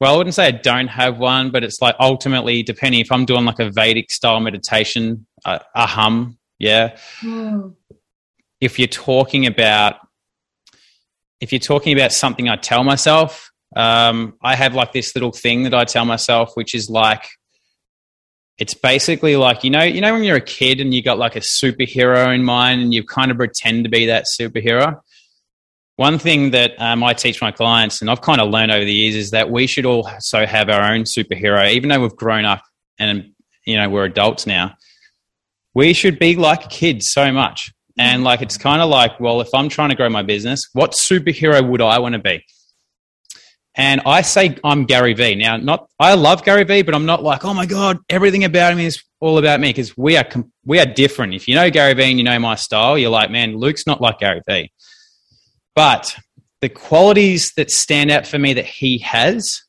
well, 0.00 0.14
I 0.14 0.16
wouldn't 0.16 0.34
say 0.34 0.46
I 0.46 0.50
don't 0.52 0.88
have 0.88 1.18
one, 1.18 1.50
but 1.50 1.64
it's 1.64 1.80
like 1.80 1.96
ultimately, 1.98 2.62
depending 2.62 3.00
if 3.00 3.10
I'm 3.10 3.24
doing 3.24 3.44
like 3.44 3.58
a 3.58 3.70
Vedic 3.70 4.10
style 4.10 4.40
meditation, 4.40 5.26
a, 5.44 5.60
a 5.74 5.86
hum, 5.86 6.38
yeah. 6.58 6.96
Mm. 7.22 7.74
If 8.60 8.78
you're 8.78 8.88
talking 8.88 9.46
about, 9.46 9.96
if 11.40 11.52
you're 11.52 11.58
talking 11.58 11.96
about 11.96 12.12
something 12.12 12.48
I 12.48 12.56
tell 12.56 12.84
myself, 12.84 13.50
um, 13.74 14.34
I 14.42 14.54
have 14.54 14.74
like 14.74 14.92
this 14.92 15.14
little 15.14 15.32
thing 15.32 15.64
that 15.64 15.74
I 15.74 15.84
tell 15.84 16.04
myself, 16.04 16.52
which 16.54 16.74
is 16.74 16.88
like, 16.88 17.26
it's 18.58 18.72
basically 18.72 19.36
like 19.36 19.64
you 19.64 19.70
know 19.70 19.82
you 19.82 20.00
know 20.00 20.14
when 20.14 20.24
you're 20.24 20.36
a 20.36 20.40
kid 20.40 20.80
and 20.80 20.94
you 20.94 21.02
got 21.02 21.18
like 21.18 21.36
a 21.36 21.40
superhero 21.40 22.34
in 22.34 22.42
mind 22.42 22.80
and 22.80 22.94
you 22.94 23.04
kind 23.04 23.30
of 23.30 23.36
pretend 23.36 23.84
to 23.84 23.90
be 23.90 24.06
that 24.06 24.24
superhero 24.24 24.98
one 25.96 26.18
thing 26.18 26.50
that 26.50 26.74
um, 26.78 27.02
I 27.02 27.14
teach 27.14 27.40
my 27.40 27.50
clients, 27.50 28.00
and 28.00 28.10
I've 28.10 28.20
kind 28.20 28.40
of 28.40 28.50
learned 28.50 28.70
over 28.70 28.84
the 28.84 28.92
years, 28.92 29.16
is 29.16 29.30
that 29.30 29.50
we 29.50 29.66
should 29.66 29.86
also 29.86 30.44
have 30.46 30.68
our 30.68 30.92
own 30.92 31.04
superhero, 31.04 31.70
even 31.72 31.88
though 31.88 32.00
we've 32.00 32.16
grown 32.16 32.44
up 32.44 32.62
and 32.98 33.32
you 33.64 33.76
know 33.76 33.88
we're 33.88 34.04
adults 34.04 34.46
now. 34.46 34.74
We 35.74 35.92
should 35.92 36.18
be 36.18 36.36
like 36.36 36.70
kids 36.70 37.10
so 37.10 37.32
much, 37.32 37.72
and 37.98 38.24
like 38.24 38.42
it's 38.42 38.58
kind 38.58 38.82
of 38.82 38.90
like, 38.90 39.18
well, 39.20 39.40
if 39.40 39.48
I'm 39.54 39.68
trying 39.68 39.88
to 39.88 39.94
grow 39.94 40.08
my 40.10 40.22
business, 40.22 40.68
what 40.74 40.92
superhero 40.92 41.66
would 41.66 41.82
I 41.82 41.98
want 41.98 42.12
to 42.14 42.18
be? 42.18 42.44
And 43.78 44.00
I 44.06 44.22
say 44.22 44.56
I'm 44.64 44.84
Gary 44.86 45.12
Vee. 45.12 45.34
Now, 45.34 45.56
not 45.56 45.88
I 45.98 46.14
love 46.14 46.44
Gary 46.44 46.64
Vee, 46.64 46.82
but 46.82 46.94
I'm 46.94 47.06
not 47.06 47.22
like, 47.22 47.44
oh 47.44 47.54
my 47.54 47.66
god, 47.66 47.98
everything 48.10 48.44
about 48.44 48.72
him 48.72 48.80
is 48.80 49.02
all 49.20 49.38
about 49.38 49.60
me 49.60 49.70
because 49.70 49.96
we 49.96 50.16
are 50.18 50.26
we 50.64 50.78
are 50.78 50.86
different. 50.86 51.34
If 51.34 51.48
you 51.48 51.54
know 51.54 51.70
Gary 51.70 51.94
Vee 51.94 52.10
and 52.10 52.18
you 52.18 52.24
know 52.24 52.38
my 52.38 52.54
style, 52.54 52.98
you're 52.98 53.10
like, 53.10 53.30
man, 53.30 53.56
Luke's 53.56 53.86
not 53.86 54.02
like 54.02 54.18
Gary 54.18 54.42
Vee. 54.46 54.70
But 55.76 56.16
the 56.62 56.68
qualities 56.70 57.52
that 57.56 57.70
stand 57.70 58.10
out 58.10 58.26
for 58.26 58.38
me 58.38 58.54
that 58.54 58.64
he 58.64 58.98
has, 58.98 59.62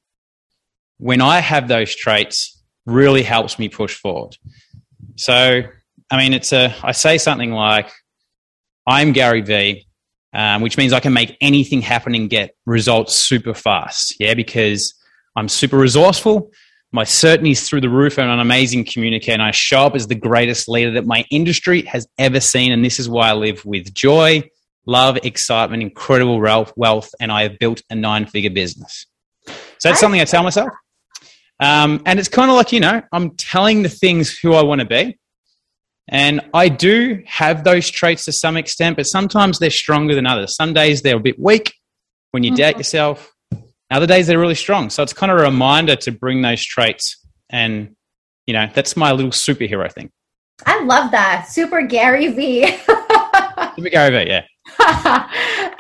when 0.98 1.22
I 1.22 1.40
have 1.40 1.68
those 1.68 1.96
traits, 1.96 2.64
really 2.88 3.22
helps 3.22 3.60
me 3.60 3.68
push 3.68 3.96
forward. 3.96 4.38
So, 5.18 5.62
I 6.10 6.18
mean, 6.18 6.34
it's 6.34 6.54
a, 6.54 6.74
I 6.82 6.94
say 6.94 7.18
something 7.18 7.52
like, 7.52 7.92
I'm 8.88 9.12
Gary 9.12 9.42
Vee, 9.42 9.86
um, 10.34 10.62
which 10.62 10.78
means 10.78 10.94
I 10.94 11.02
can 11.02 11.12
make 11.12 11.36
anything 11.42 11.82
happen 11.82 12.16
and 12.16 12.30
get 12.30 12.56
results 12.66 13.14
super 13.14 13.54
fast. 13.54 14.16
Yeah, 14.20 14.34
because 14.34 14.94
I'm 15.36 15.50
super 15.50 15.78
resourceful. 15.78 16.52
My 16.94 17.04
certainty 17.04 17.52
is 17.52 17.68
through 17.68 17.82
the 17.82 17.90
roof 17.90 18.18
and 18.18 18.32
an 18.32 18.40
amazing 18.40 18.86
communicator. 18.86 19.34
And 19.34 19.42
I 19.42 19.52
show 19.52 19.82
up 19.82 19.96
as 19.96 20.08
the 20.08 20.16
greatest 20.16 20.70
leader 20.70 20.92
that 20.92 21.06
my 21.06 21.26
industry 21.30 21.82
has 21.82 22.08
ever 22.18 22.40
seen. 22.40 22.72
And 22.72 22.86
this 22.86 22.98
is 22.98 23.10
why 23.10 23.30
I 23.30 23.34
live 23.34 23.66
with 23.66 23.94
joy, 23.94 24.50
love, 24.88 25.18
excitement, 25.24 25.84
incredible 25.84 26.40
wealth, 26.40 27.14
and 27.20 27.32
I 27.32 27.44
have 27.44 27.60
built 27.60 27.82
a 27.90 27.96
nine 27.96 28.26
figure 28.26 28.50
business. 28.50 29.06
So 29.46 29.90
that's 29.90 30.00
something 30.00 30.20
I 30.20 30.26
tell 30.26 30.44
myself. 30.44 30.70
Um, 31.60 32.02
and 32.06 32.20
it's 32.20 32.30
kind 32.30 32.50
of 32.50 32.56
like, 32.58 32.72
you 32.72 32.80
know, 32.80 33.02
I'm 33.12 33.32
telling 33.32 33.84
the 33.84 33.90
things 33.90 34.38
who 34.38 34.54
I 34.54 34.64
want 34.64 34.82
to 34.82 34.88
be. 34.88 35.18
And 36.08 36.42
I 36.54 36.70
do 36.70 37.22
have 37.26 37.64
those 37.64 37.90
traits 37.90 38.26
to 38.26 38.32
some 38.32 38.56
extent, 38.56 38.96
but 38.96 39.06
sometimes 39.08 39.60
they're 39.60 39.70
stronger 39.70 40.16
than 40.16 40.26
others. 40.26 40.56
Some 40.56 40.74
days 40.74 41.02
they're 41.02 41.18
a 41.18 41.20
bit 41.20 41.40
weak. 41.40 41.74
when 42.32 42.44
you 42.44 42.56
doubt 42.56 42.78
yourself. 42.78 43.34
Other 43.90 44.06
days 44.06 44.28
they're 44.28 44.40
really 44.40 44.56
strong. 44.56 44.90
So 44.90 45.02
it's 45.02 45.14
kind 45.14 45.32
of 45.32 45.40
a 45.40 45.42
reminder 45.42 45.96
to 45.96 46.12
bring 46.12 46.42
those 46.42 46.64
traits. 46.64 47.18
And, 47.50 47.96
you 48.46 48.54
know, 48.54 48.70
that's 48.74 48.96
my 48.96 49.12
little 49.12 49.32
superhero 49.32 49.92
thing. 49.92 50.12
I 50.66 50.84
love 50.84 51.12
that. 51.12 51.48
Super 51.50 51.82
Gary 51.84 52.28
Vee. 52.28 52.68
Super 53.76 53.90
Gary 53.90 54.12
Vee, 54.12 54.30
yeah. 54.30 54.44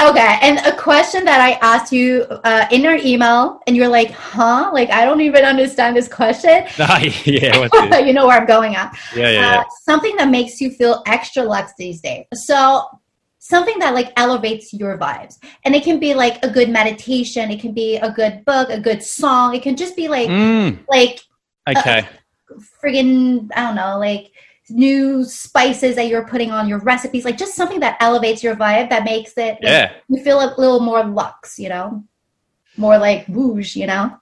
okay, 0.02 0.39
and 0.41 0.60
a 0.65 0.76
question 0.76 1.23
that 1.26 1.39
I 1.39 1.60
asked 1.62 1.91
you 1.91 2.23
uh, 2.43 2.65
in 2.71 2.86
our 2.86 2.95
email, 2.95 3.62
and 3.67 3.76
you're 3.76 3.88
like, 3.88 4.12
"Huh? 4.12 4.71
Like 4.73 4.89
I 4.89 5.06
don't 5.06 5.21
even 5.21 5.43
understand 5.43 5.95
this 5.95 6.08
question." 6.08 6.65
yeah, 6.78 7.08
you 8.00 8.13
know 8.13 8.28
where 8.28 8.39
I'm 8.39 8.47
going 8.47 8.76
at. 8.76 8.97
Yeah, 9.15 9.30
yeah, 9.30 9.32
yeah. 9.32 9.60
Uh, 9.60 9.63
something 9.84 10.15
that 10.15 10.30
makes 10.30 10.60
you 10.60 10.71
feel 10.71 11.04
extra 11.06 11.43
luxe 11.43 11.73
these 11.78 12.02
days. 12.02 12.26
So 12.34 12.86
something 13.39 13.78
that 13.80 13.93
like 13.93 14.13
elevates 14.17 14.73
your 14.73 14.97
vibes, 14.97 15.38
and 15.63 15.76
it 15.76 15.84
can 15.84 16.00
be 16.00 16.13
like 16.13 16.43
a 16.43 16.50
good 16.50 16.69
meditation. 16.69 17.52
It 17.52 17.60
can 17.60 17.73
be 17.73 17.97
a 17.97 18.12
good 18.12 18.45
book, 18.45 18.69
a 18.69 18.80
good 18.80 19.04
song. 19.04 19.54
It 19.54 19.62
can 19.62 19.76
just 19.76 19.95
be 19.95 20.08
like, 20.08 20.30
mm. 20.30 20.80
like, 20.89 21.21
okay, 21.69 22.08
friggin' 22.84 23.50
I 23.56 23.62
don't 23.62 23.76
know, 23.76 24.00
like 24.00 24.32
new 24.69 25.23
spices 25.23 25.95
that 25.95 26.08
you're 26.08 26.25
putting 26.27 26.51
on 26.51 26.67
your 26.67 26.80
recipes, 26.80 27.25
like 27.25 27.38
just 27.38 27.56
something 27.56 27.80
that 27.80 27.97
elevates 27.99 28.43
your 28.43 28.56
vibe 28.56 28.89
that 28.89 29.03
makes 29.03 29.34
it 29.38 29.58
yeah. 29.62 29.93
you 30.10 30.23
feel 30.23 30.39
a 30.39 30.53
little 30.58 30.80
more 30.80 31.03
luxe, 31.03 31.58
you 31.60 31.69
know, 31.69 32.03
more 32.75 32.97
like 32.97 33.25
whoosh, 33.27 33.75
you 33.75 33.88
know. 33.88 34.17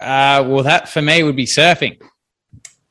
Uh, 0.00 0.44
well, 0.46 0.62
that 0.62 0.88
for 0.88 1.02
me 1.02 1.22
would 1.22 1.36
be 1.36 1.46
surfing. 1.46 2.00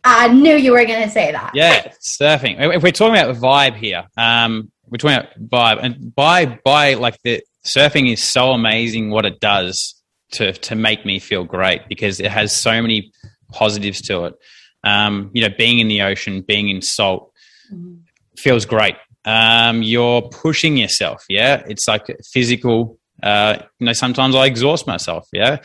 I 0.03 0.27
knew 0.27 0.55
you 0.55 0.71
were 0.71 0.85
going 0.85 1.03
to 1.03 1.09
say 1.09 1.31
that. 1.31 1.51
Yeah, 1.53 1.91
surfing. 2.01 2.59
If 2.75 2.83
we're 2.83 2.91
talking 2.91 3.15
about 3.15 3.33
the 3.33 3.39
vibe 3.39 3.75
here, 3.75 4.05
um, 4.17 4.71
we're 4.89 4.97
talking 4.97 5.17
about 5.17 5.77
vibe, 5.77 5.83
and 5.83 6.15
by 6.15 6.59
by 6.63 6.95
like 6.95 7.17
the 7.23 7.41
surfing 7.65 8.11
is 8.11 8.21
so 8.21 8.51
amazing 8.51 9.09
what 9.09 9.25
it 9.25 9.39
does 9.39 9.95
to 10.33 10.53
to 10.53 10.75
make 10.75 11.05
me 11.05 11.19
feel 11.19 11.45
great 11.45 11.87
because 11.87 12.19
it 12.19 12.31
has 12.31 12.53
so 12.53 12.81
many 12.81 13.11
positives 13.51 14.01
to 14.01 14.25
it 14.25 14.33
um, 14.83 15.31
you 15.33 15.41
know, 15.41 15.53
being 15.57 15.79
in 15.79 15.87
the 15.87 16.01
ocean, 16.01 16.41
being 16.41 16.69
in 16.69 16.81
salt 16.81 17.31
mm-hmm. 17.71 17.95
feels 18.37 18.65
great. 18.65 18.95
Um, 19.25 19.81
you're 19.81 20.21
pushing 20.21 20.77
yourself. 20.77 21.23
Yeah. 21.29 21.63
It's 21.67 21.87
like 21.87 22.07
physical. 22.31 22.99
Uh, 23.21 23.57
you 23.79 23.85
know, 23.85 23.93
sometimes 23.93 24.35
I 24.35 24.45
exhaust 24.45 24.85
myself. 24.85 25.27
Yeah. 25.31 25.57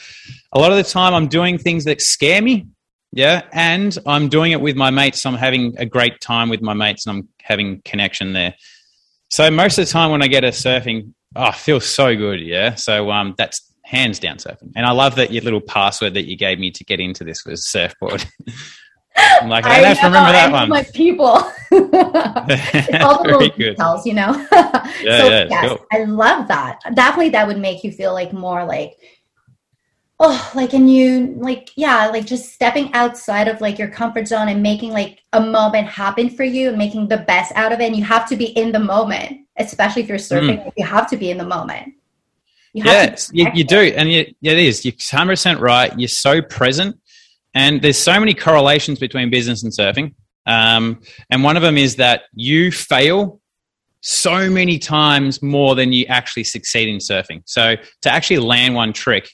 A 0.52 0.58
lot 0.58 0.70
of 0.70 0.76
the 0.76 0.84
time 0.84 1.12
I'm 1.14 1.26
doing 1.26 1.58
things 1.58 1.84
that 1.84 2.00
scare 2.00 2.40
me. 2.40 2.66
Yeah. 3.12 3.42
And 3.52 3.96
I'm 4.06 4.28
doing 4.28 4.52
it 4.52 4.60
with 4.60 4.76
my 4.76 4.90
mates. 4.90 5.22
So 5.22 5.30
I'm 5.30 5.36
having 5.36 5.74
a 5.78 5.86
great 5.86 6.20
time 6.20 6.50
with 6.50 6.62
my 6.62 6.74
mates 6.74 7.06
and 7.06 7.18
I'm 7.18 7.28
having 7.42 7.82
connection 7.84 8.32
there. 8.32 8.54
So 9.30 9.50
most 9.50 9.78
of 9.78 9.86
the 9.86 9.90
time 9.90 10.10
when 10.10 10.22
I 10.22 10.28
get 10.28 10.44
a 10.44 10.48
surfing, 10.48 11.12
oh, 11.34 11.44
I 11.44 11.52
feel 11.52 11.80
so 11.80 12.14
good. 12.14 12.40
Yeah. 12.40 12.76
So 12.76 13.10
um, 13.10 13.34
that's 13.36 13.68
hands 13.84 14.18
down 14.18 14.36
surfing. 14.36 14.72
And 14.76 14.86
I 14.86 14.92
love 14.92 15.16
that 15.16 15.32
your 15.32 15.42
little 15.42 15.60
password 15.60 16.14
that 16.14 16.26
you 16.26 16.36
gave 16.36 16.58
me 16.58 16.70
to 16.70 16.84
get 16.84 17.00
into 17.00 17.24
this 17.24 17.44
was 17.44 17.66
surfboard. 17.66 18.24
I'm 19.18 19.48
like, 19.48 19.64
I, 19.66 19.70
I 19.70 19.88
have 19.88 20.00
to 20.00 20.06
remember 20.06 20.32
that 20.32 20.52
one. 20.52 20.68
My 20.68 20.82
people. 20.94 21.26
all 21.70 23.22
the 23.22 23.22
little 23.24 23.48
details, 23.48 24.06
you 24.06 24.14
know. 24.14 24.46
yeah, 24.52 24.90
so, 25.02 25.28
yeah, 25.28 25.46
yes, 25.48 25.68
cool. 25.68 25.86
I 25.92 26.04
love 26.04 26.48
that. 26.48 26.80
Definitely, 26.94 27.30
that 27.30 27.46
would 27.46 27.58
make 27.58 27.84
you 27.84 27.92
feel 27.92 28.12
like 28.12 28.32
more 28.32 28.64
like, 28.64 28.96
oh, 30.18 30.50
like 30.54 30.72
and 30.72 30.92
you 30.92 31.34
like, 31.38 31.70
yeah, 31.76 32.06
like 32.08 32.26
just 32.26 32.52
stepping 32.52 32.92
outside 32.94 33.48
of 33.48 33.60
like 33.60 33.78
your 33.78 33.88
comfort 33.88 34.26
zone 34.28 34.48
and 34.48 34.62
making 34.62 34.92
like 34.92 35.22
a 35.32 35.40
moment 35.40 35.88
happen 35.88 36.30
for 36.30 36.44
you 36.44 36.68
and 36.68 36.78
making 36.78 37.08
the 37.08 37.18
best 37.18 37.52
out 37.54 37.72
of 37.72 37.80
it. 37.80 37.86
And 37.86 37.96
you 37.96 38.04
have 38.04 38.28
to 38.28 38.36
be 38.36 38.46
in 38.46 38.72
the 38.72 38.80
moment, 38.80 39.46
especially 39.58 40.02
if 40.02 40.08
you're 40.08 40.18
surfing. 40.18 40.64
Mm. 40.64 40.72
You 40.76 40.86
have 40.86 41.08
to 41.10 41.16
be 41.16 41.30
in 41.30 41.38
the 41.38 41.46
moment. 41.46 41.94
You 42.72 42.84
yes, 42.84 43.30
you, 43.32 43.48
you, 43.54 43.64
do, 43.64 43.78
and 43.78 44.10
you, 44.10 44.20
it 44.42 44.58
is. 44.58 44.84
You're 44.84 44.92
100 44.92 45.32
percent 45.32 45.60
right. 45.60 45.98
You're 45.98 46.08
so 46.08 46.42
present 46.42 46.98
and 47.58 47.82
there's 47.82 47.98
so 47.98 48.20
many 48.20 48.34
correlations 48.34 49.00
between 49.00 49.30
business 49.30 49.64
and 49.64 49.72
surfing. 49.72 50.14
Um, 50.46 51.02
and 51.28 51.42
one 51.42 51.56
of 51.56 51.62
them 51.62 51.76
is 51.76 51.96
that 51.96 52.22
you 52.32 52.70
fail 52.70 53.40
so 54.00 54.48
many 54.48 54.78
times 54.78 55.42
more 55.42 55.74
than 55.74 55.92
you 55.92 56.06
actually 56.06 56.44
succeed 56.44 56.88
in 56.88 56.98
surfing. 56.98 57.42
So 57.46 57.74
to 58.02 58.12
actually 58.12 58.38
land 58.38 58.76
one 58.76 58.92
trick 58.92 59.28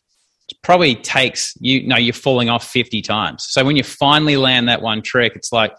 probably 0.62 0.94
takes 0.94 1.52
you, 1.60 1.86
know 1.86 1.96
you're 1.96 2.14
falling 2.14 2.48
off 2.48 2.66
50 2.66 3.02
times. 3.02 3.44
So 3.50 3.62
when 3.62 3.76
you 3.76 3.82
finally 3.82 4.38
land 4.38 4.70
that 4.70 4.80
one 4.80 5.02
trick, 5.02 5.36
it's 5.36 5.52
like 5.52 5.74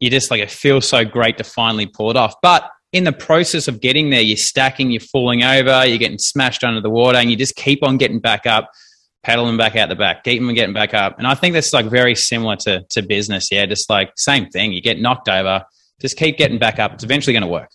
you 0.00 0.10
just 0.10 0.32
like 0.32 0.40
it 0.40 0.50
feels 0.50 0.88
so 0.88 1.04
great 1.04 1.38
to 1.38 1.44
finally 1.44 1.86
pull 1.86 2.10
it 2.10 2.16
off. 2.16 2.34
But 2.42 2.68
in 2.92 3.04
the 3.04 3.12
process 3.12 3.68
of 3.68 3.80
getting 3.80 4.10
there, 4.10 4.20
you're 4.20 4.36
stacking, 4.36 4.90
you're 4.90 5.00
falling 5.00 5.44
over, 5.44 5.86
you're 5.86 5.98
getting 5.98 6.18
smashed 6.18 6.64
under 6.64 6.80
the 6.80 6.90
water, 6.90 7.18
and 7.18 7.30
you 7.30 7.36
just 7.36 7.54
keep 7.54 7.84
on 7.84 7.98
getting 7.98 8.18
back 8.18 8.46
up 8.46 8.68
pedaling 9.26 9.56
back 9.56 9.74
out 9.74 9.88
the 9.88 9.96
back, 9.96 10.22
keep 10.22 10.40
them 10.40 10.54
getting 10.54 10.72
back 10.72 10.94
up. 10.94 11.18
And 11.18 11.26
I 11.26 11.34
think 11.34 11.52
that's 11.52 11.72
like 11.72 11.86
very 11.86 12.14
similar 12.14 12.54
to, 12.58 12.86
to 12.90 13.02
business. 13.02 13.50
Yeah. 13.50 13.66
Just 13.66 13.90
like 13.90 14.12
same 14.16 14.48
thing. 14.50 14.72
You 14.72 14.80
get 14.80 15.00
knocked 15.00 15.28
over, 15.28 15.64
just 16.00 16.16
keep 16.16 16.38
getting 16.38 16.60
back 16.60 16.78
up. 16.78 16.94
It's 16.94 17.02
eventually 17.02 17.32
going 17.32 17.42
to 17.42 17.48
work. 17.48 17.68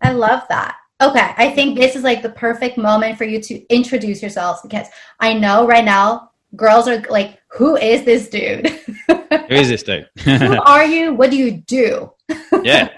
I 0.00 0.12
love 0.12 0.44
that. 0.48 0.76
Okay. 1.02 1.34
I 1.36 1.50
think 1.50 1.76
this 1.76 1.96
is 1.96 2.04
like 2.04 2.22
the 2.22 2.30
perfect 2.30 2.78
moment 2.78 3.18
for 3.18 3.24
you 3.24 3.42
to 3.42 3.74
introduce 3.74 4.22
yourselves 4.22 4.60
because 4.62 4.86
I 5.18 5.34
know 5.34 5.66
right 5.66 5.84
now 5.84 6.30
girls 6.54 6.86
are 6.86 7.00
like, 7.10 7.40
who 7.50 7.76
is 7.76 8.04
this 8.04 8.28
dude? 8.28 8.68
who 9.08 9.54
is 9.54 9.68
this 9.68 9.82
dude? 9.82 10.08
who 10.20 10.62
are 10.66 10.84
you? 10.84 11.14
What 11.14 11.32
do 11.32 11.36
you 11.36 11.50
do? 11.50 12.12
yeah. 12.62 12.90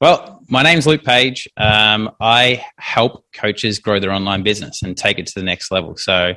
Well, 0.00 0.42
my 0.48 0.64
name's 0.64 0.88
Luke 0.88 1.04
Page. 1.04 1.48
Um, 1.56 2.10
I 2.20 2.64
help 2.78 3.24
coaches 3.32 3.78
grow 3.78 4.00
their 4.00 4.10
online 4.10 4.42
business 4.42 4.82
and 4.82 4.96
take 4.96 5.20
it 5.20 5.26
to 5.28 5.34
the 5.36 5.44
next 5.44 5.70
level. 5.70 5.96
So 5.96 6.34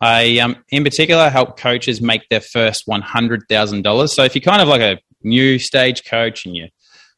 I, 0.00 0.38
um, 0.38 0.56
in 0.70 0.84
particular, 0.84 1.28
help 1.28 1.58
coaches 1.58 2.00
make 2.00 2.28
their 2.28 2.40
first 2.40 2.86
$100,000. 2.86 4.08
So 4.08 4.24
if 4.24 4.34
you're 4.34 4.42
kind 4.42 4.62
of 4.62 4.68
like 4.68 4.80
a 4.80 4.98
new 5.22 5.58
stage 5.58 6.04
coach 6.04 6.46
and 6.46 6.56
you're 6.56 6.68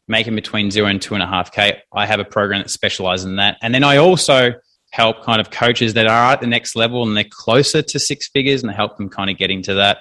making 0.08 0.34
between 0.34 0.70
zero 0.70 0.86
and 0.86 1.00
two 1.00 1.14
and 1.14 1.22
a 1.22 1.26
half 1.26 1.52
K, 1.52 1.82
I 1.92 2.06
have 2.06 2.20
a 2.20 2.24
program 2.24 2.62
that 2.62 2.70
specializes 2.70 3.26
in 3.26 3.36
that. 3.36 3.58
And 3.62 3.74
then 3.74 3.84
I 3.84 3.98
also 3.98 4.52
help 4.90 5.22
kind 5.24 5.40
of 5.40 5.50
coaches 5.50 5.94
that 5.94 6.06
are 6.06 6.32
at 6.32 6.40
the 6.40 6.46
next 6.46 6.74
level 6.74 7.06
and 7.06 7.16
they're 7.16 7.24
closer 7.30 7.80
to 7.82 7.98
six 7.98 8.28
figures 8.28 8.62
and 8.62 8.70
I 8.70 8.74
help 8.74 8.96
them 8.96 9.08
kind 9.08 9.30
of 9.30 9.36
get 9.36 9.50
into 9.50 9.74
that. 9.74 9.98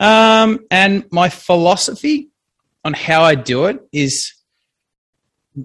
Um, 0.00 0.60
and 0.70 1.04
my 1.12 1.28
philosophy 1.28 2.30
on 2.84 2.94
how 2.94 3.22
I 3.22 3.36
do 3.36 3.66
it 3.66 3.80
is 3.92 4.32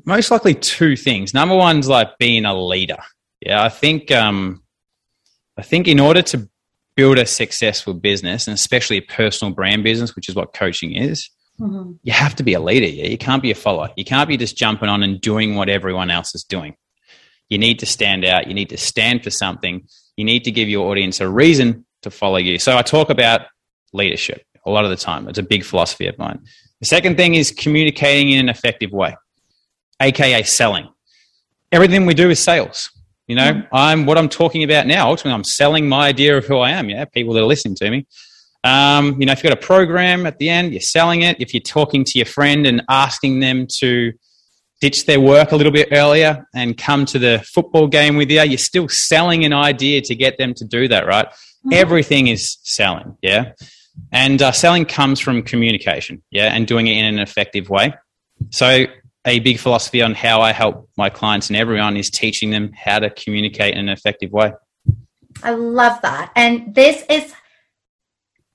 most 0.05 0.29
likely 0.29 0.53
two 0.53 0.95
things. 0.95 1.33
Number 1.33 1.55
one's 1.55 1.87
like 1.87 2.17
being 2.19 2.45
a 2.45 2.53
leader. 2.53 2.97
Yeah, 3.41 3.63
I 3.63 3.69
think 3.69 4.11
um, 4.11 4.61
I 5.57 5.63
think 5.63 5.87
in 5.87 5.99
order 5.99 6.21
to 6.23 6.47
build 6.95 7.17
a 7.17 7.25
successful 7.25 7.93
business 7.93 8.47
and 8.47 8.53
especially 8.53 8.97
a 8.97 9.01
personal 9.01 9.53
brand 9.53 9.83
business, 9.83 10.15
which 10.15 10.29
is 10.29 10.35
what 10.35 10.53
coaching 10.53 10.95
is, 10.95 11.29
mm-hmm. 11.59 11.93
you 12.03 12.13
have 12.13 12.35
to 12.35 12.43
be 12.43 12.53
a 12.53 12.59
leader. 12.59 12.87
Yeah? 12.87 13.07
You 13.07 13.17
can't 13.17 13.41
be 13.41 13.51
a 13.51 13.55
follower. 13.55 13.89
You 13.95 14.05
can't 14.05 14.27
be 14.27 14.37
just 14.37 14.57
jumping 14.57 14.89
on 14.89 15.03
and 15.03 15.19
doing 15.21 15.55
what 15.55 15.69
everyone 15.69 16.09
else 16.09 16.33
is 16.35 16.43
doing. 16.43 16.75
You 17.49 17.57
need 17.57 17.79
to 17.79 17.85
stand 17.85 18.25
out. 18.25 18.47
You 18.47 18.53
need 18.53 18.69
to 18.69 18.77
stand 18.77 19.23
for 19.23 19.29
something. 19.29 19.87
You 20.17 20.25
need 20.25 20.43
to 20.45 20.51
give 20.51 20.69
your 20.69 20.89
audience 20.89 21.21
a 21.21 21.29
reason 21.29 21.85
to 22.01 22.09
follow 22.09 22.37
you. 22.37 22.59
So 22.59 22.77
I 22.77 22.81
talk 22.81 23.09
about 23.09 23.41
leadership 23.93 24.43
a 24.67 24.69
lot 24.69 24.83
of 24.83 24.89
the 24.89 24.97
time. 24.97 25.27
It's 25.29 25.39
a 25.39 25.43
big 25.43 25.63
philosophy 25.63 26.07
of 26.07 26.17
mine. 26.17 26.39
The 26.81 26.85
second 26.85 27.15
thing 27.15 27.35
is 27.35 27.51
communicating 27.51 28.31
in 28.31 28.39
an 28.39 28.49
effective 28.49 28.91
way, 28.91 29.15
aka 30.01 30.43
selling. 30.43 30.89
Everything 31.71 32.05
we 32.05 32.13
do 32.13 32.29
is 32.29 32.39
sales. 32.39 32.91
You 33.27 33.35
know, 33.35 33.53
mm. 33.53 33.67
I'm 33.71 34.05
what 34.05 34.17
I'm 34.17 34.29
talking 34.29 34.63
about 34.63 34.87
now. 34.87 35.09
Ultimately, 35.09 35.33
I'm 35.33 35.43
selling 35.43 35.87
my 35.87 36.07
idea 36.07 36.37
of 36.37 36.45
who 36.45 36.57
I 36.57 36.71
am. 36.71 36.89
Yeah, 36.89 37.05
people 37.05 37.33
that 37.33 37.41
are 37.41 37.47
listening 37.47 37.75
to 37.75 37.91
me. 37.91 38.07
Um, 38.63 39.19
you 39.19 39.25
know, 39.25 39.33
if 39.33 39.43
you've 39.43 39.51
got 39.51 39.63
a 39.63 39.65
program 39.65 40.25
at 40.25 40.39
the 40.39 40.49
end, 40.49 40.71
you're 40.71 40.81
selling 40.81 41.21
it. 41.21 41.39
If 41.39 41.53
you're 41.53 41.61
talking 41.61 42.03
to 42.05 42.11
your 42.15 42.25
friend 42.25 42.65
and 42.65 42.83
asking 42.89 43.39
them 43.39 43.67
to 43.79 44.13
ditch 44.81 45.05
their 45.05 45.19
work 45.19 45.51
a 45.51 45.55
little 45.55 45.71
bit 45.71 45.89
earlier 45.91 46.47
and 46.53 46.77
come 46.77 47.05
to 47.05 47.19
the 47.19 47.43
football 47.53 47.87
game 47.87 48.15
with 48.15 48.29
you, 48.29 48.41
you're 48.41 48.57
still 48.57 48.87
selling 48.89 49.45
an 49.45 49.53
idea 49.53 50.01
to 50.01 50.15
get 50.15 50.37
them 50.37 50.53
to 50.53 50.65
do 50.65 50.87
that, 50.87 51.05
right? 51.07 51.27
Mm-hmm. 51.27 51.73
Everything 51.73 52.27
is 52.27 52.57
selling, 52.63 53.17
yeah. 53.21 53.53
And 54.11 54.41
uh, 54.41 54.51
selling 54.51 54.85
comes 54.85 55.19
from 55.19 55.41
communication, 55.41 56.21
yeah, 56.29 56.53
and 56.53 56.67
doing 56.67 56.87
it 56.87 56.97
in 56.97 57.05
an 57.05 57.19
effective 57.19 57.69
way. 57.69 57.93
So 58.51 58.85
a 59.27 59.39
big 59.39 59.59
philosophy 59.59 60.01
on 60.01 60.15
how 60.15 60.41
I 60.41 60.53
help 60.53 60.89
my 60.97 61.09
clients 61.09 61.49
and 61.49 61.57
everyone 61.57 61.97
is 61.97 62.09
teaching 62.09 62.49
them 62.49 62.71
how 62.73 62.99
to 62.99 63.09
communicate 63.09 63.73
in 63.73 63.79
an 63.81 63.89
effective 63.89 64.31
way. 64.31 64.53
I 65.43 65.51
love 65.51 66.01
that. 66.01 66.31
And 66.35 66.73
this 66.73 67.03
is 67.09 67.33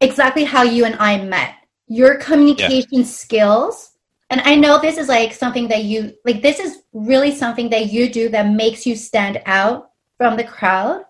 exactly 0.00 0.44
how 0.44 0.62
you 0.62 0.84
and 0.84 0.96
I 0.98 1.22
met. 1.22 1.54
Your 1.86 2.16
communication 2.16 3.00
yeah. 3.00 3.04
skills. 3.04 3.92
And 4.30 4.40
I 4.40 4.56
know 4.56 4.80
this 4.80 4.96
is 4.96 5.08
like 5.08 5.34
something 5.34 5.68
that 5.68 5.84
you 5.84 6.14
like 6.24 6.40
this 6.40 6.58
is 6.58 6.78
really 6.94 7.34
something 7.34 7.68
that 7.68 7.92
you 7.92 8.10
do 8.10 8.30
that 8.30 8.48
makes 8.48 8.86
you 8.86 8.96
stand 8.96 9.42
out 9.44 9.90
from 10.16 10.36
the 10.36 10.44
crowd. 10.44 11.04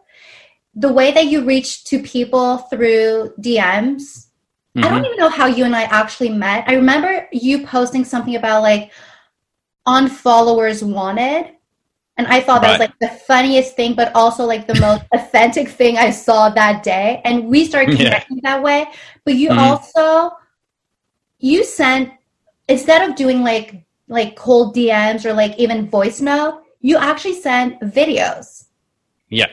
The 0.74 0.92
way 0.92 1.12
that 1.12 1.26
you 1.26 1.44
reach 1.44 1.84
to 1.84 2.02
people 2.02 2.58
through 2.58 3.34
DMs. 3.40 4.26
Mm-hmm. 4.74 4.84
I 4.84 4.88
don't 4.88 4.98
mm-hmm. 4.98 5.04
even 5.04 5.18
know 5.18 5.28
how 5.28 5.46
you 5.46 5.64
and 5.64 5.76
I 5.76 5.84
actually 5.84 6.30
met. 6.30 6.64
I 6.66 6.74
remember 6.74 7.28
you 7.30 7.64
posting 7.64 8.04
something 8.04 8.34
about 8.34 8.62
like 8.62 8.90
on 9.86 10.08
followers 10.08 10.82
wanted. 10.82 11.52
And 12.18 12.26
I 12.26 12.40
thought 12.40 12.62
that 12.62 12.78
was 12.78 12.88
like 12.88 12.98
the 13.00 13.08
funniest 13.08 13.74
thing, 13.74 13.94
but 13.94 14.14
also 14.14 14.44
like 14.44 14.66
the 14.66 14.78
most 14.80 15.02
authentic 15.12 15.68
thing 15.68 15.96
I 15.96 16.10
saw 16.10 16.50
that 16.50 16.82
day. 16.82 17.20
And 17.24 17.46
we 17.46 17.64
started 17.64 17.96
connecting 17.96 18.40
yeah. 18.42 18.54
that 18.56 18.62
way. 18.62 18.86
But 19.24 19.34
you 19.34 19.48
mm-hmm. 19.48 19.58
also 19.58 20.36
you 21.38 21.64
sent 21.64 22.12
instead 22.68 23.08
of 23.08 23.16
doing 23.16 23.42
like 23.42 23.84
like 24.08 24.36
cold 24.36 24.74
DMs 24.74 25.24
or 25.24 25.32
like 25.32 25.58
even 25.58 25.88
voice 25.88 26.20
note, 26.20 26.62
you 26.80 26.96
actually 26.96 27.34
send 27.34 27.78
videos. 27.80 28.66
Yeah. 29.28 29.46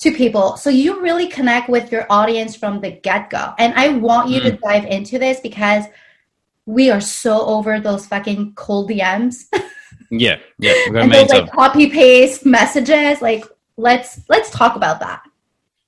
To 0.00 0.12
people. 0.12 0.56
So 0.56 0.70
you 0.70 1.00
really 1.00 1.26
connect 1.26 1.68
with 1.68 1.90
your 1.90 2.06
audience 2.08 2.54
from 2.54 2.80
the 2.80 2.92
get 2.92 3.30
go. 3.30 3.52
And 3.58 3.74
I 3.74 3.88
want 3.88 4.30
you 4.30 4.40
mm. 4.40 4.44
to 4.44 4.52
dive 4.52 4.84
into 4.84 5.18
this 5.18 5.40
because 5.40 5.84
we 6.68 6.90
are 6.90 7.00
so 7.00 7.46
over 7.46 7.80
those 7.80 8.04
fucking 8.04 8.52
cold 8.52 8.90
DMs. 8.90 9.46
yeah. 10.10 10.36
Yeah. 10.58 10.74
and 10.94 11.10
those 11.10 11.30
like 11.30 11.50
copy 11.50 11.88
paste 11.88 12.44
messages. 12.44 13.22
Like 13.22 13.42
let's 13.78 14.20
let's 14.28 14.50
talk 14.50 14.76
about 14.76 15.00
that. 15.00 15.22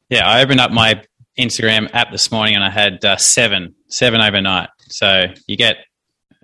Yeah, 0.08 0.26
I 0.26 0.42
opened 0.42 0.58
up 0.58 0.70
my 0.70 1.02
Instagram 1.38 1.90
app 1.92 2.10
this 2.10 2.32
morning 2.32 2.54
and 2.54 2.64
I 2.64 2.70
had 2.70 3.04
uh, 3.04 3.18
seven, 3.18 3.74
seven 3.88 4.22
overnight. 4.22 4.70
So 4.88 5.26
you 5.46 5.58
get 5.58 5.76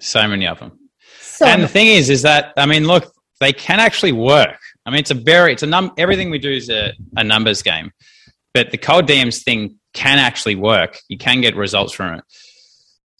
so 0.01 0.29
many 0.29 0.46
of 0.46 0.61
them. 0.61 0.79
So 1.18 1.46
and 1.46 1.62
the 1.62 1.68
thing 1.68 1.87
is, 1.87 2.11
is 2.11 2.20
that 2.22 2.53
I 2.59 2.66
mean, 2.66 2.87
look, 2.87 3.11
they 3.40 3.55
can 3.55 3.81
actually 3.81 4.12
work. 4.12 4.59
I 4.85 4.90
mean, 4.90 5.01
it's 5.01 5.11
a 5.11 5.14
very, 5.14 5.55
it's 5.55 5.62
a 5.62 5.66
num. 5.66 5.92
Everything 5.96 6.29
we 6.29 6.38
do 6.38 6.53
is 6.53 6.68
a, 6.68 6.92
a 7.16 7.25
numbers 7.25 7.62
game, 7.62 7.90
but 8.53 8.70
the 8.70 8.77
cold 8.79 9.07
DMs 9.07 9.42
thing 9.42 9.79
can 9.94 10.18
actually 10.18 10.57
work. 10.57 11.01
You 11.09 11.16
can 11.16 11.40
get 11.40 11.57
results 11.57 11.94
from 11.94 12.18
it, 12.18 12.25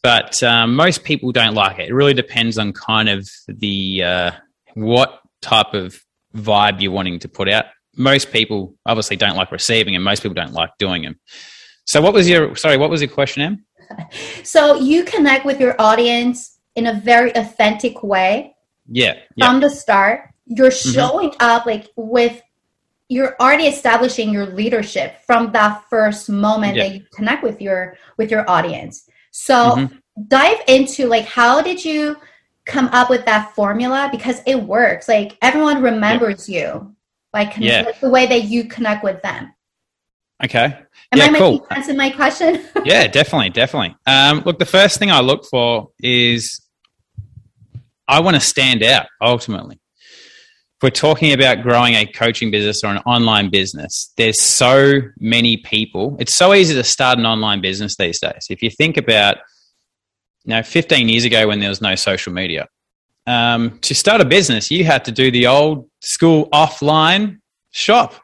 but 0.07 0.41
um, 0.45 0.77
most 0.77 1.03
people 1.03 1.33
don't 1.33 1.55
like 1.55 1.81
it. 1.81 1.89
It 1.89 1.93
really 1.93 2.15
depends 2.15 2.59
on 2.59 2.73
kind 2.73 3.09
of 3.09 3.29
the 3.49 4.05
uh, 4.05 4.31
what 4.75 5.21
type 5.43 5.75
of 5.75 6.01
vibe 6.33 6.81
you're 6.81 6.93
wanting 6.93 7.19
to 7.19 7.29
put 7.29 7.49
out. 7.49 7.65
Most 7.97 8.31
people 8.31 8.77
obviously 8.87 9.17
don't 9.17 9.35
like 9.35 9.51
receiving, 9.51 9.97
and 9.97 10.05
most 10.05 10.23
people 10.23 10.35
don't 10.35 10.53
like 10.53 10.71
doing 10.79 11.03
them. 11.03 11.19
So, 11.87 12.01
what 12.01 12.15
was 12.15 12.29
your 12.29 12.55
sorry? 12.55 12.77
What 12.77 12.89
was 12.89 13.01
your 13.01 13.11
question, 13.11 13.43
Em? 13.43 13.65
So 14.45 14.77
you 14.77 15.03
connect 15.03 15.45
with 15.45 15.59
your 15.59 15.75
audience 15.81 16.57
in 16.77 16.87
a 16.87 16.93
very 16.93 17.35
authentic 17.35 18.05
way. 18.05 18.55
Yeah. 18.89 19.15
yeah. 19.35 19.47
From 19.51 19.59
the 19.59 19.71
start, 19.71 20.31
you're 20.45 20.71
mm-hmm. 20.71 20.93
showing 20.93 21.31
mm-hmm. 21.31 21.51
up 21.51 21.67
like 21.67 21.89
with 21.97 22.41
you're 23.09 23.35
already 23.41 23.67
establishing 23.67 24.33
your 24.33 24.47
leadership 24.47 25.17
from 25.27 25.51
that 25.51 25.83
first 25.91 26.31
moment 26.31 26.77
yeah. 26.77 26.85
that 26.85 26.95
you 26.95 27.05
connect 27.13 27.43
with 27.43 27.61
your 27.61 27.97
with 28.19 28.31
your 28.31 28.49
audience. 28.49 29.09
So 29.39 29.55
mm-hmm. 29.55 29.97
dive 30.29 30.63
into 30.67 31.09
like 31.09 31.27
how 31.27 31.61
did 31.61 31.85
you 31.85 32.17
come 32.65 32.87
up 32.87 33.11
with 33.11 33.27
that 33.27 33.55
formula 33.55 34.09
because 34.11 34.41
it 34.47 34.57
works. 34.57 35.09
Like 35.09 35.37
everyone 35.43 35.83
remembers 35.83 36.49
yeah. 36.49 36.75
you 36.75 36.97
by 37.33 37.53
yeah. 37.59 37.83
like 37.83 38.01
the 38.01 38.09
way 38.09 38.27
that 38.27 38.45
you 38.45 38.65
connect 38.65 39.05
with 39.05 39.21
them. 39.23 39.53
Okay. 40.43 40.65
Am 40.65 41.19
yeah, 41.19 41.25
I 41.25 41.31
making 41.31 41.59
cool. 41.59 41.67
sense 41.71 41.89
in 41.89 41.99
my 41.99 42.09
question? 42.09 42.65
yeah, 42.85 43.07
definitely, 43.07 43.51
definitely. 43.51 43.95
Um, 44.07 44.43
look, 44.47 44.59
the 44.59 44.67
first 44.67 44.99
thing 44.99 45.11
I 45.11 45.21
look 45.21 45.45
for 45.45 45.91
is 46.01 46.63
I 48.09 48.21
want 48.21 48.37
to 48.37 48.41
stand 48.41 48.83
out 48.83 49.07
ultimately. 49.21 49.79
We're 50.87 50.91
talking 50.91 51.33
about 51.33 51.63
growing 51.63 51.95
a 51.95 52.07
coaching 52.07 52.53
business 52.53 52.85
or 52.85 52.93
an 52.93 52.99
online 52.99 53.51
business, 53.51 54.13
there's 54.17 54.41
so 54.41 55.01
many 55.19 55.57
people. 55.57 56.17
It's 56.21 56.37
so 56.37 56.55
easy 56.55 56.75
to 56.75 56.85
start 56.85 57.19
an 57.19 57.27
online 57.27 57.61
business 57.61 57.97
these 57.97 58.21
days. 58.21 58.47
If 58.51 58.63
you 58.63 58.71
think 58.71 58.97
about, 58.97 59.39
you 60.45 60.51
know, 60.51 60.63
15 60.63 61.09
years 61.09 61.25
ago 61.25 61.49
when 61.49 61.59
there 61.59 61.71
was 61.71 61.83
no 61.83 61.97
social 61.97 62.33
media, 62.33 62.69
um, 63.27 63.81
to 63.81 63.97
start 63.97 64.21
a 64.21 64.25
business, 64.25 64.71
you 64.71 64.85
had 64.85 65.05
to 65.07 65.11
do 65.11 65.33
the 65.33 65.49
old 65.49 65.91
school 66.03 66.49
offline 66.51 67.41
shop. 67.73 68.15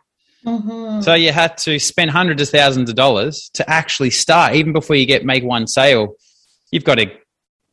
Mm-hmm. 0.46 1.00
So 1.00 1.14
you 1.14 1.32
had 1.32 1.58
to 1.58 1.80
spend 1.80 2.12
hundreds 2.12 2.42
of 2.42 2.50
thousands 2.50 2.88
of 2.88 2.94
dollars 2.94 3.50
to 3.54 3.68
actually 3.68 4.10
start, 4.10 4.54
even 4.54 4.72
before 4.72 4.94
you 4.94 5.04
get 5.04 5.24
make 5.24 5.42
one 5.42 5.66
sale. 5.66 6.14
You've 6.70 6.84
got 6.84 6.98
to 6.98 7.10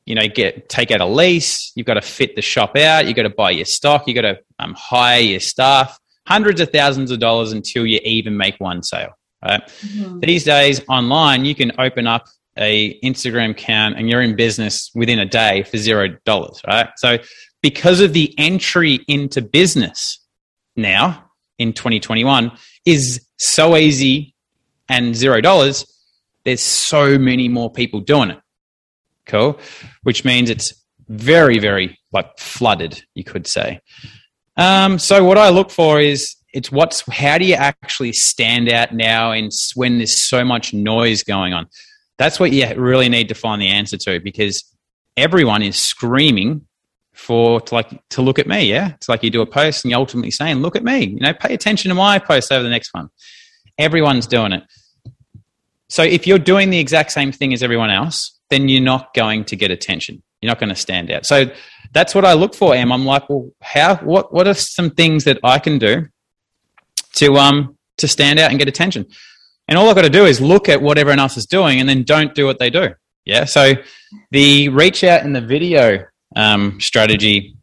you 0.09 0.15
know, 0.15 0.27
get 0.27 0.67
take 0.69 0.89
out 0.89 1.01
a 1.01 1.05
lease. 1.05 1.71
You've 1.75 1.85
got 1.85 1.93
to 1.93 2.01
fit 2.01 2.35
the 2.35 2.41
shop 2.41 2.75
out. 2.75 3.05
You've 3.05 3.15
got 3.15 3.23
to 3.23 3.29
buy 3.29 3.51
your 3.51 3.65
stock. 3.65 4.07
You've 4.07 4.15
got 4.15 4.21
to 4.23 4.39
um, 4.57 4.73
hire 4.75 5.21
your 5.21 5.39
staff. 5.39 5.99
Hundreds 6.25 6.59
of 6.59 6.71
thousands 6.71 7.11
of 7.11 7.19
dollars 7.19 7.51
until 7.51 7.85
you 7.85 7.99
even 8.03 8.35
make 8.35 8.55
one 8.57 8.81
sale. 8.81 9.11
Right? 9.45 9.61
Mm-hmm. 9.67 10.21
These 10.21 10.45
days, 10.45 10.81
online, 10.89 11.45
you 11.45 11.53
can 11.53 11.71
open 11.77 12.07
up 12.07 12.25
a 12.57 12.99
Instagram 13.01 13.51
account 13.51 13.97
and 13.97 14.09
you're 14.09 14.23
in 14.23 14.35
business 14.35 14.89
within 14.95 15.19
a 15.19 15.25
day 15.25 15.61
for 15.61 15.77
zero 15.77 16.07
dollars. 16.25 16.59
Right? 16.67 16.89
So, 16.97 17.19
because 17.61 18.01
of 18.01 18.13
the 18.13 18.33
entry 18.39 19.01
into 19.07 19.43
business 19.43 20.19
now 20.75 21.23
in 21.59 21.71
2021 21.71 22.51
is 22.83 23.23
so 23.37 23.77
easy 23.77 24.33
and 24.89 25.15
zero 25.15 25.39
dollars, 25.39 25.85
there's 26.45 26.61
so 26.61 27.19
many 27.19 27.47
more 27.47 27.71
people 27.71 27.99
doing 27.99 28.31
it. 28.31 28.39
Cool. 29.29 29.59
Which 30.03 30.25
means 30.25 30.49
it's 30.49 30.73
very, 31.07 31.59
very 31.59 31.97
like 32.11 32.37
flooded, 32.37 33.01
you 33.13 33.23
could 33.23 33.47
say. 33.47 33.79
Um, 34.57 34.99
so 34.99 35.23
what 35.23 35.37
I 35.37 35.49
look 35.49 35.69
for 35.71 36.01
is 36.01 36.35
it's 36.51 36.71
what's 36.71 37.01
how 37.11 37.37
do 37.37 37.45
you 37.45 37.53
actually 37.53 38.11
stand 38.11 38.69
out 38.69 38.93
now 38.93 39.31
in 39.31 39.49
when 39.75 39.97
there's 39.97 40.17
so 40.17 40.43
much 40.43 40.73
noise 40.73 41.23
going 41.23 41.53
on? 41.53 41.67
That's 42.17 42.39
what 42.39 42.51
you 42.51 42.67
really 42.75 43.07
need 43.07 43.29
to 43.29 43.35
find 43.35 43.61
the 43.61 43.67
answer 43.67 43.97
to 43.97 44.19
because 44.19 44.63
everyone 45.15 45.61
is 45.61 45.77
screaming 45.77 46.65
for 47.13 47.61
to 47.61 47.75
like 47.75 48.09
to 48.09 48.21
look 48.21 48.39
at 48.39 48.47
me. 48.47 48.69
Yeah, 48.69 48.93
it's 48.95 49.07
like 49.07 49.23
you 49.23 49.29
do 49.29 49.41
a 49.41 49.45
post 49.45 49.85
and 49.85 49.91
you're 49.91 49.99
ultimately 49.99 50.31
saying, 50.31 50.57
"Look 50.57 50.75
at 50.75 50.83
me." 50.83 51.05
You 51.05 51.19
know, 51.19 51.33
pay 51.33 51.53
attention 51.53 51.89
to 51.89 51.95
my 51.95 52.17
post 52.17 52.51
over 52.51 52.63
the 52.63 52.69
next 52.69 52.93
one. 52.93 53.09
Everyone's 53.77 54.27
doing 54.27 54.53
it. 54.53 54.63
So 55.87 56.03
if 56.03 56.27
you're 56.27 56.39
doing 56.39 56.69
the 56.69 56.79
exact 56.79 57.11
same 57.11 57.31
thing 57.31 57.53
as 57.53 57.63
everyone 57.63 57.89
else, 57.89 58.38
then 58.49 58.69
you're 58.69 58.81
not 58.81 59.13
going 59.13 59.45
to 59.45 59.55
get 59.55 59.71
attention. 59.71 60.21
You're 60.41 60.49
not 60.49 60.59
going 60.59 60.69
to 60.69 60.75
stand 60.75 61.11
out. 61.11 61.25
So 61.25 61.51
that's 61.91 62.15
what 62.15 62.25
I 62.25 62.33
look 62.33 62.55
for, 62.55 62.73
Em. 62.73 62.91
I'm 62.91 63.05
like, 63.05 63.29
well, 63.29 63.49
how, 63.61 63.97
what, 63.97 64.33
what 64.33 64.47
are 64.47 64.53
some 64.53 64.89
things 64.89 65.25
that 65.25 65.39
I 65.43 65.59
can 65.59 65.77
do 65.77 66.07
to, 67.15 67.35
um, 67.37 67.77
to 67.97 68.07
stand 68.07 68.39
out 68.39 68.49
and 68.49 68.59
get 68.59 68.67
attention? 68.67 69.05
And 69.67 69.77
all 69.77 69.89
I've 69.89 69.95
got 69.95 70.03
to 70.03 70.09
do 70.09 70.25
is 70.25 70.39
look 70.41 70.69
at 70.69 70.81
what 70.81 70.97
everyone 70.97 71.19
else 71.19 71.37
is 71.37 71.45
doing 71.45 71.79
and 71.79 71.87
then 71.87 72.03
don't 72.03 72.33
do 72.33 72.45
what 72.45 72.57
they 72.57 72.69
do. 72.69 72.89
Yeah. 73.25 73.45
So 73.45 73.73
the 74.31 74.69
reach 74.69 75.03
out 75.03 75.23
in 75.23 75.33
the 75.33 75.41
video 75.41 76.05
um, 76.35 76.79
strategy, 76.79 77.55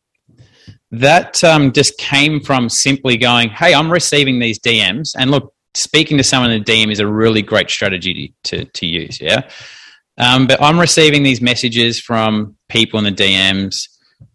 that 0.93 1.43
um, 1.43 1.73
just 1.73 1.99
came 1.99 2.41
from 2.41 2.69
simply 2.69 3.17
going, 3.17 3.49
hey, 3.49 3.75
I'm 3.75 3.91
receiving 3.91 4.39
these 4.39 4.59
DMs. 4.59 5.15
And 5.19 5.31
look, 5.31 5.53
speaking 5.75 6.17
to 6.19 6.25
someone 6.25 6.51
in 6.51 6.63
a 6.63 6.65
DM 6.65 6.93
is 6.93 7.01
a 7.01 7.07
really 7.07 7.43
great 7.43 7.71
strategy 7.71 8.35
to, 8.45 8.59
to, 8.59 8.65
to 8.65 8.87
use. 8.87 9.21
Yeah. 9.21 9.49
Um, 10.19 10.47
but 10.47 10.63
I'm 10.63 10.79
receiving 10.79 11.23
these 11.23 11.41
messages 11.41 12.01
from 12.01 12.57
people 12.69 12.99
in 12.99 13.05
the 13.05 13.13
DMs. 13.13 13.89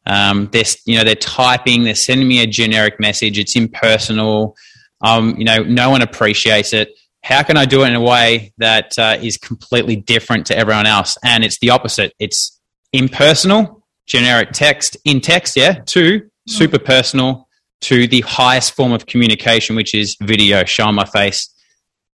Um, 0.06 0.50
they're 0.52 0.64
you 0.86 0.98
know 0.98 1.04
they're 1.04 1.16
typing, 1.16 1.84
they're 1.84 1.96
sending 1.96 2.28
me 2.28 2.42
a 2.42 2.48
generic 2.48 3.00
message. 3.00 3.40
It's 3.40 3.56
impersonal. 3.56 4.56
Um, 5.02 5.36
you 5.38 5.46
know, 5.46 5.64
no 5.64 5.90
one 5.90 6.02
appreciates 6.02 6.74
it. 6.74 6.90
How 7.24 7.44
can 7.44 7.58
I 7.58 7.66
do 7.66 7.84
it 7.84 7.88
in 7.88 7.96
a 7.96 8.02
way 8.02 8.54
that 8.58 8.98
uh, 8.98 9.18
is 9.22 9.38
completely 9.38 9.96
different 9.96 10.48
to 10.48 10.58
everyone 10.58 10.88
else? 10.88 11.18
And 11.24 11.44
it's 11.44 11.60
the 11.60 11.70
opposite. 11.70 12.14
It's 12.20 12.60
impersonal, 12.94 13.84
generic 14.08 14.52
text 14.52 14.98
in 15.06 15.22
text, 15.22 15.56
yeah, 15.56 15.82
to 15.88 16.30
super 16.48 16.80
personal, 16.80 17.48
to 17.82 18.08
the 18.08 18.22
highest 18.22 18.74
form 18.74 18.92
of 18.92 19.06
communication, 19.06 19.76
which 19.76 19.94
is 19.94 20.18
video, 20.22 20.64
showing 20.66 20.96
my 20.96 21.06
face 21.06 21.54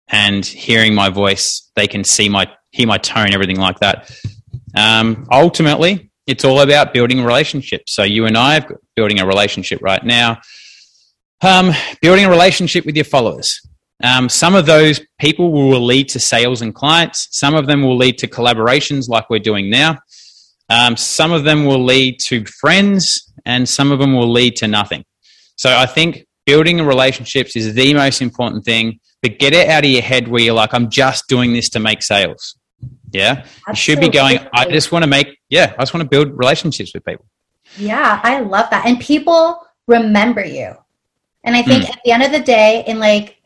and 0.08 0.44
hearing 0.44 0.94
my 0.94 1.10
voice. 1.10 1.70
They 1.76 1.86
can 1.86 2.04
see 2.04 2.28
my 2.28 2.50
hear 2.74 2.86
my 2.86 2.98
tone, 2.98 3.32
everything 3.32 3.58
like 3.58 3.78
that. 3.80 4.10
Um, 4.76 5.26
ultimately, 5.30 6.10
it's 6.26 6.44
all 6.44 6.60
about 6.60 6.92
building 6.92 7.22
relationships. 7.22 7.94
So 7.94 8.02
you 8.02 8.26
and 8.26 8.36
I 8.36 8.58
are 8.58 8.80
building 8.96 9.20
a 9.20 9.26
relationship 9.26 9.80
right 9.80 10.04
now. 10.04 10.40
Um, 11.40 11.72
building 12.00 12.24
a 12.24 12.30
relationship 12.30 12.84
with 12.84 12.96
your 12.96 13.04
followers. 13.04 13.60
Um, 14.02 14.28
some 14.28 14.54
of 14.54 14.66
those 14.66 15.00
people 15.20 15.52
will 15.52 15.84
lead 15.84 16.08
to 16.10 16.18
sales 16.18 16.62
and 16.62 16.74
clients. 16.74 17.28
Some 17.30 17.54
of 17.54 17.66
them 17.66 17.82
will 17.82 17.96
lead 17.96 18.18
to 18.18 18.26
collaborations 18.26 19.08
like 19.08 19.30
we're 19.30 19.38
doing 19.38 19.70
now. 19.70 19.98
Um, 20.68 20.96
some 20.96 21.32
of 21.32 21.44
them 21.44 21.66
will 21.66 21.84
lead 21.84 22.18
to 22.26 22.44
friends, 22.46 23.32
and 23.44 23.68
some 23.68 23.92
of 23.92 23.98
them 23.98 24.14
will 24.14 24.32
lead 24.32 24.56
to 24.56 24.66
nothing. 24.66 25.04
So 25.56 25.76
I 25.76 25.86
think 25.86 26.26
building 26.46 26.82
relationships 26.82 27.54
is 27.54 27.74
the 27.74 27.94
most 27.94 28.20
important 28.20 28.64
thing. 28.64 28.98
But 29.22 29.38
get 29.38 29.54
it 29.54 29.68
out 29.68 29.84
of 29.84 29.90
your 29.90 30.02
head 30.02 30.28
where 30.28 30.42
you're 30.42 30.54
like, 30.54 30.74
I'm 30.74 30.90
just 30.90 31.28
doing 31.28 31.52
this 31.52 31.70
to 31.70 31.80
make 31.80 32.02
sales. 32.02 32.56
Yeah. 33.14 33.46
Absolutely. 33.68 33.70
You 33.70 33.76
should 33.76 34.00
be 34.00 34.08
going, 34.08 34.38
I 34.52 34.66
just 34.66 34.90
want 34.92 35.04
to 35.04 35.08
make, 35.08 35.38
yeah, 35.48 35.72
I 35.78 35.82
just 35.82 35.94
want 35.94 36.02
to 36.02 36.08
build 36.08 36.36
relationships 36.36 36.92
with 36.92 37.04
people. 37.04 37.24
Yeah, 37.78 38.20
I 38.22 38.40
love 38.40 38.68
that. 38.70 38.84
And 38.86 39.00
people 39.00 39.64
remember 39.86 40.44
you. 40.44 40.74
And 41.44 41.54
I 41.54 41.62
think 41.62 41.84
mm. 41.84 41.90
at 41.90 42.00
the 42.04 42.10
end 42.10 42.22
of 42.22 42.32
the 42.32 42.40
day, 42.40 42.84
in 42.86 42.98
like, 42.98 43.38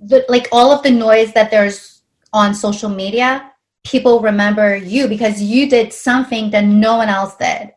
the, 0.00 0.24
like 0.28 0.48
all 0.52 0.72
of 0.72 0.82
the 0.82 0.90
noise 0.90 1.32
that 1.34 1.50
there's 1.50 2.02
on 2.32 2.54
social 2.54 2.88
media, 2.88 3.52
people 3.84 4.20
remember 4.20 4.76
you 4.76 5.06
because 5.06 5.42
you 5.42 5.68
did 5.68 5.92
something 5.92 6.50
that 6.50 6.64
no 6.64 6.96
one 6.96 7.08
else 7.08 7.36
did. 7.36 7.72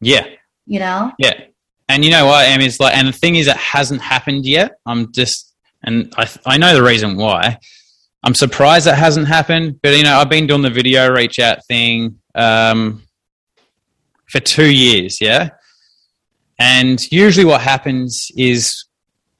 Yeah. 0.00 0.26
You 0.66 0.80
know? 0.80 1.12
Yeah. 1.18 1.34
and 1.92 2.04
you 2.04 2.10
know 2.10 2.26
what, 2.26 2.48
Em 2.48 2.60
is 2.60 2.80
like, 2.80 2.96
and 2.96 3.08
the 3.08 3.12
thing 3.12 3.36
is, 3.36 3.46
it 3.46 3.56
hasn't 3.56 4.00
happened 4.00 4.46
yet. 4.46 4.72
I'm 4.86 5.12
just, 5.12 5.54
and 5.82 6.12
I, 6.16 6.28
I 6.46 6.56
know 6.58 6.74
the 6.74 6.82
reason 6.82 7.16
why. 7.16 7.58
I'm 8.24 8.34
surprised 8.34 8.86
it 8.86 8.94
hasn't 8.94 9.26
happened, 9.26 9.80
but 9.82 9.96
you 9.96 10.04
know, 10.04 10.16
I've 10.16 10.30
been 10.30 10.46
doing 10.46 10.62
the 10.62 10.70
video 10.70 11.10
reach 11.12 11.38
out 11.38 11.64
thing 11.66 12.18
um, 12.34 13.02
for 14.26 14.40
two 14.40 14.70
years, 14.70 15.20
yeah. 15.20 15.50
And 16.58 17.00
usually, 17.10 17.44
what 17.44 17.60
happens 17.60 18.30
is, 18.36 18.84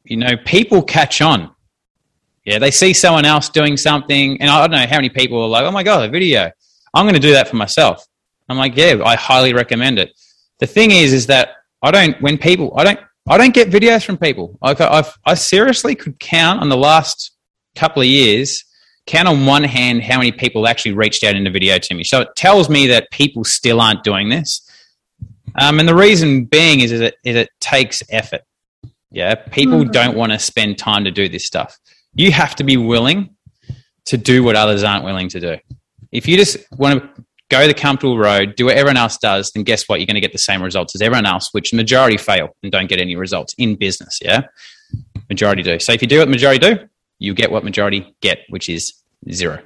you 0.04 0.16
know, 0.16 0.36
people 0.44 0.82
catch 0.82 1.20
on. 1.20 1.54
Yeah, 2.44 2.58
they 2.58 2.72
see 2.72 2.92
someone 2.92 3.24
else 3.24 3.48
doing 3.48 3.76
something, 3.76 4.40
and 4.40 4.50
I 4.50 4.60
don't 4.60 4.72
know 4.72 4.86
how 4.86 4.96
many 4.96 5.10
people 5.10 5.40
are 5.40 5.48
like, 5.48 5.64
"Oh 5.64 5.70
my 5.70 5.84
god, 5.84 6.08
a 6.08 6.10
video! 6.10 6.50
I'm 6.92 7.04
going 7.04 7.14
to 7.14 7.20
do 7.20 7.32
that 7.32 7.46
for 7.46 7.54
myself." 7.54 8.04
I'm 8.48 8.56
like, 8.56 8.76
"Yeah, 8.76 9.00
I 9.04 9.14
highly 9.14 9.54
recommend 9.54 10.00
it." 10.00 10.10
The 10.58 10.66
thing 10.66 10.90
is, 10.90 11.12
is 11.12 11.26
that 11.28 11.50
I 11.82 11.92
don't 11.92 12.20
when 12.20 12.38
people 12.38 12.72
I 12.76 12.82
don't 12.82 12.98
I 13.28 13.38
don't 13.38 13.54
get 13.54 13.70
videos 13.70 14.04
from 14.04 14.18
people. 14.18 14.58
Like 14.60 14.80
I've, 14.80 15.16
I 15.24 15.34
seriously 15.34 15.94
could 15.94 16.18
count 16.18 16.60
on 16.60 16.68
the 16.68 16.76
last 16.76 17.30
couple 17.76 18.02
of 18.02 18.08
years 18.08 18.64
count 19.12 19.28
on 19.28 19.44
one 19.44 19.62
hand 19.62 20.02
how 20.02 20.16
many 20.16 20.32
people 20.32 20.66
actually 20.66 20.94
reached 20.94 21.22
out 21.22 21.36
in 21.36 21.44
the 21.44 21.50
video 21.50 21.76
to 21.78 21.94
me. 21.94 22.02
So 22.02 22.22
it 22.22 22.28
tells 22.34 22.70
me 22.70 22.86
that 22.86 23.10
people 23.10 23.44
still 23.44 23.78
aren't 23.78 24.02
doing 24.02 24.30
this. 24.30 24.66
Um, 25.60 25.78
and 25.78 25.86
the 25.86 25.94
reason 25.94 26.46
being 26.46 26.80
is, 26.80 26.92
is, 26.92 27.02
it, 27.02 27.16
is 27.22 27.36
it 27.36 27.50
takes 27.60 28.02
effort. 28.08 28.40
Yeah, 29.10 29.34
people 29.34 29.80
mm-hmm. 29.80 29.90
don't 29.90 30.16
want 30.16 30.32
to 30.32 30.38
spend 30.38 30.78
time 30.78 31.04
to 31.04 31.10
do 31.10 31.28
this 31.28 31.44
stuff. 31.44 31.78
You 32.14 32.32
have 32.32 32.56
to 32.56 32.64
be 32.64 32.78
willing 32.78 33.36
to 34.06 34.16
do 34.16 34.42
what 34.42 34.56
others 34.56 34.82
aren't 34.82 35.04
willing 35.04 35.28
to 35.28 35.40
do. 35.40 35.58
If 36.10 36.26
you 36.26 36.38
just 36.38 36.56
want 36.78 37.02
to 37.02 37.24
go 37.50 37.66
the 37.66 37.74
comfortable 37.74 38.16
road, 38.16 38.56
do 38.56 38.64
what 38.64 38.76
everyone 38.76 38.96
else 38.96 39.18
does, 39.18 39.50
then 39.50 39.62
guess 39.62 39.86
what? 39.90 40.00
You're 40.00 40.06
going 40.06 40.14
to 40.14 40.22
get 40.22 40.32
the 40.32 40.38
same 40.38 40.62
results 40.62 40.94
as 40.94 41.02
everyone 41.02 41.26
else, 41.26 41.50
which 41.52 41.74
majority 41.74 42.16
fail 42.16 42.56
and 42.62 42.72
don't 42.72 42.88
get 42.88 42.98
any 42.98 43.14
results 43.14 43.54
in 43.58 43.76
business. 43.76 44.18
Yeah, 44.22 44.44
majority 45.28 45.62
do. 45.62 45.78
So 45.78 45.92
if 45.92 46.00
you 46.00 46.08
do 46.08 46.20
what 46.20 46.30
majority 46.30 46.74
do, 46.74 46.88
you 47.18 47.34
get 47.34 47.52
what 47.52 47.62
majority 47.62 48.16
get, 48.22 48.38
which 48.48 48.70
is 48.70 49.01
zero. 49.30 49.62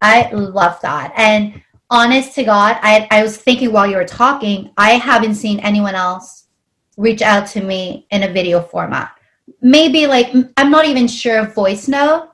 I 0.00 0.30
love 0.30 0.80
that. 0.82 1.12
And 1.16 1.62
honest 1.90 2.34
to 2.34 2.44
God, 2.44 2.78
I, 2.82 3.08
I 3.10 3.22
was 3.22 3.36
thinking 3.36 3.72
while 3.72 3.86
you 3.86 3.96
were 3.96 4.04
talking, 4.04 4.70
I 4.76 4.92
haven't 4.92 5.34
seen 5.34 5.60
anyone 5.60 5.94
else 5.94 6.46
reach 6.96 7.22
out 7.22 7.46
to 7.48 7.62
me 7.62 8.06
in 8.10 8.22
a 8.22 8.32
video 8.32 8.60
format. 8.60 9.12
Maybe 9.60 10.06
like, 10.06 10.32
I'm 10.56 10.70
not 10.70 10.86
even 10.86 11.08
sure 11.08 11.38
of 11.38 11.54
voice 11.54 11.88
note. 11.88 12.30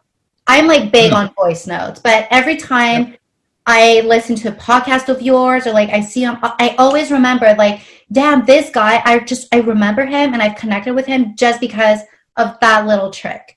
I'm 0.46 0.66
like 0.66 0.92
big 0.92 1.12
mm. 1.12 1.16
on 1.16 1.34
voice 1.34 1.66
notes, 1.66 2.00
but 2.00 2.26
every 2.30 2.56
time 2.56 3.08
yep. 3.08 3.20
I 3.66 4.00
listen 4.00 4.34
to 4.36 4.48
a 4.48 4.52
podcast 4.52 5.08
of 5.08 5.22
yours 5.22 5.66
or 5.66 5.72
like 5.72 5.90
I 5.90 6.00
see 6.00 6.22
him, 6.22 6.38
I 6.42 6.74
always 6.78 7.10
remember 7.10 7.54
like, 7.56 7.82
damn, 8.10 8.44
this 8.44 8.70
guy, 8.70 9.00
I 9.04 9.20
just, 9.20 9.54
I 9.54 9.60
remember 9.60 10.04
him 10.04 10.32
and 10.32 10.42
I've 10.42 10.56
connected 10.56 10.94
with 10.94 11.06
him 11.06 11.36
just 11.36 11.60
because 11.60 12.00
of 12.36 12.58
that 12.60 12.86
little 12.86 13.10
trick. 13.10 13.56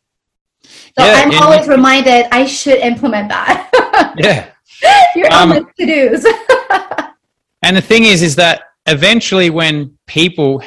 So 0.98 1.06
yeah, 1.06 1.24
I'm 1.26 1.44
always 1.44 1.68
reminded 1.68 2.28
I 2.32 2.46
should 2.46 2.80
implement 2.80 3.30
that. 3.30 4.14
yeah. 4.18 4.50
You're 5.16 5.32
um, 5.34 5.52
on 5.52 5.74
to-dos. 5.78 6.26
and 7.64 7.76
the 7.76 7.82
thing 7.82 8.06
is, 8.06 8.22
is 8.22 8.36
that 8.38 8.64
eventually 8.86 9.50
when 9.50 9.98
people, 10.08 10.64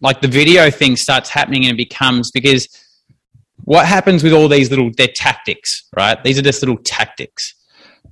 like 0.00 0.20
the 0.20 0.28
video 0.28 0.70
thing 0.70 0.96
starts 0.96 1.30
happening 1.30 1.64
and 1.64 1.74
it 1.74 1.76
becomes, 1.76 2.30
because 2.30 2.68
what 3.64 3.86
happens 3.86 4.24
with 4.24 4.32
all 4.32 4.48
these 4.48 4.70
little, 4.70 4.90
they're 4.96 5.08
tactics, 5.14 5.88
right? 5.96 6.22
These 6.24 6.38
are 6.38 6.42
just 6.42 6.62
little 6.62 6.78
tactics. 6.78 7.54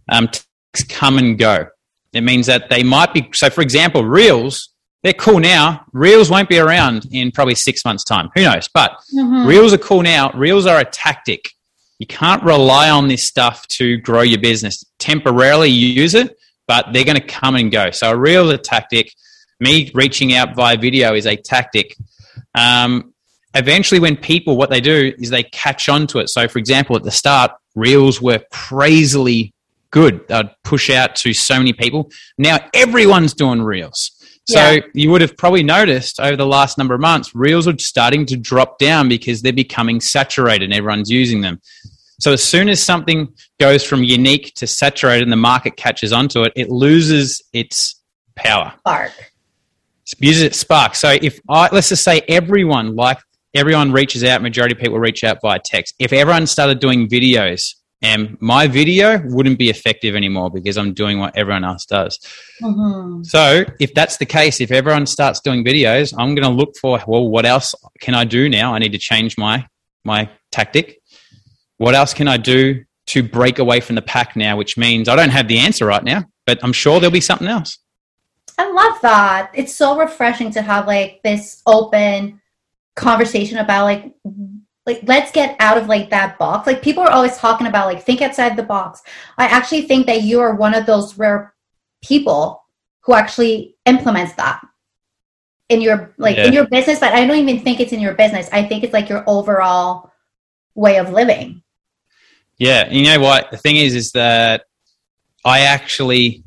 Um, 0.09 0.29
come 0.89 1.19
and 1.19 1.39
go. 1.39 1.67
It 2.13 2.21
means 2.21 2.47
that 2.47 2.69
they 2.71 2.83
might 2.83 3.13
be, 3.13 3.29
so 3.33 3.51
for 3.51 3.63
example, 3.63 4.05
Reels, 4.05 4.71
they're 5.03 5.13
cool 5.13 5.39
now. 5.39 5.85
Reels 5.93 6.31
won't 6.31 6.49
be 6.49 6.59
around 6.59 7.07
in 7.13 7.31
probably 7.31 7.55
six 7.55 7.85
months' 7.85 8.05
time. 8.05 8.29
Who 8.35 8.43
knows? 8.43 8.69
But 8.73 8.93
mm-hmm. 9.15 9.47
Reels 9.47 9.73
are 9.73 9.79
cool 9.79 10.03
now. 10.03 10.31
Reels 10.33 10.67
are 10.67 10.81
a 10.81 10.85
tactic. 10.85 11.51
You 11.99 12.07
can't 12.07 12.43
rely 12.43 12.91
on 12.91 13.09
this 13.09 13.27
stuff 13.27 13.67
to 13.69 13.97
grow 13.99 14.23
your 14.23 14.41
business. 14.41 14.85
Temporarily 14.99 15.71
use 15.71 16.15
it, 16.15 16.37
but 16.67 16.93
they're 16.93 17.05
going 17.05 17.17
to 17.17 17.27
come 17.27 17.57
and 17.57 17.71
go. 17.71 17.91
So 17.91 18.11
a 18.11 18.51
a 18.51 18.59
tactic. 18.59 19.13
Me 19.61 19.91
reaching 19.95 20.35
out 20.35 20.55
via 20.55 20.77
video 20.77 21.15
is 21.15 21.27
a 21.27 21.37
tactic. 21.37 21.97
Um, 22.55 23.15
eventually, 23.55 24.01
when 24.01 24.17
people, 24.17 24.57
what 24.57 24.71
they 24.71 24.81
do 24.81 25.13
is 25.19 25.31
they 25.31 25.45
catch 25.45 25.89
on 25.89 26.07
to 26.09 26.19
it. 26.19 26.29
So, 26.29 26.47
for 26.49 26.59
example, 26.59 26.97
at 26.97 27.03
the 27.03 27.11
start, 27.11 27.53
reels 27.75 28.21
were 28.21 28.41
crazily 28.51 29.55
good. 29.91 30.27
They'd 30.29 30.51
push 30.65 30.91
out 30.91 31.17
to 31.17 31.33
so 31.33 31.57
many 31.57 31.73
people. 31.73 32.11
Now 32.37 32.59
everyone's 32.75 33.33
doing 33.33 33.63
reels. 33.63 34.11
So 34.49 34.61
yeah. 34.61 34.81
you 34.95 35.11
would 35.11 35.23
have 35.23 35.37
probably 35.37 35.65
noticed 35.65 36.21
over 36.21 36.37
the 36.37 36.47
last 36.47 36.79
number 36.79 36.95
of 36.95 37.01
months, 37.01 37.35
reels 37.35 37.67
are 37.67 37.77
starting 37.79 38.27
to 38.27 38.37
drop 38.37 38.79
down 38.79 39.09
because 39.09 39.43
they're 39.43 39.53
becoming 39.53 40.01
saturated 40.01 40.67
and 40.67 40.75
everyone's 40.75 41.11
using 41.11 41.41
them. 41.41 41.61
So 42.21 42.33
as 42.33 42.43
soon 42.43 42.69
as 42.69 42.83
something 42.83 43.35
goes 43.59 43.85
from 43.85 44.05
unique 44.05 44.55
to 44.57 44.67
saturated 44.67 45.25
and 45.25 45.33
the 45.33 45.37
market 45.37 45.77
catches 45.77 46.13
onto 46.13 46.43
it, 46.43 46.53
it 46.55 46.71
loses 46.71 47.43
its 47.53 48.01
power. 48.37 48.73
Spark. 48.79 49.13
Uses 50.19 50.43
its 50.45 50.59
spark. 50.59 50.95
So 50.95 51.11
if 51.11 51.41
I, 51.49 51.69
let's 51.73 51.89
just 51.89 52.05
say 52.05 52.23
everyone, 52.29 52.95
like 52.95 53.19
everyone 53.53 53.91
reaches 53.91 54.23
out, 54.23 54.43
majority 54.43 54.77
of 54.77 54.81
people 54.81 55.01
reach 55.01 55.25
out 55.25 55.39
via 55.43 55.59
text. 55.63 55.95
If 55.99 56.13
everyone 56.13 56.47
started 56.47 56.79
doing 56.79 57.09
videos 57.09 57.75
and 58.03 58.37
my 58.41 58.67
video 58.67 59.21
wouldn't 59.25 59.59
be 59.59 59.71
effective 59.71 60.15
anymore 60.15 60.51
because 60.51 60.77
I'm 60.77 60.93
doing 60.93 61.19
what 61.19 61.37
everyone 61.37 61.65
else 61.65 61.87
does. 61.87 62.19
Mm-hmm. 62.63 63.23
So, 63.23 63.65
if 63.81 63.95
that's 63.95 64.19
the 64.19 64.27
case, 64.27 64.61
if 64.61 64.71
everyone 64.71 65.07
starts 65.07 65.41
doing 65.41 65.65
videos, 65.65 66.15
I'm 66.19 66.35
going 66.35 66.49
to 66.49 66.51
look 66.51 66.75
for 66.81 67.01
well, 67.07 67.29
what 67.29 67.47
else 67.47 67.75
can 68.01 68.15
I 68.15 68.25
do 68.25 68.49
now? 68.49 68.75
I 68.75 68.79
need 68.79 68.93
to 68.93 68.99
change 68.99 69.39
my 69.39 69.67
my 70.05 70.31
tactic. 70.53 71.01
What 71.79 71.95
else 71.95 72.15
can 72.15 72.29
I 72.29 72.37
do 72.37 72.85
to 73.09 73.23
break 73.23 73.59
away 73.59 73.81
from 73.81 73.97
the 73.97 74.03
pack 74.03 74.37
now? 74.37 74.57
Which 74.57 74.77
means 74.77 75.09
I 75.09 75.17
don't 75.17 75.31
have 75.31 75.49
the 75.49 75.59
answer 75.59 75.87
right 75.87 76.05
now, 76.05 76.25
but 76.47 76.59
I'm 76.63 76.73
sure 76.73 77.01
there'll 77.01 77.13
be 77.13 77.21
something 77.21 77.49
else. 77.49 77.79
I 78.59 78.71
love 78.71 79.01
that. 79.03 79.51
It's 79.55 79.75
so 79.75 79.99
refreshing 79.99 80.51
to 80.53 80.63
have 80.63 80.87
like 80.87 81.21
this 81.23 81.63
open 81.67 82.41
conversation 82.95 83.59
about 83.59 83.85
like 83.85 84.15
like 84.87 85.01
let's 85.05 85.33
get 85.33 85.57
out 85.59 85.77
of 85.77 85.89
like 85.89 86.11
that 86.11 86.39
box. 86.39 86.67
Like 86.67 86.81
people 86.81 87.03
are 87.03 87.11
always 87.11 87.37
talking 87.37 87.67
about 87.67 87.87
like 87.87 88.05
think 88.05 88.23
outside 88.23 88.57
the 88.57 88.63
box. 88.63 89.03
I 89.37 89.47
actually 89.47 89.83
think 89.83 90.07
that 90.07 90.23
you 90.23 90.41
are 90.41 90.55
one 90.55 90.75
of 90.75 90.87
those 90.87 91.19
rare 91.19 91.55
people 92.03 92.63
who 93.01 93.15
actually 93.15 93.77
implements 93.85 94.35
that 94.35 94.65
in 95.69 95.81
your 95.81 96.15
like 96.17 96.37
yeah. 96.37 96.47
in 96.47 96.53
your 96.53 96.69
business 96.69 97.01
but 97.01 97.13
i 97.13 97.27
don't 97.27 97.39
even 97.39 97.59
think 97.59 97.81
it's 97.81 97.93
in 97.93 98.01
your 98.01 98.15
business. 98.15 98.49
I 98.53 98.63
think 98.63 98.85
it's 98.85 98.93
like 98.93 99.09
your 99.09 99.25
overall 99.27 100.13
way 100.75 100.99
of 100.99 101.11
living. 101.11 101.63
Yeah 102.59 102.89
you 102.91 103.05
know 103.05 103.21
what? 103.21 103.51
The 103.51 103.57
thing 103.57 103.77
is 103.77 103.95
is 103.95 104.13
that 104.13 104.65
i 105.45 105.61
actually 105.61 106.45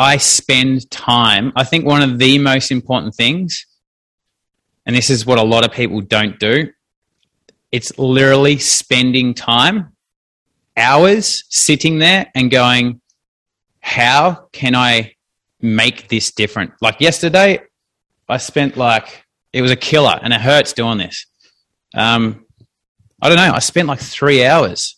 i 0.00 0.16
spend 0.16 0.90
time 0.90 1.52
i 1.56 1.64
think 1.64 1.84
one 1.84 2.02
of 2.02 2.18
the 2.18 2.38
most 2.38 2.70
important 2.70 3.14
things 3.14 3.66
and 4.86 4.96
this 4.96 5.10
is 5.10 5.26
what 5.26 5.38
a 5.38 5.42
lot 5.42 5.64
of 5.64 5.72
people 5.72 6.00
don't 6.00 6.38
do 6.38 6.68
it's 7.70 7.98
literally 7.98 8.58
spending 8.58 9.34
time, 9.34 9.92
hours 10.76 11.44
sitting 11.48 11.98
there 11.98 12.30
and 12.34 12.50
going, 12.50 13.00
how 13.80 14.48
can 14.52 14.74
I 14.74 15.14
make 15.60 16.08
this 16.08 16.32
different? 16.32 16.72
Like 16.80 17.00
yesterday, 17.00 17.60
I 18.28 18.36
spent 18.38 18.76
like, 18.76 19.24
it 19.52 19.62
was 19.62 19.70
a 19.70 19.76
killer 19.76 20.18
and 20.22 20.32
it 20.32 20.40
hurts 20.40 20.72
doing 20.72 20.98
this. 20.98 21.26
Um, 21.94 22.44
I 23.20 23.28
don't 23.28 23.36
know. 23.36 23.52
I 23.52 23.58
spent 23.58 23.88
like 23.88 24.00
three 24.00 24.44
hours 24.44 24.96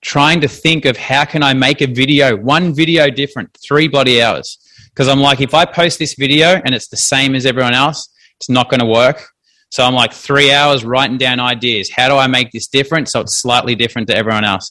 trying 0.00 0.40
to 0.40 0.48
think 0.48 0.84
of 0.84 0.96
how 0.96 1.24
can 1.24 1.42
I 1.42 1.54
make 1.54 1.80
a 1.80 1.86
video, 1.86 2.36
one 2.36 2.74
video 2.74 3.08
different, 3.08 3.56
three 3.62 3.88
bloody 3.88 4.22
hours. 4.22 4.58
Because 4.88 5.08
I'm 5.08 5.20
like, 5.20 5.40
if 5.40 5.54
I 5.54 5.64
post 5.64 5.98
this 5.98 6.14
video 6.14 6.60
and 6.64 6.74
it's 6.74 6.88
the 6.88 6.96
same 6.96 7.34
as 7.34 7.46
everyone 7.46 7.74
else, 7.74 8.08
it's 8.36 8.50
not 8.50 8.68
going 8.68 8.80
to 8.80 8.86
work. 8.86 9.31
So 9.72 9.82
I'm 9.82 9.94
like 9.94 10.12
three 10.12 10.52
hours 10.52 10.84
writing 10.84 11.16
down 11.16 11.40
ideas. 11.40 11.90
How 11.90 12.06
do 12.06 12.16
I 12.16 12.26
make 12.26 12.50
this 12.52 12.68
different 12.68 13.08
so 13.08 13.20
it's 13.20 13.40
slightly 13.40 13.74
different 13.74 14.08
to 14.08 14.14
everyone 14.14 14.44
else? 14.44 14.70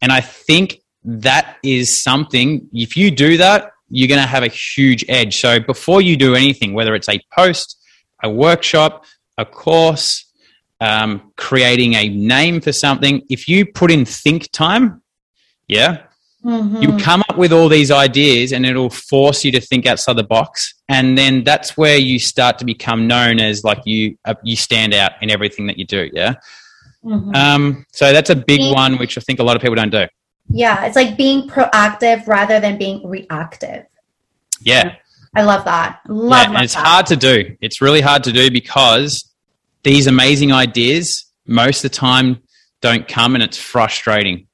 And 0.00 0.12
I 0.12 0.20
think 0.20 0.76
that 1.02 1.56
is 1.64 2.00
something, 2.00 2.68
if 2.72 2.96
you 2.96 3.10
do 3.10 3.38
that, 3.38 3.72
you're 3.88 4.06
going 4.06 4.20
to 4.20 4.26
have 4.26 4.44
a 4.44 4.48
huge 4.48 5.04
edge. 5.08 5.36
So 5.38 5.58
before 5.58 6.00
you 6.00 6.16
do 6.16 6.36
anything, 6.36 6.74
whether 6.74 6.94
it's 6.94 7.08
a 7.08 7.18
post, 7.36 7.76
a 8.22 8.30
workshop, 8.30 9.04
a 9.36 9.44
course, 9.44 10.24
um, 10.80 11.32
creating 11.36 11.94
a 11.94 12.08
name 12.08 12.60
for 12.60 12.70
something, 12.70 13.22
if 13.28 13.48
you 13.48 13.66
put 13.66 13.90
in 13.90 14.04
think 14.04 14.52
time, 14.52 15.02
yeah, 15.66 16.04
Mm-hmm. 16.46 16.82
You 16.82 16.96
come 16.98 17.24
up 17.36 17.38
with 17.38 17.52
all 17.52 17.68
these 17.68 17.90
ideas 17.90 18.52
and 18.52 18.64
it'll 18.64 18.90
force 18.90 19.44
you 19.44 19.52
to 19.52 19.60
think 19.60 19.86
outside 19.86 20.16
the 20.16 20.24
box. 20.24 20.74
And 20.88 21.16
then 21.16 21.44
that's 21.44 21.76
where 21.76 21.96
you 21.96 22.18
start 22.18 22.58
to 22.58 22.64
become 22.64 23.06
known 23.06 23.40
as 23.40 23.62
like 23.62 23.80
you, 23.84 24.16
uh, 24.24 24.34
you 24.42 24.56
stand 24.56 24.94
out 24.94 25.12
in 25.20 25.30
everything 25.30 25.66
that 25.66 25.78
you 25.78 25.84
do. 25.84 26.10
Yeah. 26.12 26.34
Mm-hmm. 27.04 27.34
Um, 27.34 27.86
so 27.92 28.12
that's 28.12 28.30
a 28.30 28.34
big 28.34 28.58
being, 28.58 28.74
one, 28.74 28.98
which 28.98 29.16
I 29.18 29.20
think 29.20 29.38
a 29.38 29.42
lot 29.42 29.56
of 29.56 29.62
people 29.62 29.76
don't 29.76 29.90
do. 29.90 30.06
Yeah. 30.48 30.86
It's 30.86 30.96
like 30.96 31.16
being 31.16 31.48
proactive 31.48 32.26
rather 32.26 32.58
than 32.58 32.78
being 32.78 33.06
reactive. 33.06 33.84
Yeah. 34.60 34.96
I 35.34 35.42
love 35.42 35.64
that. 35.66 36.00
Love, 36.08 36.30
yeah, 36.30 36.46
love 36.46 36.54
and 36.56 36.64
it's 36.64 36.74
that. 36.74 36.86
hard 36.86 37.06
to 37.06 37.16
do. 37.16 37.56
It's 37.60 37.82
really 37.82 38.00
hard 38.00 38.24
to 38.24 38.32
do 38.32 38.50
because 38.50 39.30
these 39.82 40.06
amazing 40.06 40.52
ideas 40.52 41.26
most 41.46 41.84
of 41.84 41.90
the 41.90 41.96
time 41.96 42.42
don't 42.80 43.06
come 43.06 43.34
and 43.34 43.44
it's 43.44 43.58
frustrating. 43.58 44.46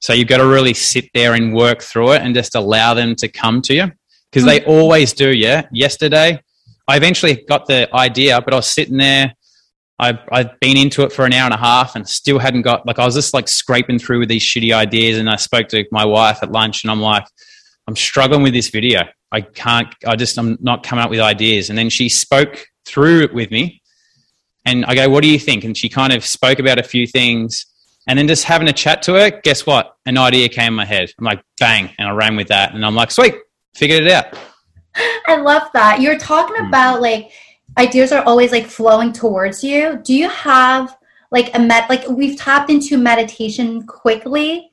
So 0.00 0.12
you've 0.12 0.28
got 0.28 0.38
to 0.38 0.46
really 0.46 0.74
sit 0.74 1.10
there 1.14 1.34
and 1.34 1.52
work 1.52 1.82
through 1.82 2.12
it 2.12 2.22
and 2.22 2.34
just 2.34 2.54
allow 2.54 2.94
them 2.94 3.14
to 3.16 3.28
come 3.28 3.60
to 3.62 3.74
you 3.74 3.92
because 4.30 4.44
they 4.44 4.60
Mm-hmm. 4.60 4.70
always 4.70 5.12
do. 5.12 5.30
Yeah. 5.32 5.66
Yesterday, 5.72 6.40
I 6.86 6.96
eventually 6.96 7.44
got 7.48 7.66
the 7.66 7.88
idea, 7.94 8.40
but 8.40 8.52
I 8.52 8.56
was 8.56 8.66
sitting 8.66 8.96
there. 8.96 9.34
I, 9.98 10.16
I'd 10.30 10.58
been 10.60 10.76
into 10.76 11.02
it 11.02 11.12
for 11.12 11.24
an 11.24 11.32
hour 11.32 11.46
and 11.46 11.54
a 11.54 11.58
half 11.58 11.96
and 11.96 12.08
still 12.08 12.38
hadn't 12.38 12.62
got, 12.62 12.86
like, 12.86 13.00
I 13.00 13.04
was 13.04 13.16
just 13.16 13.34
like 13.34 13.48
scraping 13.48 13.98
through 13.98 14.20
with 14.20 14.28
these 14.28 14.44
shitty 14.44 14.72
ideas. 14.72 15.18
And 15.18 15.28
I 15.28 15.36
spoke 15.36 15.66
to 15.68 15.84
my 15.90 16.04
wife 16.04 16.38
at 16.42 16.52
lunch 16.52 16.84
and 16.84 16.90
I'm 16.92 17.00
like, 17.00 17.26
I'm 17.88 17.96
struggling 17.96 18.42
with 18.42 18.52
this 18.52 18.70
video. 18.70 19.02
I 19.32 19.40
can't, 19.40 19.92
I 20.06 20.14
just, 20.14 20.38
I'm 20.38 20.56
not 20.60 20.84
coming 20.84 21.04
up 21.04 21.10
with 21.10 21.18
ideas. 21.20 21.68
And 21.68 21.76
then 21.76 21.90
she 21.90 22.08
spoke 22.08 22.66
through 22.86 23.22
it 23.22 23.34
with 23.34 23.50
me. 23.50 23.82
And 24.64 24.84
I 24.84 24.94
go, 24.94 25.08
what 25.08 25.22
do 25.22 25.28
you 25.28 25.38
think? 25.38 25.64
And 25.64 25.76
she 25.76 25.88
kind 25.88 26.12
of 26.12 26.24
spoke 26.24 26.60
about 26.60 26.78
a 26.78 26.82
few 26.82 27.06
things. 27.06 27.66
And 28.08 28.18
then 28.18 28.26
just 28.26 28.44
having 28.44 28.68
a 28.68 28.72
chat 28.72 29.02
to 29.02 29.14
her, 29.14 29.30
guess 29.42 29.66
what? 29.66 29.96
An 30.06 30.16
idea 30.18 30.48
came 30.48 30.68
in 30.68 30.74
my 30.74 30.84
head. 30.86 31.10
I'm 31.18 31.24
like, 31.26 31.42
bang. 31.60 31.90
And 31.98 32.08
I 32.08 32.12
ran 32.12 32.36
with 32.36 32.48
that. 32.48 32.74
And 32.74 32.84
I'm 32.84 32.94
like, 32.94 33.10
sweet, 33.10 33.34
figured 33.76 34.04
it 34.04 34.10
out. 34.10 34.36
I 35.26 35.36
love 35.36 35.68
that. 35.74 36.00
You're 36.00 36.18
talking 36.18 36.56
Mm. 36.56 36.68
about 36.68 37.00
like 37.02 37.30
ideas 37.76 38.10
are 38.10 38.24
always 38.24 38.50
like 38.50 38.66
flowing 38.66 39.12
towards 39.12 39.62
you. 39.62 40.00
Do 40.02 40.14
you 40.14 40.28
have 40.28 40.96
like 41.30 41.54
a 41.54 41.58
met 41.60 41.88
like 41.90 42.08
we've 42.08 42.36
tapped 42.38 42.70
into 42.70 42.96
meditation 42.96 43.86
quickly, 43.86 44.72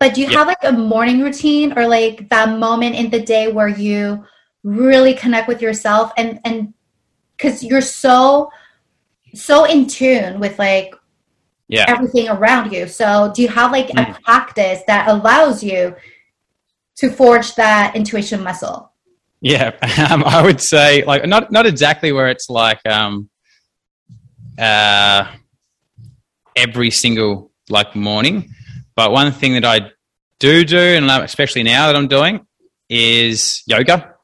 but 0.00 0.14
do 0.14 0.22
you 0.22 0.26
Yeah. 0.28 0.38
have 0.38 0.46
like 0.46 0.64
a 0.64 0.72
morning 0.72 1.20
routine 1.20 1.76
or 1.78 1.86
like 1.86 2.28
that 2.30 2.58
moment 2.58 2.96
in 2.96 3.10
the 3.10 3.20
day 3.20 3.52
where 3.52 3.68
you 3.68 4.24
really 4.64 5.12
connect 5.14 5.46
with 5.48 5.60
yourself 5.60 6.12
and 6.16 6.40
and 6.46 6.72
cuz 7.38 7.62
you're 7.62 7.82
so 7.82 8.50
so 9.34 9.64
in 9.64 9.86
tune 9.86 10.40
with 10.40 10.58
like 10.58 10.94
Yeah. 11.70 11.84
everything 11.88 12.28
around 12.28 12.72
you. 12.72 12.88
So, 12.88 13.32
do 13.34 13.42
you 13.42 13.48
have 13.48 13.70
like 13.70 13.90
a 13.90 13.94
Mm. 13.94 14.22
practice 14.22 14.80
that 14.88 15.06
allows 15.08 15.62
you 15.62 15.94
to 16.96 17.10
forge 17.10 17.54
that 17.54 17.94
intuition 17.94 18.42
muscle? 18.42 18.92
Yeah, 19.40 19.70
um, 20.10 20.24
I 20.26 20.42
would 20.42 20.60
say 20.60 21.04
like 21.04 21.24
not 21.26 21.50
not 21.50 21.66
exactly 21.66 22.12
where 22.12 22.28
it's 22.28 22.50
like 22.50 22.84
um, 22.86 23.30
uh, 24.58 25.26
every 26.56 26.90
single 26.90 27.52
like 27.68 27.94
morning, 27.94 28.50
but 28.96 29.12
one 29.12 29.32
thing 29.32 29.54
that 29.54 29.64
I 29.64 29.92
do 30.40 30.64
do, 30.64 30.76
and 30.76 31.08
especially 31.08 31.62
now 31.62 31.86
that 31.86 31.96
I'm 31.96 32.08
doing, 32.08 32.46
is 32.88 33.62
yoga. 33.66 34.14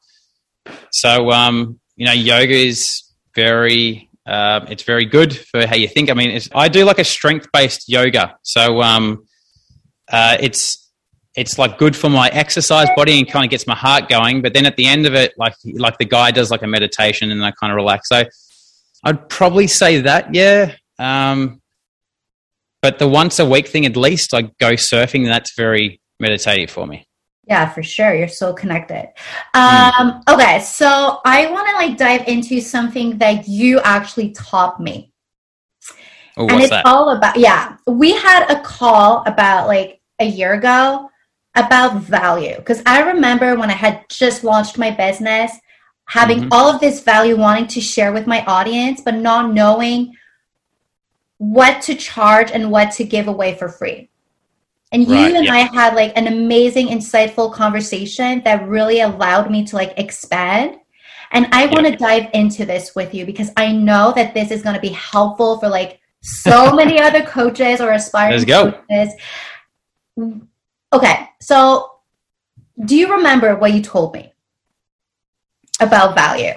So 0.91 1.31
um, 1.31 1.79
you 1.95 2.05
know, 2.05 2.11
yoga 2.13 2.53
is 2.53 3.03
very 3.33 4.06
uh, 4.27 4.65
it's 4.69 4.83
very 4.83 5.05
good 5.05 5.35
for 5.35 5.65
how 5.65 5.75
you 5.75 5.87
think. 5.87 6.09
I 6.09 6.13
mean, 6.13 6.39
I 6.53 6.67
do 6.67 6.83
like 6.85 6.99
a 6.99 7.03
strength 7.03 7.47
based 7.53 7.87
yoga, 7.87 8.35
so 8.43 8.81
um, 8.81 9.25
uh, 10.11 10.37
it's 10.39 10.91
it's 11.35 11.57
like 11.57 11.77
good 11.77 11.95
for 11.95 12.09
my 12.09 12.29
exercise 12.29 12.87
body 12.95 13.19
and 13.19 13.29
kind 13.29 13.45
of 13.45 13.51
gets 13.51 13.67
my 13.67 13.75
heart 13.75 14.09
going. 14.09 14.41
But 14.41 14.53
then 14.53 14.65
at 14.65 14.75
the 14.75 14.87
end 14.87 15.05
of 15.05 15.13
it, 15.13 15.33
like 15.37 15.53
like 15.63 15.97
the 15.97 16.05
guy 16.05 16.31
does 16.31 16.51
like 16.51 16.63
a 16.63 16.67
meditation 16.67 17.31
and 17.31 17.43
I 17.45 17.51
kind 17.51 17.71
of 17.71 17.77
relax. 17.77 18.09
So 18.09 18.23
I'd 19.03 19.29
probably 19.29 19.67
say 19.67 20.01
that, 20.01 20.33
yeah. 20.33 20.75
Um, 20.99 21.61
but 22.81 22.99
the 22.99 23.07
once 23.07 23.39
a 23.39 23.45
week 23.45 23.67
thing, 23.67 23.85
at 23.85 23.95
least, 23.95 24.33
I 24.33 24.43
go 24.43 24.73
surfing. 24.73 25.25
That's 25.25 25.55
very 25.55 26.01
meditative 26.19 26.69
for 26.69 26.85
me. 26.85 27.06
Yeah, 27.47 27.69
for 27.69 27.81
sure. 27.81 28.13
You're 28.13 28.27
so 28.27 28.53
connected. 28.53 29.09
Um, 29.53 30.21
okay, 30.29 30.59
so 30.59 31.21
I 31.23 31.49
want 31.49 31.67
to 31.69 31.75
like 31.75 31.97
dive 31.97 32.27
into 32.27 32.59
something 32.59 33.17
that 33.19 33.47
you 33.47 33.79
actually 33.79 34.31
taught 34.31 34.81
me. 34.81 35.13
Oh, 36.35 36.47
and 36.47 36.59
it's 36.59 36.69
that? 36.69 36.85
all 36.85 37.09
about 37.15 37.37
yeah. 37.37 37.77
We 37.87 38.11
had 38.13 38.49
a 38.49 38.59
call 38.61 39.23
about 39.25 39.67
like 39.67 40.01
a 40.19 40.25
year 40.25 40.53
ago 40.53 41.09
about 41.55 42.01
value 42.01 42.55
because 42.57 42.83
I 42.85 43.01
remember 43.01 43.55
when 43.55 43.71
I 43.71 43.73
had 43.73 44.05
just 44.09 44.43
launched 44.43 44.77
my 44.77 44.91
business 44.91 45.51
having 46.05 46.43
Mhm. 46.43 46.49
all 46.51 46.69
of 46.69 46.79
this 46.79 47.01
value 47.01 47.35
wanting 47.35 47.67
to 47.67 47.81
share 47.81 48.13
with 48.13 48.27
my 48.27 48.43
audience 48.45 49.01
but 49.01 49.15
not 49.15 49.51
knowing 49.53 50.13
what 51.37 51.81
to 51.83 51.95
charge 51.95 52.51
and 52.51 52.71
what 52.71 52.91
to 52.93 53.03
give 53.03 53.27
away 53.27 53.55
for 53.55 53.69
free. 53.69 54.09
And 54.91 55.03
you 55.03 55.13
Right, 55.13 55.35
and 55.35 55.45
yeah. 55.45 55.53
I 55.53 55.59
had 55.59 55.95
like 55.95 56.13
an 56.15 56.27
amazing 56.27 56.87
insightful 56.87 57.51
conversation 57.51 58.41
that 58.45 58.67
really 58.67 59.01
allowed 59.01 59.51
me 59.51 59.65
to 59.65 59.75
like 59.75 59.93
expand. 59.97 60.77
And 61.31 61.47
I 61.51 61.65
want 61.65 61.85
to 61.87 61.95
dive 61.95 62.29
into 62.33 62.65
this 62.65 62.95
with 62.95 63.13
you 63.13 63.25
because 63.25 63.51
I 63.57 63.73
know 63.73 64.13
that 64.15 64.33
this 64.33 64.49
is 64.49 64.61
going 64.61 64.75
to 64.75 64.81
be 64.81 64.89
helpful 64.89 65.59
for 65.59 65.67
like 65.67 65.99
so 66.21 66.71
many 66.75 66.99
other 66.99 67.23
coaches 67.23 67.81
or 67.81 67.91
aspiring 67.91 68.45
coaches. 68.45 69.13
Okay, 70.93 71.29
so 71.41 71.99
do 72.85 72.95
you 72.95 73.11
remember 73.11 73.55
what 73.57 73.73
you 73.73 73.81
told 73.81 74.13
me 74.13 74.33
about 75.81 76.15
value? 76.15 76.53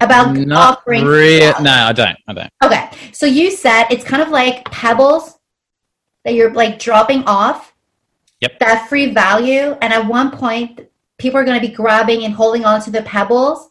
About 0.00 0.36
Not 0.36 0.78
offering 0.78 1.04
value? 1.04 1.52
No, 1.62 1.72
I 1.72 1.92
don't. 1.92 2.18
I 2.26 2.32
don't. 2.34 2.50
Okay, 2.62 2.90
so 3.12 3.24
you 3.24 3.50
said 3.50 3.86
it's 3.90 4.04
kind 4.04 4.20
of 4.20 4.28
like 4.28 4.64
pebbles 4.66 5.38
that 6.24 6.34
you're 6.34 6.52
like 6.52 6.78
dropping 6.78 7.24
off. 7.24 7.72
Yep. 8.40 8.58
That 8.58 8.88
free 8.88 9.12
value, 9.14 9.76
and 9.80 9.92
at 9.92 10.06
one 10.06 10.30
point, 10.30 10.80
people 11.18 11.38
are 11.38 11.44
going 11.44 11.60
to 11.60 11.66
be 11.66 11.72
grabbing 11.72 12.24
and 12.24 12.34
holding 12.34 12.64
on 12.64 12.82
to 12.82 12.90
the 12.90 13.02
pebbles, 13.02 13.70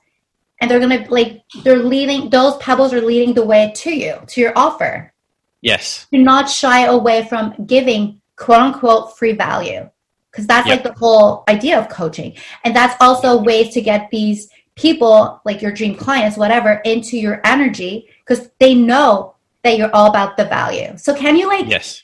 and 0.59 0.71
they're 0.71 0.79
going 0.79 1.03
to 1.03 1.11
like 1.11 1.43
they're 1.63 1.83
leading. 1.83 2.29
Those 2.29 2.57
pebbles 2.57 2.93
are 2.93 3.01
leading 3.01 3.33
the 3.33 3.45
way 3.45 3.71
to 3.75 3.91
you 3.91 4.15
to 4.27 4.41
your 4.41 4.53
offer. 4.55 5.13
Yes. 5.61 6.07
Do 6.11 6.17
not 6.17 6.49
shy 6.49 6.85
away 6.85 7.25
from 7.25 7.53
giving 7.65 8.21
quote 8.35 8.59
unquote 8.59 9.17
free 9.17 9.33
value 9.33 9.89
because 10.31 10.47
that's 10.47 10.67
Yep. 10.67 10.83
like 10.85 10.93
the 10.93 10.99
whole 10.99 11.43
idea 11.47 11.77
of 11.77 11.89
coaching, 11.89 12.35
and 12.63 12.75
that's 12.75 12.95
also 12.99 13.41
ways 13.41 13.73
to 13.73 13.81
get 13.81 14.09
these 14.09 14.49
people 14.75 15.41
like 15.45 15.61
your 15.61 15.71
dream 15.71 15.95
clients 15.95 16.37
whatever 16.37 16.81
into 16.83 17.17
your 17.17 17.39
energy 17.45 18.09
because 18.25 18.49
they 18.59 18.73
know 18.73 19.35
that 19.63 19.77
you're 19.77 19.93
all 19.93 20.09
about 20.09 20.35
the 20.35 20.45
value 20.45 20.97
so 20.97 21.13
can 21.13 21.35
you 21.35 21.47
like 21.47 21.67
Yes. 21.67 22.03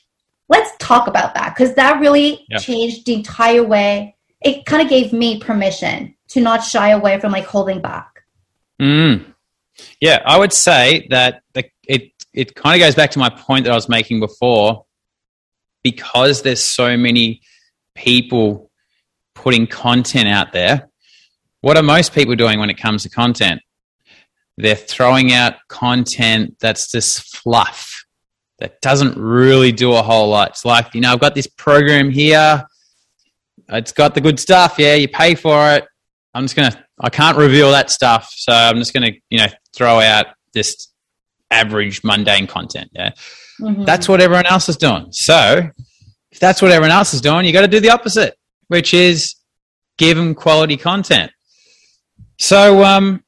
Let's 0.50 0.70
talk 0.78 1.06
about 1.06 1.32
that 1.34 1.54
because 1.56 1.74
that 1.74 1.98
really 2.00 2.44
Yep. 2.50 2.60
changed 2.60 3.06
the 3.06 3.14
entire 3.14 3.64
way 3.64 4.14
it 4.42 4.66
kind 4.66 4.82
of 4.82 4.88
gave 4.88 5.12
me 5.12 5.38
permission 5.40 6.14
to 6.28 6.40
not 6.40 6.62
shy 6.62 6.90
away 6.90 7.18
from 7.20 7.32
like 7.32 7.44
holding 7.46 7.80
back 7.80 8.10
Mm. 8.80 9.34
Yeah, 10.00 10.22
I 10.24 10.38
would 10.38 10.52
say 10.52 11.06
that 11.10 11.42
the, 11.52 11.64
it 11.86 12.12
it 12.32 12.54
kind 12.54 12.80
of 12.80 12.86
goes 12.86 12.94
back 12.94 13.10
to 13.12 13.18
my 13.18 13.28
point 13.28 13.64
that 13.64 13.72
I 13.72 13.74
was 13.74 13.88
making 13.88 14.20
before. 14.20 14.86
Because 15.82 16.42
there's 16.42 16.62
so 16.62 16.96
many 16.96 17.40
people 17.94 18.70
putting 19.34 19.66
content 19.66 20.28
out 20.28 20.52
there, 20.52 20.88
what 21.62 21.76
are 21.76 21.82
most 21.82 22.12
people 22.14 22.36
doing 22.36 22.58
when 22.58 22.68
it 22.70 22.78
comes 22.78 23.02
to 23.02 23.08
content? 23.08 23.60
They're 24.58 24.76
throwing 24.76 25.32
out 25.32 25.54
content 25.68 26.56
that's 26.60 26.90
just 26.90 27.36
fluff 27.36 28.04
that 28.60 28.80
doesn't 28.80 29.16
really 29.16 29.72
do 29.72 29.92
a 29.94 30.02
whole 30.02 30.28
lot. 30.28 30.50
It's 30.50 30.64
like, 30.64 30.94
you 30.94 31.00
know, 31.00 31.12
I've 31.12 31.20
got 31.20 31.34
this 31.34 31.46
program 31.46 32.10
here. 32.10 32.64
It's 33.70 33.92
got 33.92 34.14
the 34.14 34.20
good 34.20 34.38
stuff. 34.38 34.76
Yeah, 34.78 34.94
you 34.94 35.08
pay 35.08 35.34
for 35.34 35.70
it. 35.72 35.84
I'm 36.34 36.44
just 36.44 36.56
going 36.56 36.70
to, 36.70 36.84
I 37.00 37.10
can't 37.10 37.36
reveal 37.36 37.70
that 37.72 37.90
stuff. 37.90 38.30
So 38.36 38.52
I'm 38.52 38.76
just 38.76 38.92
going 38.92 39.12
to, 39.12 39.18
you 39.30 39.38
know, 39.38 39.46
throw 39.74 40.00
out 40.00 40.26
just 40.54 40.92
average 41.50 42.04
mundane 42.04 42.46
content. 42.46 42.90
Yeah. 42.92 43.10
Mhm. 43.60 43.84
That's 43.86 44.08
what 44.08 44.20
everyone 44.20 44.46
else 44.46 44.68
is 44.68 44.76
doing. 44.76 45.08
So 45.10 45.68
if 46.30 46.38
that's 46.38 46.62
what 46.62 46.70
everyone 46.70 46.92
else 46.92 47.14
is 47.14 47.20
doing, 47.20 47.46
you 47.46 47.52
got 47.52 47.62
to 47.62 47.68
do 47.68 47.80
the 47.80 47.90
opposite, 47.90 48.36
which 48.68 48.94
is 48.94 49.34
give 49.98 50.16
them 50.16 50.34
quality 50.34 50.76
content. 50.76 51.32
So, 52.38 52.84
um, 52.84 53.22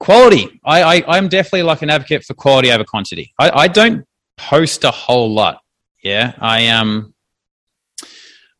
quality. 0.00 0.60
I, 0.64 0.82
I, 0.82 1.16
I'm 1.16 1.28
definitely 1.28 1.62
like 1.62 1.82
an 1.82 1.90
advocate 1.90 2.24
for 2.24 2.34
quality 2.34 2.70
over 2.70 2.84
quantity. 2.84 3.32
I, 3.38 3.50
I 3.50 3.68
don't 3.68 4.04
post 4.38 4.84
a 4.84 4.90
whole 4.90 5.32
lot. 5.34 5.60
Yeah. 6.02 6.32
I, 6.38 6.68
um, 6.68 7.14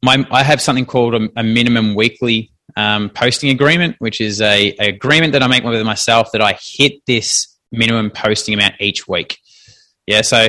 my, 0.02 0.26
I 0.30 0.42
have 0.42 0.60
something 0.60 0.84
called 0.84 1.14
a, 1.14 1.28
a 1.36 1.42
minimum 1.42 1.94
weekly 1.94 2.52
um, 2.76 3.10
posting 3.10 3.50
agreement, 3.50 3.96
which 3.98 4.20
is 4.20 4.40
a, 4.40 4.74
a 4.80 4.88
agreement 4.88 5.32
that 5.32 5.42
I 5.42 5.46
make 5.46 5.64
with 5.64 5.84
myself 5.86 6.32
that 6.32 6.42
I 6.42 6.58
hit 6.60 7.04
this 7.06 7.56
minimum 7.72 8.10
posting 8.10 8.54
amount 8.54 8.74
each 8.80 9.08
week. 9.08 9.38
Yeah. 10.06 10.22
So 10.22 10.48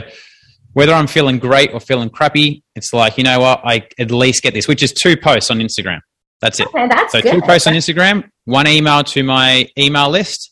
whether 0.73 0.93
I'm 0.93 1.07
feeling 1.07 1.39
great 1.39 1.73
or 1.73 1.79
feeling 1.79 2.09
crappy, 2.09 2.63
it's 2.75 2.93
like, 2.93 3.17
you 3.17 3.23
know 3.23 3.39
what, 3.39 3.61
I 3.63 3.87
at 3.97 4.11
least 4.11 4.43
get 4.43 4.53
this, 4.53 4.67
which 4.67 4.83
is 4.83 4.91
two 4.91 5.17
posts 5.17 5.49
on 5.51 5.59
Instagram. 5.59 5.99
That's 6.41 6.59
it. 6.59 6.67
okay 6.67 6.87
that's 6.87 7.11
So 7.11 7.21
good 7.21 7.33
two 7.33 7.41
posts 7.41 7.67
on 7.67 7.73
Instagram, 7.73 8.29
one 8.45 8.67
email 8.67 9.03
to 9.03 9.23
my 9.23 9.67
email 9.77 10.09
list. 10.09 10.51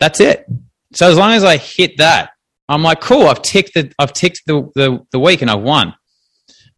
That's 0.00 0.20
it. 0.20 0.46
So 0.94 1.10
as 1.10 1.16
long 1.16 1.32
as 1.32 1.44
I 1.44 1.56
hit 1.56 1.98
that, 1.98 2.30
I'm 2.68 2.82
like, 2.82 3.00
cool. 3.00 3.28
I've 3.28 3.42
ticked 3.42 3.74
the 3.74 3.92
I've 3.98 4.12
ticked 4.12 4.42
the 4.46 4.70
the, 4.74 4.98
the 5.12 5.18
week 5.18 5.42
and 5.42 5.50
I've 5.50 5.62
won. 5.62 5.94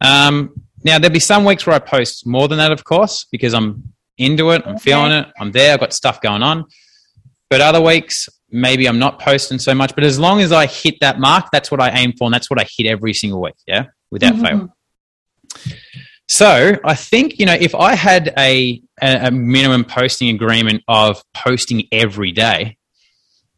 Um, 0.01 0.55
now 0.84 0.99
there'll 0.99 1.12
be 1.12 1.20
some 1.20 1.45
weeks 1.45 1.66
where 1.66 1.74
I 1.74 1.80
post 1.80 2.26
more 2.26 2.49
than 2.49 2.59
that, 2.59 2.72
of 2.72 2.84
course, 2.84 3.26
because 3.30 3.55
I'm 3.55 3.95
into 4.16 4.51
it. 4.51 4.62
I'm 4.64 4.74
okay. 4.74 4.82
feeling 4.82 5.12
it. 5.12 5.26
I'm 5.39 5.53
there. 5.53 5.74
I've 5.74 5.80
got 5.80 5.93
stuff 5.93 6.20
going 6.20 6.43
on. 6.43 6.64
But 7.51 7.61
other 7.61 7.80
weeks, 7.80 8.28
maybe 8.51 8.86
I'm 8.86 8.99
not 8.99 9.18
posting 9.18 9.59
so 9.59 9.74
much. 9.74 9.95
But 9.95 10.05
as 10.05 10.18
long 10.18 10.41
as 10.41 10.53
I 10.53 10.66
hit 10.66 10.97
that 11.01 11.18
mark, 11.18 11.47
that's 11.53 11.70
what 11.70 11.80
I 11.80 11.91
aim 11.91 12.12
for. 12.18 12.26
And 12.26 12.34
that's 12.34 12.51
what 12.51 12.61
I 12.61 12.66
hit 12.68 12.86
every 12.86 13.14
single 13.14 13.41
week. 13.41 13.55
Yeah. 13.66 13.86
Without 14.11 14.34
mm-hmm. 14.34 14.45
fail. 14.45 14.76
So 16.28 16.76
I 16.84 16.95
think, 16.95 17.39
you 17.39 17.47
know, 17.47 17.57
if 17.59 17.74
I 17.74 17.95
had 17.95 18.34
a, 18.36 18.82
a 19.01 19.30
minimum 19.30 19.84
posting 19.84 20.34
agreement 20.34 20.82
of 20.86 21.22
posting 21.32 21.89
every 21.91 22.32
day, 22.32 22.76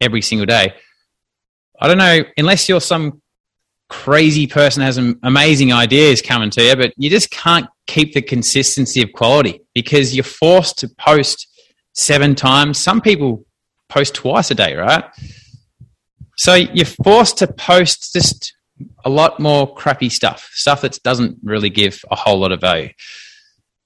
every 0.00 0.22
single 0.22 0.46
day, 0.46 0.74
I 1.80 1.88
don't 1.88 1.98
know, 1.98 2.22
unless 2.36 2.68
you're 2.68 2.80
some 2.80 3.22
crazy 3.88 4.46
person 4.46 4.82
has 4.82 4.98
amazing 4.98 5.72
ideas 5.72 6.22
coming 6.22 6.50
to 6.50 6.62
you, 6.62 6.76
but 6.76 6.92
you 6.96 7.10
just 7.10 7.30
can't 7.30 7.66
keep 7.86 8.14
the 8.14 8.22
consistency 8.22 9.02
of 9.02 9.12
quality 9.12 9.60
because 9.74 10.14
you're 10.14 10.22
forced 10.22 10.78
to 10.78 10.88
post 10.88 11.48
seven 11.94 12.34
times. 12.34 12.78
Some 12.78 13.00
people 13.00 13.44
post 13.88 14.14
twice 14.14 14.50
a 14.50 14.54
day, 14.54 14.76
right? 14.76 15.04
So 16.36 16.54
you're 16.54 16.86
forced 16.86 17.38
to 17.38 17.48
post 17.48 18.12
just 18.12 18.54
a 19.04 19.10
lot 19.10 19.40
more 19.40 19.74
crappy 19.74 20.08
stuff, 20.08 20.50
stuff 20.52 20.82
that 20.82 21.02
doesn't 21.02 21.38
really 21.42 21.68
give 21.68 22.02
a 22.10 22.16
whole 22.16 22.38
lot 22.38 22.52
of 22.52 22.60
value. 22.60 22.90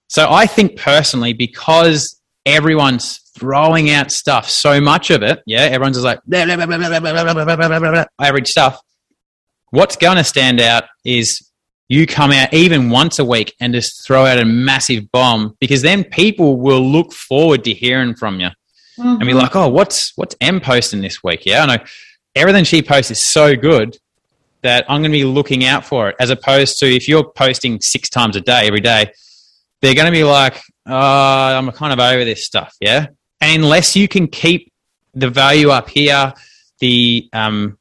So 0.09 0.31
I 0.31 0.47
think 0.47 0.77
personally, 0.77 1.33
because 1.33 2.21
everyone's 2.47 3.19
throwing 3.37 3.91
out 3.91 4.11
stuff, 4.11 4.49
so 4.49 4.81
much 4.81 5.11
of 5.11 5.23
it, 5.23 5.43
yeah, 5.47 5.63
everyone's 5.63 5.97
just 5.97 6.05
like 6.05 6.21
blah, 6.27 6.45
blah, 6.45 6.67
blah, 6.67 8.05
average 8.21 8.49
stuff 8.49 8.81
what's 9.75 9.97
going 9.97 10.17
to 10.17 10.25
stand 10.25 10.61
out 10.61 10.85
is 11.05 11.51
you 11.89 12.07
come 12.07 12.31
out 12.31 12.55
even 12.55 12.91
once 12.91 13.19
a 13.19 13.25
week 13.25 13.55
and 13.61 13.75
just 13.75 14.07
throw 14.07 14.25
out 14.25 14.39
a 14.39 14.45
massive 14.45 15.11
bomb 15.11 15.57
because 15.61 15.83
then 15.83 16.05
people 16.05 16.61
will 16.61 16.81
look 16.81 17.13
forward 17.13 17.65
to 17.65 17.75
hearing 17.75 18.15
from 18.15 18.39
you 18.41 18.47
mm-hmm. 18.47 19.09
and 19.09 19.19
be 19.19 19.27
mm-hmm. 19.27 19.39
like, 19.39 19.57
oh, 19.57 19.69
what's 19.69 20.13
what's 20.17 20.37
Em 20.41 20.61
posting 20.61 21.01
this 21.01 21.23
week? 21.23 21.45
Yeah, 21.45 21.65
I 21.65 21.77
know 21.77 21.85
everything 22.37 22.65
she 22.65 22.83
posts 22.83 23.11
is 23.11 23.21
so 23.21 23.57
good 23.57 23.99
that 24.63 24.85
I'm 24.89 25.03
going 25.03 25.11
to 25.11 25.19
be 25.19 25.25
looking 25.25 25.65
out 25.65 25.85
for 25.85 26.09
it. 26.09 26.17
As 26.21 26.31
opposed 26.31 26.79
to 26.79 26.87
if 26.87 27.09
you're 27.09 27.29
posting 27.33 27.81
six 27.81 28.09
times 28.09 28.37
a 28.37 28.41
day 28.41 28.67
every 28.67 28.81
day, 28.81 29.11
they're 29.83 29.95
going 29.95 30.07
to 30.07 30.13
be 30.13 30.25
like, 30.25 30.63
oh, 30.87 31.59
I'm 31.59 31.71
kind 31.73 31.93
of 31.93 32.01
over 32.01 32.25
this 32.25 32.45
stuff. 32.45 32.75
Yeah, 32.81 33.07
and 33.41 33.63
unless 33.63 33.97
you 33.97 34.09
can 34.09 34.29
keep 34.29 34.73
the 35.15 35.31
value 35.31 35.71
up 35.71 35.89
here, 35.89 36.33
the 36.81 37.29
um, 37.33 37.79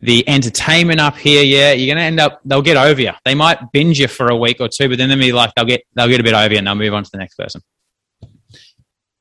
the 0.00 0.28
entertainment 0.28 1.00
up 1.00 1.16
here, 1.16 1.42
yeah, 1.42 1.72
you're 1.72 1.92
going 1.92 2.00
to 2.00 2.06
end 2.06 2.20
up, 2.20 2.40
they'll 2.44 2.62
get 2.62 2.76
over 2.76 3.00
you. 3.00 3.10
They 3.24 3.34
might 3.34 3.72
binge 3.72 3.98
you 3.98 4.06
for 4.06 4.28
a 4.28 4.36
week 4.36 4.58
or 4.60 4.68
two, 4.68 4.88
but 4.88 4.96
then 4.98 5.08
they'll 5.08 5.18
be 5.18 5.32
like, 5.32 5.52
they'll 5.56 5.64
get, 5.64 5.82
they'll 5.94 6.08
get 6.08 6.20
a 6.20 6.22
bit 6.22 6.34
over 6.34 6.52
you 6.52 6.58
and 6.58 6.66
they'll 6.66 6.76
move 6.76 6.94
on 6.94 7.02
to 7.02 7.10
the 7.10 7.18
next 7.18 7.36
person. 7.36 7.62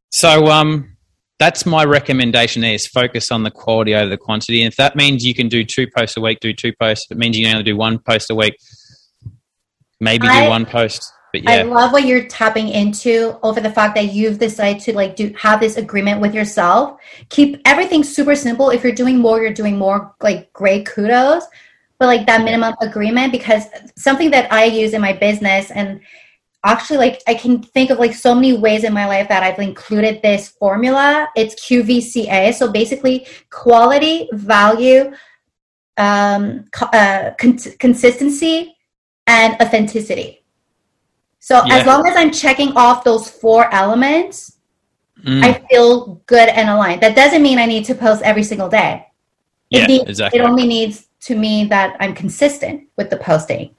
So, 0.09 0.47
um, 0.47 0.97
that's 1.39 1.65
my 1.65 1.83
recommendation 1.83 2.63
there 2.63 2.73
is 2.73 2.87
focus 2.87 3.31
on 3.31 3.43
the 3.43 3.51
quality 3.51 3.93
over 3.93 4.09
the 4.09 4.17
quantity. 4.17 4.63
And 4.63 4.71
if 4.71 4.77
that 4.77 4.95
means 4.95 5.23
you 5.23 5.35
can 5.35 5.49
do 5.49 5.63
two 5.63 5.87
posts 5.87 6.17
a 6.17 6.21
week, 6.21 6.39
do 6.39 6.51
two 6.51 6.73
posts. 6.79 7.05
If 7.05 7.15
it 7.15 7.19
means 7.19 7.37
you 7.37 7.45
can 7.45 7.55
only 7.55 7.63
do 7.63 7.77
one 7.77 7.99
post 7.99 8.31
a 8.31 8.35
week, 8.35 8.57
maybe 9.99 10.27
I, 10.27 10.43
do 10.43 10.49
one 10.49 10.65
post. 10.65 11.11
But 11.43 11.53
yeah. 11.53 11.61
I 11.61 11.63
love 11.63 11.91
what 11.91 12.05
you're 12.05 12.25
tapping 12.25 12.69
into 12.69 13.37
over 13.43 13.59
the 13.59 13.69
fact 13.69 13.95
that 13.95 14.13
you've 14.13 14.39
decided 14.39 14.81
to 14.83 14.93
like 14.93 15.15
do 15.15 15.33
have 15.37 15.59
this 15.59 15.77
agreement 15.77 16.21
with 16.21 16.33
yourself. 16.33 16.99
Keep 17.29 17.61
everything 17.65 18.03
super 18.03 18.35
simple. 18.35 18.69
If 18.69 18.83
you're 18.83 18.93
doing 18.93 19.17
more, 19.17 19.41
you're 19.41 19.53
doing 19.53 19.77
more. 19.77 20.15
Like 20.21 20.51
great 20.53 20.85
kudos, 20.85 21.43
but 21.99 22.07
like 22.07 22.25
that 22.27 22.43
minimum 22.43 22.75
agreement 22.81 23.31
because 23.31 23.65
something 23.95 24.31
that 24.31 24.51
I 24.51 24.65
use 24.65 24.93
in 24.93 25.01
my 25.01 25.13
business 25.13 25.71
and 25.71 26.01
actually 26.63 26.97
like 26.97 27.21
I 27.27 27.33
can 27.33 27.61
think 27.61 27.89
of 27.89 27.99
like 27.99 28.13
so 28.13 28.33
many 28.33 28.57
ways 28.57 28.83
in 28.83 28.93
my 28.93 29.05
life 29.05 29.29
that 29.29 29.43
I've 29.43 29.59
included 29.59 30.21
this 30.21 30.49
formula. 30.49 31.29
It's 31.35 31.55
QVCA. 31.65 32.53
So 32.53 32.71
basically, 32.71 33.27
quality, 33.49 34.27
value, 34.33 35.11
um, 35.97 36.65
uh, 36.81 37.31
con- 37.39 37.57
consistency, 37.79 38.75
and 39.27 39.61
authenticity. 39.61 40.36
So 41.47 41.63
yeah. 41.65 41.77
as 41.77 41.87
long 41.87 42.05
as 42.05 42.13
I'm 42.17 42.29
checking 42.29 42.75
off 42.75 43.05
those 43.05 43.29
four 43.29 43.73
elements, 43.73 44.57
mm. 45.23 45.41
I 45.41 45.53
feel 45.69 46.21
good 46.25 46.49
and 46.49 46.69
aligned. 46.69 46.99
That 46.99 47.15
doesn't 47.15 47.41
mean 47.41 47.57
I 47.57 47.65
need 47.65 47.85
to 47.85 47.95
post 47.95 48.21
every 48.23 48.43
single 48.43 48.67
day. 48.67 49.07
It, 49.71 49.79
yeah, 49.79 49.85
needs, 49.85 50.09
exactly. 50.09 50.41
it 50.41 50.43
only 50.43 50.67
needs 50.67 51.07
to 51.21 51.35
mean 51.37 51.69
that 51.69 51.95
I'm 52.01 52.13
consistent 52.13 52.89
with 52.97 53.09
the 53.09 53.15
posting. 53.15 53.73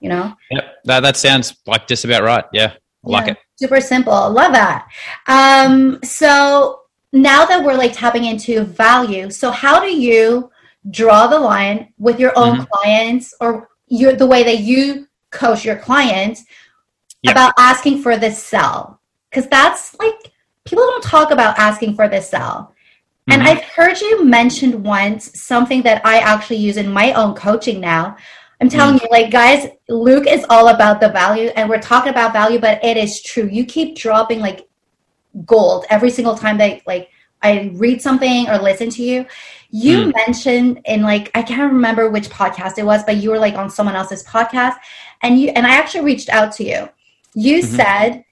You 0.00 0.08
know? 0.08 0.34
Yep. 0.50 0.64
That 0.86 1.00
that 1.00 1.16
sounds 1.18 1.56
like 1.66 1.86
just 1.86 2.06
about 2.06 2.22
right. 2.22 2.44
Yeah. 2.54 2.72
I 3.04 3.10
like 3.10 3.28
it. 3.28 3.36
Super 3.56 3.82
simple. 3.82 4.30
Love 4.30 4.54
that. 4.54 4.88
Um, 5.26 5.98
so 6.02 6.84
now 7.12 7.44
that 7.44 7.62
we're 7.62 7.76
like 7.76 7.92
tapping 7.92 8.24
into 8.24 8.64
value, 8.64 9.28
so 9.28 9.50
how 9.50 9.78
do 9.78 9.94
you 9.94 10.50
draw 10.90 11.26
the 11.26 11.38
line 11.38 11.92
with 11.98 12.18
your 12.18 12.32
own 12.34 12.60
mm-hmm. 12.60 12.72
clients 12.72 13.34
or 13.42 13.68
your 13.88 14.14
the 14.14 14.26
way 14.26 14.42
that 14.42 14.60
you 14.60 15.06
coach 15.30 15.66
your 15.66 15.76
clients 15.76 16.44
yep. 17.22 17.32
about 17.34 17.52
asking 17.58 18.02
for 18.02 18.16
this 18.16 18.42
sell 18.42 19.00
because 19.30 19.48
that's 19.48 19.98
like 19.98 20.32
people 20.64 20.84
don't 20.84 21.04
talk 21.04 21.30
about 21.30 21.58
asking 21.58 21.94
for 21.94 22.08
this 22.08 22.28
sell 22.28 22.74
and 23.28 23.42
mm-hmm. 23.42 23.50
i've 23.50 23.62
heard 23.64 24.00
you 24.00 24.24
mentioned 24.24 24.84
once 24.84 25.38
something 25.40 25.82
that 25.82 26.04
i 26.04 26.18
actually 26.18 26.56
use 26.56 26.76
in 26.76 26.90
my 26.90 27.12
own 27.12 27.34
coaching 27.34 27.80
now 27.80 28.16
i'm 28.60 28.68
telling 28.68 28.98
mm. 28.98 29.02
you 29.02 29.08
like 29.10 29.30
guys 29.30 29.68
luke 29.88 30.26
is 30.26 30.44
all 30.50 30.68
about 30.68 31.00
the 31.00 31.08
value 31.08 31.48
and 31.56 31.68
we're 31.68 31.80
talking 31.80 32.10
about 32.10 32.32
value 32.32 32.58
but 32.58 32.82
it 32.84 32.96
is 32.96 33.22
true 33.22 33.48
you 33.50 33.64
keep 33.64 33.96
dropping 33.96 34.40
like 34.40 34.68
gold 35.44 35.84
every 35.90 36.10
single 36.10 36.34
time 36.34 36.58
that 36.58 36.80
like 36.86 37.08
i 37.42 37.70
read 37.74 38.02
something 38.02 38.48
or 38.48 38.58
listen 38.58 38.90
to 38.90 39.02
you 39.02 39.24
you 39.70 40.06
mm. 40.06 40.12
mentioned 40.26 40.80
in 40.86 41.02
like 41.02 41.30
i 41.34 41.42
can't 41.42 41.72
remember 41.72 42.10
which 42.10 42.28
podcast 42.28 42.78
it 42.78 42.84
was 42.84 43.02
but 43.04 43.18
you 43.18 43.30
were 43.30 43.38
like 43.38 43.54
on 43.54 43.70
someone 43.70 43.94
else's 43.94 44.24
podcast 44.24 44.74
and 45.22 45.40
you 45.40 45.48
and 45.50 45.66
i 45.66 45.70
actually 45.70 46.04
reached 46.04 46.28
out 46.30 46.52
to 46.52 46.64
you 46.64 46.88
you 47.34 47.62
mm-hmm. 47.62 47.76
said, 47.76 48.24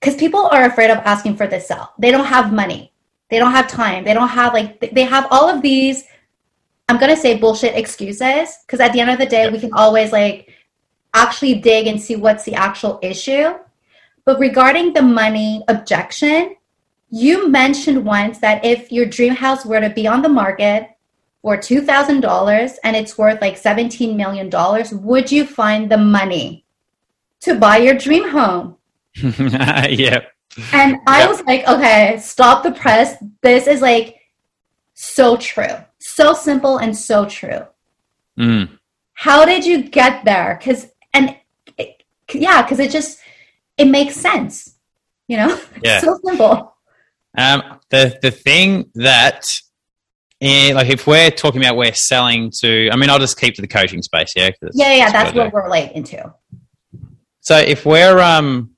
because 0.00 0.16
people 0.16 0.46
are 0.46 0.64
afraid 0.64 0.90
of 0.90 0.98
asking 0.98 1.36
for 1.36 1.46
the 1.46 1.60
sell. 1.60 1.92
They 1.98 2.10
don't 2.10 2.26
have 2.26 2.52
money. 2.52 2.92
They 3.28 3.38
don't 3.38 3.52
have 3.52 3.66
time. 3.68 4.04
They 4.04 4.14
don't 4.14 4.28
have 4.28 4.54
like 4.54 4.78
they 4.92 5.02
have 5.02 5.26
all 5.30 5.48
of 5.48 5.62
these. 5.62 6.04
I'm 6.88 6.98
gonna 6.98 7.16
say 7.16 7.36
bullshit 7.36 7.74
excuses 7.74 8.56
because 8.64 8.78
at 8.78 8.92
the 8.92 9.00
end 9.00 9.10
of 9.10 9.18
the 9.18 9.26
day, 9.26 9.48
we 9.50 9.58
can 9.58 9.72
always 9.72 10.12
like 10.12 10.52
actually 11.14 11.54
dig 11.54 11.86
and 11.86 12.00
see 12.00 12.14
what's 12.14 12.44
the 12.44 12.54
actual 12.54 13.00
issue. 13.02 13.54
But 14.24 14.38
regarding 14.38 14.92
the 14.92 15.02
money 15.02 15.64
objection, 15.68 16.56
you 17.10 17.48
mentioned 17.48 18.04
once 18.04 18.38
that 18.38 18.64
if 18.64 18.92
your 18.92 19.06
dream 19.06 19.34
house 19.34 19.64
were 19.64 19.80
to 19.80 19.90
be 19.90 20.06
on 20.06 20.22
the 20.22 20.28
market 20.28 20.90
for 21.42 21.56
$2,000 21.56 22.76
and 22.82 22.96
it's 22.96 23.16
worth 23.16 23.40
like 23.40 23.60
$17 23.60 24.16
million, 24.16 24.50
would 25.04 25.30
you 25.30 25.46
find 25.46 25.90
the 25.90 25.96
money? 25.96 26.65
To 27.42 27.54
buy 27.54 27.78
your 27.78 27.94
dream 27.94 28.28
home. 28.28 28.76
yeah. 29.14 30.20
And 30.72 30.98
I 31.06 31.20
yep. 31.20 31.28
was 31.28 31.42
like, 31.42 31.68
okay, 31.68 32.18
stop 32.18 32.62
the 32.62 32.72
press. 32.72 33.16
This 33.42 33.66
is 33.66 33.80
like 33.82 34.16
so 34.94 35.36
true. 35.36 35.76
So 35.98 36.32
simple 36.32 36.78
and 36.78 36.96
so 36.96 37.26
true. 37.26 37.66
Mm. 38.38 38.78
How 39.14 39.44
did 39.44 39.64
you 39.64 39.82
get 39.82 40.24
there? 40.24 40.58
Cuz 40.62 40.88
and 41.12 41.36
it, 41.78 42.02
yeah, 42.32 42.66
cuz 42.66 42.78
it 42.78 42.90
just 42.90 43.18
it 43.76 43.86
makes 43.86 44.16
sense. 44.16 44.74
You 45.28 45.38
know? 45.38 45.60
Yeah. 45.82 46.00
so 46.00 46.18
simple. 46.24 46.74
Um 47.36 47.80
the 47.90 48.18
the 48.22 48.30
thing 48.30 48.90
that 48.94 49.60
and 50.40 50.76
like 50.76 50.90
if 50.90 51.06
we're 51.06 51.30
talking 51.30 51.62
about 51.62 51.76
we're 51.76 51.94
selling 51.94 52.50
to, 52.60 52.90
I 52.90 52.96
mean, 52.96 53.08
I'll 53.08 53.18
just 53.18 53.40
keep 53.40 53.54
to 53.54 53.62
the 53.62 53.68
coaching 53.68 54.02
space, 54.02 54.34
yeah. 54.36 54.50
Yeah, 54.74 54.92
yeah, 54.94 55.10
that's 55.10 55.34
what 55.34 55.52
we're 55.52 55.68
like 55.68 55.92
into. 55.92 56.32
So 57.46 57.56
if 57.56 57.86
we're 57.86 58.18
um, 58.18 58.72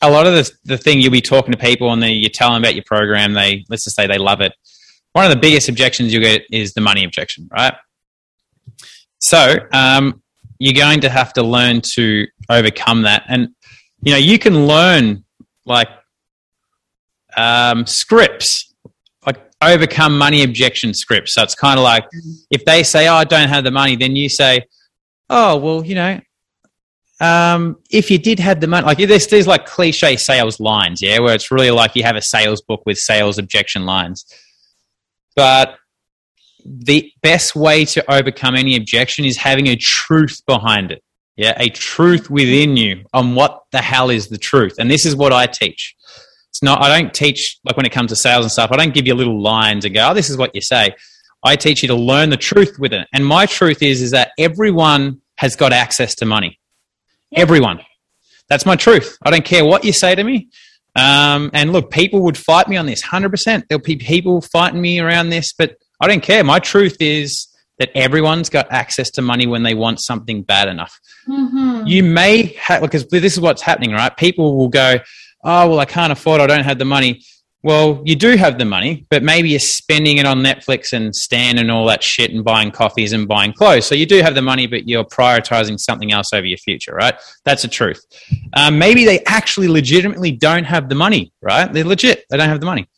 a 0.00 0.10
lot 0.10 0.26
of 0.26 0.32
the 0.32 0.50
the 0.64 0.78
thing 0.78 1.02
you'll 1.02 1.12
be 1.12 1.20
talking 1.20 1.52
to 1.52 1.58
people 1.58 1.92
and 1.92 2.02
you 2.02 2.30
tell 2.30 2.50
them 2.50 2.62
about 2.62 2.74
your 2.74 2.84
program, 2.86 3.34
they 3.34 3.66
let's 3.68 3.84
just 3.84 3.96
say 3.96 4.06
they 4.06 4.16
love 4.16 4.40
it. 4.40 4.54
One 5.12 5.26
of 5.26 5.30
the 5.30 5.36
biggest 5.36 5.68
objections 5.68 6.10
you 6.14 6.20
get 6.20 6.44
is 6.50 6.72
the 6.72 6.80
money 6.80 7.04
objection, 7.04 7.46
right? 7.52 7.74
So 9.18 9.58
um, 9.74 10.22
you're 10.58 10.72
going 10.72 11.02
to 11.02 11.10
have 11.10 11.34
to 11.34 11.42
learn 11.42 11.82
to 11.96 12.26
overcome 12.48 13.02
that, 13.02 13.24
and 13.28 13.48
you 14.00 14.12
know 14.12 14.18
you 14.18 14.38
can 14.38 14.66
learn 14.66 15.22
like 15.66 15.90
um, 17.36 17.84
scripts, 17.84 18.74
like 19.26 19.36
overcome 19.60 20.16
money 20.16 20.44
objection 20.44 20.94
scripts. 20.94 21.34
So 21.34 21.42
it's 21.42 21.54
kind 21.54 21.78
of 21.78 21.84
like 21.84 22.06
if 22.50 22.64
they 22.64 22.84
say, 22.84 23.06
"Oh, 23.06 23.16
I 23.16 23.24
don't 23.24 23.50
have 23.50 23.64
the 23.64 23.70
money," 23.70 23.96
then 23.96 24.16
you 24.16 24.30
say, 24.30 24.64
"Oh, 25.28 25.58
well, 25.58 25.84
you 25.84 25.94
know, 25.94 26.20
um, 27.20 27.76
if 27.90 28.10
you 28.10 28.18
did 28.18 28.38
have 28.38 28.60
the 28.60 28.66
money, 28.66 28.86
like 28.86 28.98
there's, 28.98 29.26
there's 29.26 29.46
like 29.46 29.66
cliche 29.66 30.16
sales 30.16 30.60
lines, 30.60 31.02
yeah, 31.02 31.18
where 31.18 31.34
it's 31.34 31.50
really 31.50 31.70
like 31.70 31.96
you 31.96 32.02
have 32.04 32.16
a 32.16 32.22
sales 32.22 32.60
book 32.62 32.82
with 32.86 32.98
sales 32.98 33.38
objection 33.38 33.86
lines. 33.86 34.24
But 35.34 35.76
the 36.64 37.12
best 37.22 37.56
way 37.56 37.84
to 37.86 38.12
overcome 38.12 38.54
any 38.54 38.76
objection 38.76 39.24
is 39.24 39.36
having 39.36 39.66
a 39.68 39.76
truth 39.76 40.42
behind 40.46 40.92
it. 40.92 41.02
Yeah, 41.36 41.54
a 41.56 41.68
truth 41.68 42.28
within 42.30 42.76
you 42.76 43.04
on 43.12 43.36
what 43.36 43.62
the 43.70 43.80
hell 43.80 44.10
is 44.10 44.28
the 44.28 44.38
truth. 44.38 44.74
And 44.78 44.90
this 44.90 45.06
is 45.06 45.14
what 45.14 45.32
I 45.32 45.46
teach. 45.46 45.94
It's 46.50 46.64
not, 46.64 46.82
I 46.82 46.98
don't 46.98 47.14
teach, 47.14 47.60
like 47.64 47.76
when 47.76 47.86
it 47.86 47.92
comes 47.92 48.10
to 48.10 48.16
sales 48.16 48.44
and 48.44 48.50
stuff, 48.50 48.72
I 48.72 48.76
don't 48.76 48.92
give 48.92 49.06
you 49.06 49.14
little 49.14 49.40
lines 49.40 49.84
and 49.84 49.94
go, 49.94 50.10
oh, 50.10 50.14
this 50.14 50.30
is 50.30 50.36
what 50.36 50.52
you 50.54 50.60
say. 50.60 50.96
I 51.44 51.54
teach 51.54 51.82
you 51.82 51.88
to 51.88 51.94
learn 51.94 52.30
the 52.30 52.36
truth 52.36 52.78
with 52.80 52.92
it. 52.92 53.06
And 53.12 53.24
my 53.24 53.46
truth 53.46 53.82
is, 53.82 54.02
is 54.02 54.10
that 54.10 54.32
everyone 54.36 55.22
has 55.36 55.54
got 55.54 55.72
access 55.72 56.16
to 56.16 56.26
money. 56.26 56.57
Everyone. 57.34 57.80
That's 58.48 58.64
my 58.64 58.76
truth. 58.76 59.18
I 59.22 59.30
don't 59.30 59.44
care 59.44 59.64
what 59.64 59.84
you 59.84 59.92
say 59.92 60.14
to 60.14 60.24
me. 60.24 60.48
Um, 60.96 61.50
and 61.52 61.72
look, 61.72 61.90
people 61.90 62.20
would 62.22 62.36
fight 62.36 62.68
me 62.68 62.76
on 62.76 62.86
this 62.86 63.04
100%. 63.04 63.64
There'll 63.68 63.82
be 63.82 63.96
people 63.96 64.40
fighting 64.40 64.80
me 64.80 65.00
around 65.00 65.30
this, 65.30 65.52
but 65.52 65.76
I 66.00 66.08
don't 66.08 66.22
care. 66.22 66.42
My 66.42 66.58
truth 66.58 66.96
is 67.00 67.46
that 67.78 67.90
everyone's 67.94 68.48
got 68.48 68.70
access 68.72 69.10
to 69.12 69.22
money 69.22 69.46
when 69.46 69.62
they 69.62 69.74
want 69.74 70.00
something 70.00 70.42
bad 70.42 70.68
enough. 70.68 70.98
Mm-hmm. 71.28 71.86
You 71.86 72.02
may 72.02 72.54
have, 72.58 72.82
because 72.82 73.06
this 73.06 73.34
is 73.34 73.40
what's 73.40 73.62
happening, 73.62 73.92
right? 73.92 74.16
People 74.16 74.56
will 74.56 74.68
go, 74.68 74.98
oh, 75.44 75.68
well, 75.68 75.78
I 75.78 75.84
can't 75.84 76.12
afford, 76.12 76.40
I 76.40 76.46
don't 76.46 76.64
have 76.64 76.78
the 76.78 76.84
money. 76.84 77.22
Well, 77.64 78.02
you 78.04 78.14
do 78.14 78.36
have 78.36 78.56
the 78.56 78.64
money, 78.64 79.04
but 79.10 79.24
maybe 79.24 79.50
you're 79.50 79.58
spending 79.58 80.18
it 80.18 80.26
on 80.26 80.38
Netflix 80.38 80.92
and 80.92 81.14
Stan 81.14 81.58
and 81.58 81.72
all 81.72 81.86
that 81.86 82.04
shit 82.04 82.30
and 82.30 82.44
buying 82.44 82.70
coffees 82.70 83.12
and 83.12 83.26
buying 83.26 83.52
clothes. 83.52 83.84
So 83.84 83.96
you 83.96 84.06
do 84.06 84.22
have 84.22 84.36
the 84.36 84.42
money, 84.42 84.68
but 84.68 84.88
you're 84.88 85.04
prioritizing 85.04 85.78
something 85.78 86.12
else 86.12 86.32
over 86.32 86.46
your 86.46 86.58
future, 86.58 86.94
right? 86.94 87.14
That's 87.44 87.62
the 87.62 87.68
truth. 87.68 88.06
Um, 88.52 88.78
maybe 88.78 89.04
they 89.04 89.24
actually 89.24 89.66
legitimately 89.66 90.32
don't 90.32 90.64
have 90.64 90.88
the 90.88 90.94
money, 90.94 91.32
right? 91.42 91.72
They're 91.72 91.84
legit. 91.84 92.26
They 92.30 92.36
don't 92.36 92.48
have 92.48 92.60
the 92.60 92.66
money. 92.66 92.88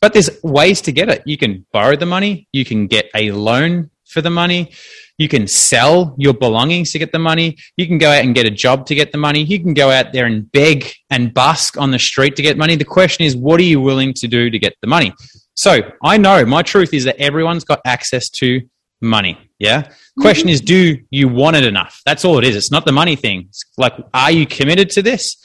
But 0.00 0.14
there's 0.14 0.42
ways 0.42 0.80
to 0.82 0.92
get 0.92 1.10
it. 1.10 1.22
You 1.26 1.36
can 1.36 1.66
borrow 1.72 1.94
the 1.94 2.06
money. 2.06 2.48
You 2.52 2.64
can 2.64 2.86
get 2.86 3.10
a 3.14 3.32
loan 3.32 3.90
for 4.06 4.22
the 4.22 4.30
money. 4.30 4.72
You 5.18 5.28
can 5.28 5.46
sell 5.48 6.14
your 6.16 6.32
belongings 6.32 6.92
to 6.92 6.98
get 6.98 7.12
the 7.12 7.18
money. 7.18 7.56
You 7.76 7.86
can 7.86 7.98
go 7.98 8.08
out 8.08 8.24
and 8.24 8.34
get 8.34 8.46
a 8.46 8.50
job 8.50 8.86
to 8.86 8.94
get 8.94 9.12
the 9.12 9.18
money. 9.18 9.42
You 9.42 9.60
can 9.60 9.74
go 9.74 9.90
out 9.90 10.12
there 10.12 10.26
and 10.26 10.50
beg 10.52 10.92
and 11.10 11.34
busk 11.34 11.76
on 11.76 11.90
the 11.90 11.98
street 11.98 12.36
to 12.36 12.42
get 12.42 12.56
money. 12.56 12.76
The 12.76 12.84
question 12.84 13.26
is, 13.26 13.36
what 13.36 13.58
are 13.58 13.64
you 13.64 13.80
willing 13.80 14.14
to 14.14 14.28
do 14.28 14.48
to 14.48 14.58
get 14.58 14.74
the 14.80 14.86
money? 14.86 15.12
So 15.54 15.80
I 16.04 16.18
know 16.18 16.46
my 16.46 16.62
truth 16.62 16.94
is 16.94 17.04
that 17.04 17.16
everyone's 17.16 17.64
got 17.64 17.80
access 17.84 18.30
to 18.30 18.60
money. 19.00 19.36
Yeah. 19.58 19.90
Question 20.20 20.48
is, 20.48 20.60
do 20.60 20.98
you 21.10 21.28
want 21.28 21.56
it 21.56 21.64
enough? 21.64 22.00
That's 22.06 22.24
all 22.24 22.38
it 22.38 22.44
is. 22.44 22.54
It's 22.54 22.70
not 22.70 22.84
the 22.84 22.92
money 22.92 23.16
thing. 23.16 23.46
It's 23.48 23.64
like, 23.76 23.94
are 24.14 24.30
you 24.30 24.46
committed 24.46 24.90
to 24.90 25.02
this? 25.02 25.36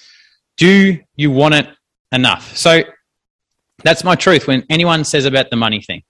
Do 0.57 0.99
you 1.15 1.31
want 1.31 1.55
it 1.55 1.67
enough? 2.11 2.55
So 2.55 2.83
that's 3.83 4.03
my 4.03 4.13
truth 4.13 4.45
when 4.45 4.63
anyone 4.69 5.03
says 5.03 5.25
about 5.25 5.49
the 5.49 5.55
money 5.55 5.81
thing. 5.81 6.03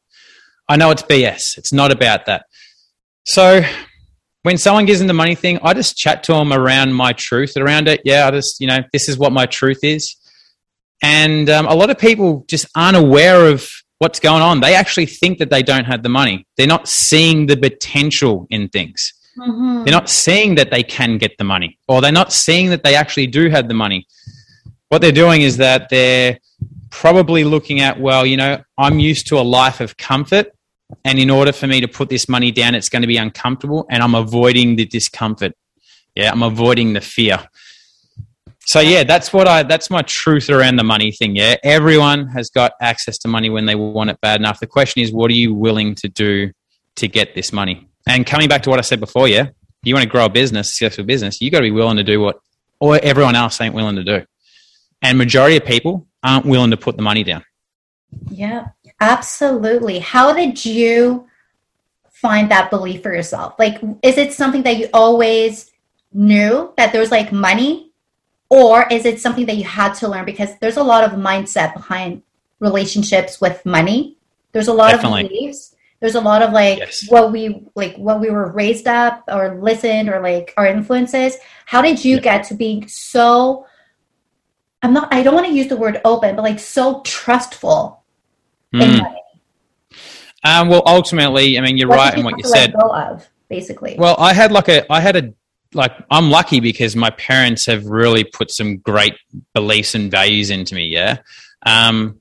I 0.67 0.75
know 0.75 0.91
it's 0.91 1.03
BS. 1.03 1.57
It's 1.57 1.71
not 1.71 1.91
about 1.91 2.25
that. 2.25 2.45
So 3.25 3.61
when 4.43 4.57
someone 4.57 4.85
gives 4.85 4.99
them 4.99 5.07
the 5.07 5.13
money 5.13 5.35
thing, 5.35 5.59
I 5.63 5.73
just 5.73 5.97
chat 5.97 6.23
to 6.25 6.33
them 6.33 6.51
around 6.51 6.93
my 6.93 7.13
truth 7.13 7.55
around 7.57 7.87
it. 7.87 8.01
Yeah, 8.03 8.27
I 8.27 8.31
just, 8.31 8.59
you 8.59 8.67
know, 8.67 8.79
this 8.91 9.07
is 9.07 9.17
what 9.17 9.31
my 9.31 9.45
truth 9.45 9.79
is. 9.83 10.15
And 11.01 11.49
um, 11.49 11.65
a 11.65 11.73
lot 11.73 11.89
of 11.89 11.97
people 11.97 12.45
just 12.47 12.67
aren't 12.75 12.97
aware 12.97 13.47
of 13.47 13.69
what's 13.99 14.19
going 14.19 14.41
on. 14.41 14.59
They 14.59 14.75
actually 14.75 15.05
think 15.05 15.39
that 15.39 15.49
they 15.49 15.63
don't 15.63 15.85
have 15.85 16.03
the 16.03 16.09
money. 16.09 16.45
They're 16.57 16.67
not 16.67 16.87
seeing 16.87 17.45
the 17.45 17.57
potential 17.57 18.47
in 18.49 18.67
things. 18.69 19.13
Mm-hmm. 19.37 19.83
They're 19.83 19.93
not 19.93 20.09
seeing 20.09 20.55
that 20.55 20.71
they 20.71 20.83
can 20.83 21.17
get 21.17 21.37
the 21.37 21.43
money, 21.43 21.79
or 21.87 22.01
they're 22.01 22.11
not 22.11 22.31
seeing 22.31 22.69
that 22.69 22.83
they 22.83 22.95
actually 22.95 23.27
do 23.27 23.49
have 23.49 23.67
the 23.67 23.73
money. 23.73 24.05
What 24.89 25.01
they're 25.01 25.11
doing 25.11 25.41
is 25.41 25.57
that 25.57 25.89
they're 25.89 26.37
probably 26.91 27.43
looking 27.43 27.79
at, 27.79 27.99
well, 27.99 28.25
you 28.25 28.37
know, 28.37 28.61
I'm 28.77 28.99
used 28.99 29.27
to 29.27 29.39
a 29.39 29.41
life 29.41 29.81
of 29.81 29.97
comfort 29.97 30.52
and 31.03 31.19
in 31.19 31.29
order 31.29 31.51
for 31.51 31.67
me 31.67 31.81
to 31.81 31.87
put 31.87 32.09
this 32.09 32.27
money 32.27 32.51
down, 32.51 32.75
it's 32.75 32.89
going 32.89 33.01
to 33.01 33.07
be 33.07 33.17
uncomfortable. 33.17 33.85
And 33.89 34.03
I'm 34.03 34.15
avoiding 34.15 34.75
the 34.75 34.85
discomfort. 34.85 35.53
Yeah, 36.15 36.31
I'm 36.31 36.43
avoiding 36.43 36.93
the 36.93 37.01
fear. 37.01 37.47
So 38.65 38.79
yeah, 38.79 39.03
that's 39.03 39.33
what 39.33 39.47
I 39.47 39.63
that's 39.63 39.89
my 39.89 40.01
truth 40.03 40.49
around 40.49 40.77
the 40.77 40.83
money 40.83 41.11
thing. 41.11 41.35
Yeah. 41.35 41.55
Everyone 41.63 42.27
has 42.27 42.49
got 42.49 42.73
access 42.81 43.17
to 43.19 43.27
money 43.27 43.49
when 43.49 43.65
they 43.65 43.75
want 43.75 44.09
it 44.09 44.21
bad 44.21 44.39
enough. 44.39 44.59
The 44.59 44.67
question 44.67 45.01
is, 45.01 45.11
what 45.11 45.29
are 45.31 45.35
you 45.35 45.53
willing 45.53 45.95
to 45.95 46.07
do 46.07 46.51
to 46.95 47.07
get 47.07 47.35
this 47.35 47.51
money? 47.51 47.89
And 48.07 48.25
coming 48.25 48.47
back 48.47 48.63
to 48.63 48.69
what 48.69 48.79
I 48.79 48.83
said 48.83 48.99
before, 48.99 49.27
yeah, 49.27 49.49
you 49.83 49.93
want 49.93 50.03
to 50.03 50.09
grow 50.09 50.25
a 50.25 50.29
business, 50.29 50.69
successful 50.69 51.03
business, 51.03 51.41
you 51.41 51.51
got 51.51 51.59
to 51.59 51.63
be 51.63 51.71
willing 51.71 51.97
to 51.97 52.03
do 52.03 52.21
what 52.21 52.39
or 52.79 52.99
everyone 53.03 53.35
else 53.35 53.59
ain't 53.59 53.75
willing 53.75 53.95
to 53.95 54.03
do. 54.03 54.25
And 55.01 55.17
majority 55.17 55.57
of 55.57 55.65
people 55.65 56.07
aren't 56.21 56.45
willing 56.45 56.71
to 56.71 56.77
put 56.77 56.95
the 56.95 57.03
money 57.03 57.23
down. 57.23 57.43
Yeah. 58.29 58.67
Absolutely. 59.03 59.99
How 59.99 60.31
did 60.31 60.63
you 60.65 61.27
find 62.09 62.49
that 62.51 62.69
belief 62.69 63.03
for 63.03 63.13
yourself? 63.13 63.55
Like, 63.59 63.81
is 64.01 64.17
it 64.17 64.31
something 64.31 64.63
that 64.63 64.77
you 64.77 64.87
always 64.93 65.71
knew 66.13 66.73
that 66.77 66.93
there 66.93 67.01
was 67.01 67.11
like 67.11 67.33
money? 67.33 67.91
Or 68.49 68.87
is 68.89 69.05
it 69.05 69.19
something 69.19 69.45
that 69.47 69.57
you 69.57 69.65
had 69.65 69.93
to 69.95 70.07
learn? 70.07 70.23
Because 70.23 70.57
there's 70.59 70.77
a 70.77 70.83
lot 70.83 71.03
of 71.03 71.19
mindset 71.19 71.73
behind 71.73 72.21
relationships 72.59 73.41
with 73.41 73.65
money. 73.65 74.17
There's 74.53 74.69
a 74.69 74.73
lot 74.73 74.91
Definitely. 74.91 75.23
of 75.23 75.29
beliefs. 75.29 75.75
There's 75.99 76.15
a 76.15 76.21
lot 76.21 76.41
of 76.41 76.53
like 76.53 76.79
yes. 76.79 77.05
what 77.09 77.31
we 77.31 77.65
like 77.75 77.95
what 77.95 78.19
we 78.19 78.29
were 78.29 78.51
raised 78.51 78.87
up 78.87 79.23
or 79.27 79.59
listened 79.61 80.09
or 80.09 80.21
like 80.21 80.53
our 80.55 80.67
influences. 80.67 81.37
How 81.65 81.81
did 81.81 82.03
you 82.03 82.15
yeah. 82.15 82.21
get 82.21 82.47
to 82.47 82.53
being 82.53 82.87
so 82.87 83.65
I'm 84.81 84.93
not 84.93 85.13
I 85.13 85.23
don't 85.23 85.33
want 85.33 85.47
to 85.47 85.53
use 85.53 85.67
the 85.67 85.77
word 85.77 86.01
open, 86.05 86.35
but 86.35 86.43
like 86.43 86.59
so 86.59 87.01
trustful 87.01 88.02
Mm. 88.73 89.15
Um, 90.43 90.67
well, 90.67 90.83
ultimately, 90.85 91.57
I 91.57 91.61
mean, 91.61 91.77
you're 91.77 91.87
what 91.87 91.97
right 91.97 92.17
in 92.17 92.25
what 92.25 92.37
you 92.37 92.43
said. 92.43 92.73
Of, 92.75 93.27
basically. 93.47 93.95
Well, 93.97 94.15
I 94.17 94.33
had 94.33 94.51
like 94.51 94.67
a, 94.67 94.91
I 94.91 94.99
had 94.99 95.15
a, 95.15 95.33
like, 95.73 95.93
I'm 96.11 96.29
lucky 96.29 96.59
because 96.59 96.95
my 96.95 97.11
parents 97.11 97.65
have 97.67 97.85
really 97.85 98.23
put 98.23 98.51
some 98.51 98.77
great 98.77 99.15
beliefs 99.53 99.95
and 99.95 100.11
values 100.11 100.49
into 100.49 100.75
me. 100.75 100.87
Yeah. 100.87 101.19
Um, 101.65 102.19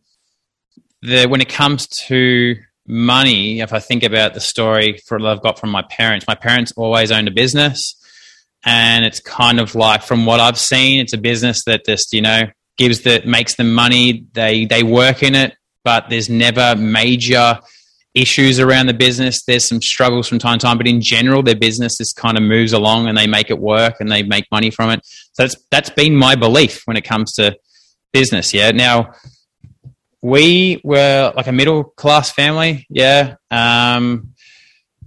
the 1.03 1.27
when 1.27 1.41
it 1.41 1.49
comes 1.49 1.89
to 2.07 2.57
money, 2.87 3.61
if 3.61 3.73
I 3.73 3.81
think 3.81 4.05
about 4.05 4.35
the 4.35 4.41
story 4.41 4.99
for 5.07 5.19
what 5.19 5.29
I've 5.29 5.43
got 5.43 5.59
from 5.59 5.71
my 5.71 5.83
parents, 5.83 6.27
my 6.29 6.37
parents 6.37 6.73
always 6.77 7.11
owned 7.11 7.27
a 7.27 7.33
business, 7.33 7.97
and 8.65 9.05
it's 9.05 9.19
kind 9.19 9.59
of 9.59 9.75
like 9.75 10.03
from 10.03 10.27
what 10.27 10.39
I've 10.39 10.59
seen, 10.59 11.01
it's 11.01 11.13
a 11.13 11.19
business 11.19 11.65
that 11.65 11.85
just 11.85 12.13
you 12.13 12.23
know 12.23 12.43
gives 12.79 13.03
that 13.03 13.27
makes 13.27 13.57
them 13.57 13.75
money. 13.75 14.27
They 14.33 14.65
they 14.65 14.85
work 14.85 15.25
in 15.25 15.35
it 15.35 15.57
but 15.85 16.09
there's 16.09 16.29
never 16.29 16.75
major 16.77 17.59
issues 18.15 18.61
around 18.61 18.87
the 18.87 18.95
business. 18.95 19.43
There's 19.45 19.67
some 19.67 19.81
struggles 19.81 20.29
from 20.29 20.39
time 20.39 20.59
to 20.59 20.67
time, 20.67 20.77
but 20.77 20.87
in 20.87 21.01
general, 21.01 21.43
their 21.43 21.57
business 21.57 21.97
just 21.99 22.17
kind 22.17 22.37
of 22.37 22.43
moves 22.43 22.73
along 22.73 23.09
and 23.09 23.17
they 23.17 23.27
make 23.27 23.51
it 23.51 23.59
work 23.59 23.97
and 24.01 24.11
they 24.11 24.23
make 24.23 24.47
money 24.51 24.71
from 24.71 24.91
it. 24.91 25.01
So 25.05 25.45
that's 25.45 25.57
that's 25.71 25.91
been 25.91 26.15
my 26.17 26.35
belief 26.35 26.83
when 26.85 26.97
it 26.97 27.05
comes 27.05 27.33
to 27.35 27.57
business. 28.13 28.53
Yeah. 28.53 28.71
Now 28.71 29.13
we 30.21 30.81
were 30.85 31.33
like 31.35 31.47
a 31.47 31.53
middle 31.53 31.85
class 31.85 32.31
family. 32.31 32.87
Yeah. 32.89 33.37
Um, 33.51 34.35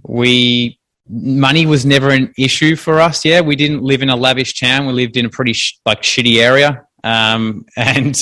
we 0.02 0.78
money 1.08 1.66
was 1.66 1.86
never 1.86 2.10
an 2.10 2.32
issue 2.36 2.76
for 2.76 3.00
us. 3.00 3.24
Yeah, 3.24 3.40
we 3.40 3.56
didn't 3.56 3.82
live 3.82 4.02
in 4.02 4.10
a 4.10 4.16
lavish 4.16 4.58
town. 4.58 4.86
We 4.86 4.92
lived 4.92 5.16
in 5.16 5.24
a 5.26 5.30
pretty 5.30 5.52
sh- 5.52 5.78
like 5.86 6.02
shitty 6.02 6.38
area. 6.38 6.84
Um, 7.04 7.66
and 7.76 8.16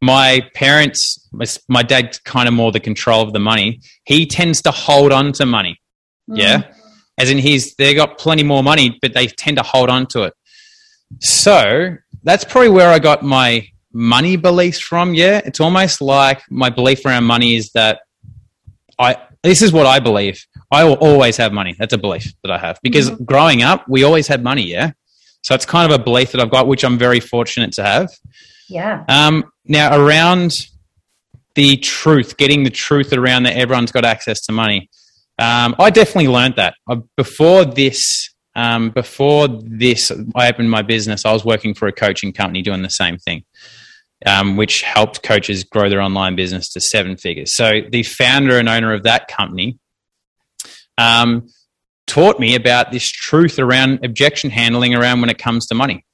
my 0.00 0.48
parents, 0.54 1.28
my 1.68 1.82
dad's 1.82 2.18
kind 2.18 2.48
of 2.48 2.54
more 2.54 2.72
the 2.72 2.80
control 2.80 3.22
of 3.22 3.32
the 3.32 3.38
money. 3.38 3.80
He 4.04 4.26
tends 4.26 4.62
to 4.62 4.70
hold 4.70 5.12
on 5.12 5.32
to 5.34 5.46
money. 5.46 5.80
Mm. 6.28 6.38
Yeah. 6.38 6.62
As 7.18 7.30
in 7.30 7.38
he's, 7.38 7.74
they 7.74 7.94
got 7.94 8.16
plenty 8.18 8.42
more 8.42 8.62
money, 8.62 8.98
but 9.02 9.12
they 9.12 9.26
tend 9.26 9.58
to 9.58 9.62
hold 9.62 9.90
on 9.90 10.06
to 10.08 10.22
it. 10.22 10.34
So 11.20 11.96
that's 12.22 12.44
probably 12.44 12.70
where 12.70 12.90
I 12.90 12.98
got 12.98 13.22
my 13.22 13.66
money 13.92 14.36
beliefs 14.36 14.78
from. 14.78 15.14
Yeah. 15.14 15.42
It's 15.44 15.60
almost 15.60 16.00
like 16.00 16.42
my 16.48 16.70
belief 16.70 17.04
around 17.04 17.24
money 17.24 17.56
is 17.56 17.72
that 17.72 18.00
I, 18.98 19.16
this 19.42 19.60
is 19.60 19.72
what 19.72 19.86
I 19.86 20.00
believe. 20.00 20.46
I 20.70 20.84
will 20.84 20.94
always 20.94 21.36
have 21.36 21.52
money. 21.52 21.74
That's 21.78 21.92
a 21.92 21.98
belief 21.98 22.32
that 22.42 22.50
I 22.50 22.58
have 22.58 22.78
because 22.82 23.10
mm-hmm. 23.10 23.24
growing 23.24 23.62
up, 23.62 23.86
we 23.88 24.02
always 24.02 24.28
had 24.28 24.42
money. 24.42 24.62
Yeah. 24.62 24.92
So 25.42 25.54
it's 25.54 25.66
kind 25.66 25.90
of 25.90 26.00
a 26.00 26.02
belief 26.02 26.32
that 26.32 26.40
I've 26.40 26.50
got, 26.50 26.66
which 26.66 26.84
I'm 26.84 26.98
very 26.98 27.20
fortunate 27.20 27.72
to 27.72 27.82
have. 27.82 28.10
Yeah. 28.70 29.04
Um, 29.08 29.44
now, 29.64 30.00
around 30.00 30.66
the 31.54 31.76
truth, 31.76 32.36
getting 32.36 32.62
the 32.62 32.70
truth 32.70 33.12
around 33.12 33.42
that 33.42 33.56
everyone's 33.56 33.92
got 33.92 34.04
access 34.04 34.40
to 34.42 34.52
money. 34.52 34.88
Um, 35.38 35.74
I 35.78 35.90
definitely 35.90 36.28
learned 36.28 36.56
that 36.56 36.74
uh, 36.88 36.96
before 37.16 37.64
this. 37.64 38.28
Um, 38.56 38.90
before 38.90 39.48
this, 39.48 40.10
I 40.34 40.48
opened 40.48 40.70
my 40.70 40.82
business. 40.82 41.24
I 41.24 41.32
was 41.32 41.44
working 41.44 41.72
for 41.74 41.86
a 41.86 41.92
coaching 41.92 42.32
company 42.32 42.62
doing 42.62 42.82
the 42.82 42.90
same 42.90 43.16
thing, 43.16 43.44
um, 44.26 44.56
which 44.56 44.82
helped 44.82 45.22
coaches 45.22 45.64
grow 45.64 45.88
their 45.88 46.00
online 46.00 46.36
business 46.36 46.68
to 46.70 46.80
seven 46.80 47.16
figures. 47.16 47.54
So 47.54 47.80
the 47.90 48.02
founder 48.02 48.58
and 48.58 48.68
owner 48.68 48.92
of 48.92 49.04
that 49.04 49.28
company 49.28 49.78
um, 50.98 51.48
taught 52.06 52.40
me 52.40 52.54
about 52.54 52.90
this 52.90 53.08
truth 53.08 53.58
around 53.58 54.04
objection 54.04 54.50
handling 54.50 54.94
around 54.94 55.20
when 55.20 55.30
it 55.30 55.38
comes 55.38 55.66
to 55.68 55.74
money. 55.74 56.04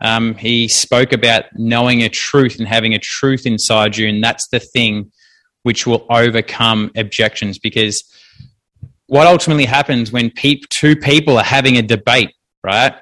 Um, 0.00 0.34
he 0.34 0.68
spoke 0.68 1.12
about 1.12 1.44
knowing 1.54 2.02
a 2.02 2.08
truth 2.08 2.58
and 2.58 2.66
having 2.66 2.94
a 2.94 2.98
truth 2.98 3.46
inside 3.46 3.96
you, 3.96 4.08
and 4.08 4.22
that's 4.22 4.48
the 4.48 4.60
thing 4.60 5.12
which 5.62 5.86
will 5.86 6.06
overcome 6.10 6.90
objections. 6.96 7.58
Because 7.58 8.04
what 9.06 9.26
ultimately 9.26 9.66
happens 9.66 10.12
when 10.12 10.32
two 10.70 10.96
people 10.96 11.36
are 11.36 11.44
having 11.44 11.76
a 11.76 11.82
debate, 11.82 12.32
right? 12.64 12.94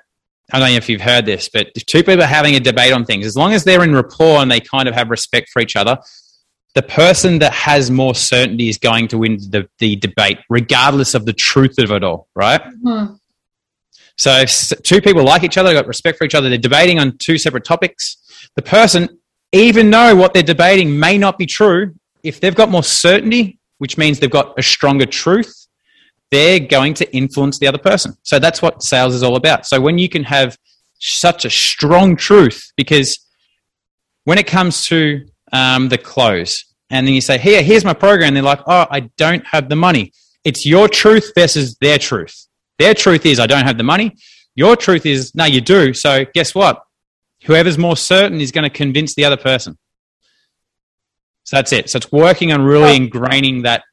I 0.50 0.58
don't 0.58 0.70
know 0.70 0.76
if 0.76 0.88
you've 0.88 1.02
heard 1.02 1.26
this, 1.26 1.50
but 1.50 1.68
if 1.74 1.84
two 1.84 2.02
people 2.02 2.22
are 2.22 2.26
having 2.26 2.54
a 2.54 2.60
debate 2.60 2.92
on 2.92 3.04
things, 3.04 3.26
as 3.26 3.36
long 3.36 3.52
as 3.52 3.64
they're 3.64 3.84
in 3.84 3.94
rapport 3.94 4.40
and 4.40 4.50
they 4.50 4.60
kind 4.60 4.88
of 4.88 4.94
have 4.94 5.10
respect 5.10 5.50
for 5.50 5.60
each 5.60 5.76
other, 5.76 5.98
the 6.74 6.82
person 6.82 7.38
that 7.40 7.52
has 7.52 7.90
more 7.90 8.14
certainty 8.14 8.68
is 8.68 8.78
going 8.78 9.08
to 9.08 9.18
win 9.18 9.36
the, 9.50 9.68
the 9.78 9.96
debate, 9.96 10.38
regardless 10.48 11.14
of 11.14 11.26
the 11.26 11.32
truth 11.32 11.78
of 11.78 11.90
it 11.90 12.02
all, 12.02 12.28
right? 12.34 12.62
Mm-hmm. 12.62 13.14
So 14.18 14.32
if 14.32 14.72
two 14.82 15.00
people 15.00 15.24
like 15.24 15.44
each 15.44 15.56
other, 15.56 15.72
got 15.72 15.86
respect 15.86 16.18
for 16.18 16.24
each 16.24 16.34
other, 16.34 16.48
they're 16.48 16.58
debating 16.58 16.98
on 16.98 17.16
two 17.18 17.38
separate 17.38 17.64
topics. 17.64 18.16
The 18.56 18.62
person, 18.62 19.08
even 19.52 19.90
though 19.90 20.14
what 20.16 20.34
they're 20.34 20.42
debating 20.42 20.98
may 20.98 21.16
not 21.16 21.38
be 21.38 21.46
true, 21.46 21.94
if 22.24 22.40
they've 22.40 22.54
got 22.54 22.68
more 22.68 22.82
certainty, 22.82 23.58
which 23.78 23.96
means 23.96 24.18
they've 24.18 24.28
got 24.28 24.58
a 24.58 24.62
stronger 24.62 25.06
truth, 25.06 25.68
they're 26.30 26.58
going 26.58 26.94
to 26.94 27.16
influence 27.16 27.58
the 27.58 27.68
other 27.68 27.78
person. 27.78 28.16
So 28.22 28.38
that's 28.40 28.60
what 28.60 28.82
sales 28.82 29.14
is 29.14 29.22
all 29.22 29.36
about. 29.36 29.66
So 29.66 29.80
when 29.80 29.98
you 29.98 30.08
can 30.08 30.24
have 30.24 30.58
such 30.98 31.44
a 31.44 31.50
strong 31.50 32.16
truth, 32.16 32.72
because 32.76 33.20
when 34.24 34.36
it 34.36 34.46
comes 34.48 34.84
to 34.86 35.26
um, 35.52 35.88
the 35.88 35.96
close, 35.96 36.64
and 36.90 37.06
then 37.06 37.14
you 37.14 37.20
say, 37.20 37.38
"Here, 37.38 37.62
here's 37.62 37.84
my 37.84 37.94
program," 37.94 38.34
they're 38.34 38.42
like, 38.42 38.62
"Oh, 38.66 38.86
I 38.90 39.00
don't 39.16 39.46
have 39.46 39.68
the 39.68 39.76
money." 39.76 40.12
It's 40.44 40.66
your 40.66 40.88
truth 40.88 41.32
versus 41.34 41.76
their 41.80 41.98
truth. 41.98 42.47
Their 42.78 42.94
truth 42.94 43.26
is, 43.26 43.40
I 43.40 43.46
don't 43.46 43.64
have 43.64 43.78
the 43.78 43.84
money. 43.84 44.16
Your 44.54 44.76
truth 44.76 45.06
is, 45.06 45.34
no, 45.34 45.44
you 45.44 45.60
do. 45.60 45.94
So 45.94 46.24
guess 46.34 46.54
what? 46.54 46.82
Whoever's 47.44 47.78
more 47.78 47.96
certain 47.96 48.40
is 48.40 48.50
going 48.50 48.64
to 48.64 48.70
convince 48.70 49.14
the 49.14 49.24
other 49.24 49.36
person. 49.36 49.78
So 51.44 51.56
that's 51.56 51.72
it. 51.72 51.90
So 51.90 51.96
it's 51.98 52.12
working 52.12 52.52
on 52.52 52.62
really 52.62 52.98
ingraining 52.98 53.62
that 53.62 53.84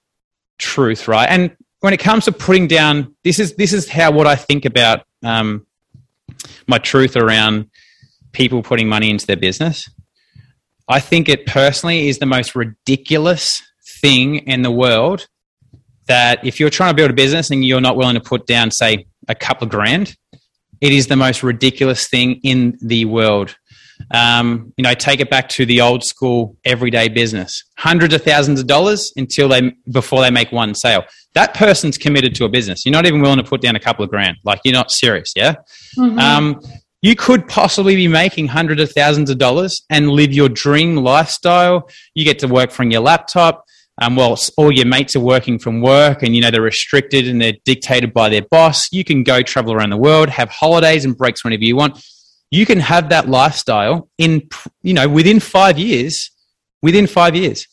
truth, 0.57 1.07
right? 1.07 1.27
And 1.29 1.55
when 1.79 1.93
it 1.93 1.99
comes 1.99 2.25
to 2.25 2.31
putting 2.31 2.67
down, 2.67 3.15
this 3.23 3.39
is 3.39 3.55
this 3.55 3.71
is 3.71 3.87
how 3.87 4.11
what 4.11 4.27
I 4.27 4.35
think 4.35 4.65
about 4.65 5.05
um, 5.23 5.65
my 6.67 6.79
truth 6.79 7.15
around 7.15 7.69
people 8.31 8.61
putting 8.61 8.89
money 8.89 9.09
into 9.09 9.25
their 9.25 9.37
business. 9.37 9.89
I 10.87 10.99
think 10.99 11.29
it 11.29 11.45
personally 11.45 12.09
is 12.09 12.19
the 12.19 12.25
most 12.25 12.55
ridiculous 12.55 13.61
thing 14.01 14.35
in 14.35 14.61
the 14.61 14.71
world 14.71 15.27
that 16.07 16.45
if 16.45 16.59
you're 16.59 16.69
trying 16.69 16.91
to 16.91 16.95
build 16.95 17.11
a 17.11 17.13
business 17.13 17.51
and 17.51 17.65
you're 17.65 17.81
not 17.81 17.97
willing 17.97 18.15
to 18.15 18.21
put 18.21 18.45
down, 18.47 18.71
say, 18.71 19.07
a 19.27 19.35
couple 19.35 19.65
of 19.65 19.71
grand, 19.71 20.15
it 20.81 20.91
is 20.91 21.07
the 21.07 21.15
most 21.15 21.43
ridiculous 21.43 22.07
thing 22.07 22.39
in 22.43 22.77
the 22.81 23.05
world. 23.05 23.55
Um, 24.11 24.73
you 24.77 24.83
know, 24.83 24.93
take 24.93 25.21
it 25.21 25.29
back 25.29 25.47
to 25.49 25.65
the 25.65 25.81
old 25.81 26.03
school 26.03 26.57
everyday 26.65 27.07
business. 27.07 27.63
Hundreds 27.77 28.13
of 28.13 28.23
thousands 28.23 28.59
of 28.59 28.67
dollars 28.67 29.11
until 29.15 29.47
they 29.47 29.71
before 29.91 30.21
they 30.21 30.29
make 30.29 30.51
one 30.51 30.75
sale. 30.75 31.05
That 31.33 31.53
person's 31.53 31.97
committed 31.97 32.35
to 32.35 32.45
a 32.45 32.49
business. 32.49 32.85
You're 32.85 32.93
not 32.93 33.05
even 33.05 33.21
willing 33.21 33.37
to 33.37 33.43
put 33.43 33.61
down 33.61 33.75
a 33.75 33.79
couple 33.79 34.03
of 34.03 34.09
grand. 34.09 34.37
Like 34.43 34.59
you're 34.65 34.73
not 34.73 34.91
serious, 34.91 35.31
yeah. 35.35 35.55
Mm-hmm. 35.97 36.19
Um, 36.19 36.61
you 37.01 37.15
could 37.15 37.47
possibly 37.47 37.95
be 37.95 38.07
making 38.07 38.47
hundreds 38.47 38.81
of 38.81 38.91
thousands 38.91 39.29
of 39.29 39.37
dollars 39.37 39.83
and 39.89 40.09
live 40.09 40.33
your 40.33 40.49
dream 40.49 40.95
lifestyle. 40.95 41.89
You 42.15 42.25
get 42.25 42.39
to 42.39 42.47
work 42.47 42.71
from 42.71 42.89
your 42.91 43.01
laptop 43.01 43.64
um, 44.01 44.15
well, 44.15 44.37
all 44.57 44.71
your 44.71 44.85
mates 44.85 45.15
are 45.15 45.21
working 45.21 45.57
from 45.57 45.81
work 45.81 46.21
and 46.21 46.35
you 46.35 46.41
know 46.41 46.51
they're 46.51 46.61
restricted 46.61 47.27
and 47.27 47.41
they're 47.41 47.53
dictated 47.63 48.13
by 48.13 48.29
their 48.29 48.41
boss. 48.41 48.91
You 48.91 49.03
can 49.03 49.23
go 49.23 49.41
travel 49.41 49.73
around 49.73 49.91
the 49.91 49.97
world, 49.97 50.29
have 50.29 50.49
holidays 50.49 51.05
and 51.05 51.17
breaks 51.17 51.43
whenever 51.43 51.63
you 51.63 51.75
want. 51.75 52.03
You 52.51 52.65
can 52.65 52.79
have 52.79 53.09
that 53.09 53.29
lifestyle 53.29 54.09
in 54.17 54.49
you 54.81 54.93
know 54.93 55.07
within 55.07 55.39
five 55.39 55.77
years. 55.77 56.31
Within 56.81 57.07
five 57.07 57.35
years, 57.35 57.67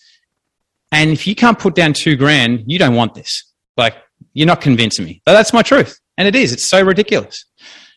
and 0.91 1.11
if 1.11 1.27
you 1.27 1.35
can't 1.35 1.59
put 1.59 1.75
down 1.75 1.93
two 1.93 2.16
grand, 2.16 2.64
you 2.66 2.79
don't 2.79 2.95
want 2.95 3.12
this. 3.12 3.45
Like 3.77 3.95
you're 4.33 4.47
not 4.47 4.62
convincing 4.62 5.05
me. 5.05 5.20
But 5.27 5.33
that's 5.35 5.53
my 5.53 5.61
truth, 5.61 6.01
and 6.16 6.27
it 6.27 6.35
is. 6.35 6.53
It's 6.53 6.64
so 6.64 6.83
ridiculous. 6.83 7.45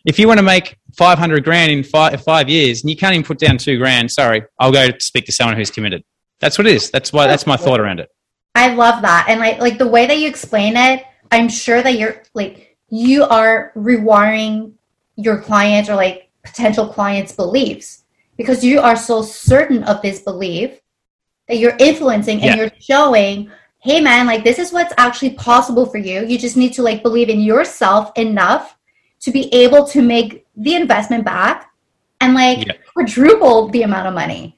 If 0.04 0.20
you 0.20 0.28
want 0.28 0.40
to 0.40 0.44
make 0.44 0.78
500 0.98 1.44
grand 1.44 1.72
in 1.72 1.84
five, 1.84 2.22
five 2.24 2.50
years 2.50 2.82
and 2.82 2.90
you 2.90 2.98
can't 2.98 3.14
even 3.14 3.26
put 3.26 3.40
down 3.40 3.58
two 3.58 3.78
grand, 3.78 4.12
sorry, 4.12 4.44
I'll 4.60 4.72
go 4.72 4.90
speak 5.00 5.26
to 5.26 5.32
someone 5.32 5.56
who's 5.58 5.72
committed. 5.72 6.04
That's 6.40 6.58
what 6.58 6.68
it 6.68 6.76
is. 6.76 6.92
That's 6.92 7.14
why. 7.14 7.28
That's 7.28 7.48
my 7.48 7.58
thought 7.58 7.80
around 7.80 8.00
it. 8.00 8.10
I 8.56 8.74
love 8.74 9.02
that. 9.02 9.28
And 9.28 9.40
like 9.40 9.60
like 9.60 9.78
the 9.78 9.88
way 9.88 10.08
that 10.08 10.18
you 10.18 10.28
explain 10.28 10.78
it, 10.78 11.04
I'm 11.30 11.50
sure 11.50 11.84
that 11.84 12.00
you're 12.00 12.24
like 12.34 12.78
you 12.90 13.24
are 13.24 13.72
rewiring 13.76 14.74
your 15.18 15.42
client 15.42 15.90
or 15.90 15.96
like 15.96 16.30
potential 16.44 16.88
clients' 16.88 17.32
beliefs 17.32 18.04
because 18.38 18.64
you 18.64 18.80
are 18.80 18.96
so 18.96 19.22
certain 19.22 19.84
of 19.84 20.02
this 20.02 20.22
belief 20.22 20.80
that 21.48 21.58
you're 21.58 21.76
influencing 21.80 22.42
and 22.42 22.56
yeah. 22.56 22.56
you're 22.56 22.72
showing, 22.80 23.52
hey 23.80 24.02
man, 24.02 24.26
like 24.26 24.44
this 24.44 24.60
is 24.60 24.72
what's 24.72 24.94
actually 24.98 25.32
possible 25.32 25.86
for 25.86 25.98
you. 25.98 26.26
You 26.26 26.38
just 26.38 26.58
need 26.58 26.74
to 26.74 26.82
like 26.82 27.04
believe 27.04 27.30
in 27.30 27.40
yourself 27.40 28.12
enough 28.16 28.78
to 29.22 29.32
be 29.32 29.54
able 29.54 29.86
to 29.88 30.02
make 30.02 30.46
the 30.56 30.76
investment 30.76 31.26
back 31.26 31.72
and 32.22 32.34
like 32.34 32.66
yeah. 32.66 32.74
quadruple 32.94 33.70
the 33.70 33.84
amount 33.84 34.08
of 34.08 34.14
money. 34.14 34.55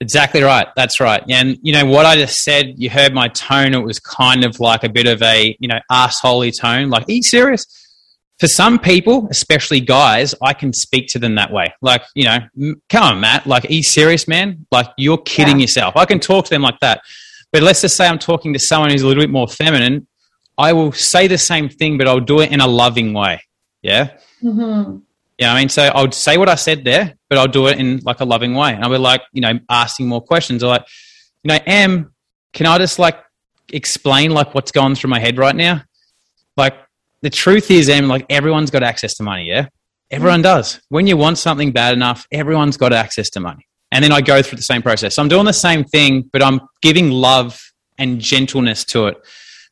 Exactly 0.00 0.42
right. 0.42 0.68
That's 0.76 1.00
right. 1.00 1.22
And 1.28 1.58
you 1.62 1.72
know 1.72 1.84
what 1.84 2.06
I 2.06 2.16
just 2.16 2.42
said. 2.42 2.74
You 2.76 2.88
heard 2.88 3.12
my 3.12 3.28
tone. 3.28 3.74
It 3.74 3.82
was 3.82 3.98
kind 3.98 4.44
of 4.44 4.60
like 4.60 4.84
a 4.84 4.88
bit 4.88 5.06
of 5.06 5.20
a 5.22 5.56
you 5.58 5.68
know 5.68 5.80
assholey 5.90 6.56
tone. 6.56 6.88
Like, 6.88 7.08
are 7.08 7.12
you 7.12 7.22
serious? 7.22 7.66
For 8.38 8.46
some 8.46 8.78
people, 8.78 9.26
especially 9.32 9.80
guys, 9.80 10.32
I 10.40 10.52
can 10.52 10.72
speak 10.72 11.08
to 11.08 11.18
them 11.18 11.34
that 11.34 11.50
way. 11.50 11.74
Like, 11.82 12.04
you 12.14 12.24
know, 12.24 12.76
come 12.88 13.02
on, 13.02 13.20
Matt. 13.20 13.48
Like, 13.48 13.64
are 13.64 13.72
you 13.72 13.82
serious, 13.82 14.28
man? 14.28 14.64
Like, 14.70 14.86
you're 14.96 15.18
kidding 15.18 15.58
yeah. 15.58 15.62
yourself. 15.62 15.96
I 15.96 16.04
can 16.04 16.20
talk 16.20 16.44
to 16.44 16.50
them 16.50 16.62
like 16.62 16.78
that. 16.78 17.00
But 17.52 17.64
let's 17.64 17.80
just 17.80 17.96
say 17.96 18.06
I'm 18.06 18.20
talking 18.20 18.52
to 18.52 18.60
someone 18.60 18.90
who's 18.90 19.02
a 19.02 19.08
little 19.08 19.22
bit 19.22 19.30
more 19.30 19.48
feminine. 19.48 20.06
I 20.56 20.72
will 20.72 20.92
say 20.92 21.26
the 21.26 21.38
same 21.38 21.68
thing, 21.68 21.98
but 21.98 22.06
I'll 22.06 22.20
do 22.20 22.38
it 22.38 22.52
in 22.52 22.60
a 22.60 22.66
loving 22.68 23.12
way. 23.12 23.42
Yeah. 23.82 24.10
Mm-hmm. 24.40 24.98
Yeah, 25.38 25.52
I 25.52 25.58
mean, 25.58 25.68
so 25.68 25.84
I'll 25.84 26.10
say 26.10 26.36
what 26.36 26.48
I 26.48 26.56
said 26.56 26.84
there, 26.84 27.14
but 27.28 27.38
I'll 27.38 27.46
do 27.46 27.68
it 27.68 27.78
in 27.78 27.98
like 27.98 28.20
a 28.20 28.24
loving 28.24 28.54
way. 28.54 28.74
And 28.74 28.82
I'll 28.82 28.90
be 28.90 28.98
like, 28.98 29.22
you 29.32 29.40
know, 29.40 29.58
asking 29.70 30.08
more 30.08 30.20
questions. 30.20 30.64
Or 30.64 30.68
like, 30.68 30.86
you 31.44 31.48
know, 31.48 31.58
Em, 31.64 32.12
can 32.52 32.66
I 32.66 32.76
just 32.78 32.98
like 32.98 33.16
explain 33.72 34.32
like 34.32 34.54
what's 34.54 34.72
going 34.72 34.96
through 34.96 35.10
my 35.10 35.20
head 35.20 35.38
right 35.38 35.54
now? 35.54 35.82
Like 36.56 36.74
the 37.22 37.30
truth 37.30 37.70
is, 37.70 37.88
Em, 37.88 38.08
like 38.08 38.26
everyone's 38.28 38.70
got 38.70 38.82
access 38.82 39.14
to 39.14 39.22
money. 39.22 39.48
Yeah, 39.48 39.68
everyone 40.10 40.42
does. 40.42 40.80
When 40.88 41.06
you 41.06 41.16
want 41.16 41.38
something 41.38 41.70
bad 41.70 41.94
enough, 41.94 42.26
everyone's 42.32 42.76
got 42.76 42.92
access 42.92 43.30
to 43.30 43.40
money. 43.40 43.64
And 43.92 44.04
then 44.04 44.12
I 44.12 44.20
go 44.20 44.42
through 44.42 44.56
the 44.56 44.62
same 44.62 44.82
process. 44.82 45.14
So 45.14 45.22
I'm 45.22 45.28
doing 45.28 45.46
the 45.46 45.52
same 45.52 45.84
thing, 45.84 46.28
but 46.32 46.42
I'm 46.42 46.60
giving 46.82 47.10
love 47.10 47.60
and 47.96 48.20
gentleness 48.20 48.84
to 48.86 49.06
it. 49.06 49.16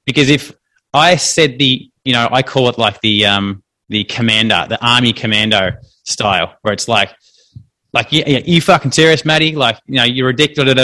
Because 0.07 0.31
if 0.31 0.53
I 0.95 1.17
said 1.17 1.59
the, 1.59 1.91
you 2.05 2.13
know, 2.13 2.29
I 2.31 2.43
call 2.43 2.69
it 2.69 2.79
like 2.79 3.01
the 3.01 3.27
um, 3.27 3.63
the 3.89 4.05
commander, 4.05 4.67
the 4.69 4.85
army 4.85 5.13
commando 5.13 5.73
style, 6.05 6.57
where 6.63 6.73
it's 6.73 6.89
like, 6.89 7.15
like 7.93 8.13
you, 8.13 8.25
you 8.27 8.61
fucking 8.61 8.93
serious, 8.93 9.25
Maddie? 9.25 9.55
Like, 9.55 9.79
you 9.87 9.97
know, 9.97 10.05
you're 10.05 10.27
ridiculous. 10.27 10.75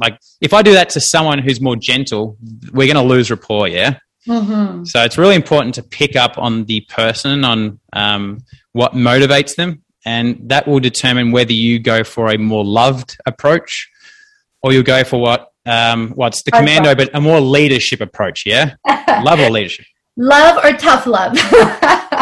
Like, 0.00 0.18
if 0.40 0.54
I 0.54 0.62
do 0.62 0.72
that 0.72 0.90
to 0.90 1.00
someone 1.00 1.38
who's 1.38 1.60
more 1.60 1.76
gentle, 1.76 2.36
we're 2.72 2.86
going 2.86 2.96
to 2.96 3.02
lose 3.02 3.30
rapport. 3.30 3.68
Yeah. 3.68 3.98
Mm-hmm. 4.26 4.84
So 4.84 5.02
it's 5.02 5.18
really 5.18 5.34
important 5.34 5.74
to 5.74 5.82
pick 5.82 6.16
up 6.16 6.38
on 6.38 6.64
the 6.64 6.80
person, 6.82 7.44
on 7.44 7.80
um, 7.92 8.44
what 8.72 8.92
motivates 8.92 9.56
them, 9.56 9.82
and 10.04 10.38
that 10.48 10.66
will 10.66 10.80
determine 10.80 11.32
whether 11.32 11.52
you 11.52 11.78
go 11.78 12.04
for 12.04 12.30
a 12.30 12.38
more 12.38 12.64
loved 12.64 13.16
approach 13.26 13.90
or 14.62 14.72
you'll 14.72 14.82
go 14.82 15.04
for 15.04 15.20
what 15.20 15.48
um, 15.64 16.10
what's 16.10 16.42
the 16.42 16.50
commando, 16.50 16.94
but 16.94 17.10
a 17.14 17.20
more 17.20 17.40
leadership 17.40 18.00
approach. 18.00 18.44
Yeah, 18.46 18.74
love 19.22 19.38
or 19.38 19.50
leadership. 19.50 19.86
Love 20.16 20.62
or 20.62 20.76
tough 20.76 21.06
love? 21.06 21.34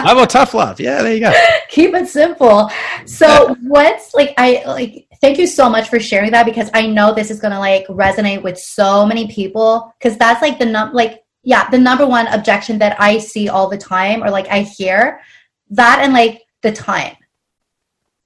love 0.04 0.18
or 0.18 0.26
tough 0.26 0.54
love? 0.54 0.80
Yeah, 0.80 1.02
there 1.02 1.12
you 1.12 1.20
go. 1.20 1.32
Keep 1.68 1.94
it 1.94 2.08
simple. 2.08 2.70
So, 3.04 3.56
what's 3.62 4.14
like, 4.14 4.32
I 4.38 4.62
like, 4.64 5.08
thank 5.20 5.38
you 5.38 5.46
so 5.46 5.68
much 5.68 5.88
for 5.88 5.98
sharing 5.98 6.30
that 6.30 6.46
because 6.46 6.70
I 6.72 6.86
know 6.86 7.12
this 7.12 7.30
is 7.30 7.40
going 7.40 7.52
to 7.52 7.58
like 7.58 7.86
resonate 7.88 8.42
with 8.42 8.58
so 8.58 9.04
many 9.04 9.26
people 9.26 9.92
because 9.98 10.16
that's 10.16 10.40
like 10.40 10.58
the 10.58 10.66
num, 10.66 10.92
like, 10.92 11.24
yeah, 11.42 11.68
the 11.70 11.78
number 11.78 12.06
one 12.06 12.28
objection 12.28 12.78
that 12.78 13.00
I 13.00 13.18
see 13.18 13.48
all 13.48 13.68
the 13.68 13.78
time 13.78 14.22
or 14.22 14.30
like 14.30 14.46
I 14.48 14.60
hear 14.60 15.20
that 15.70 16.00
and 16.00 16.12
like 16.12 16.42
the 16.62 16.72
time 16.72 17.16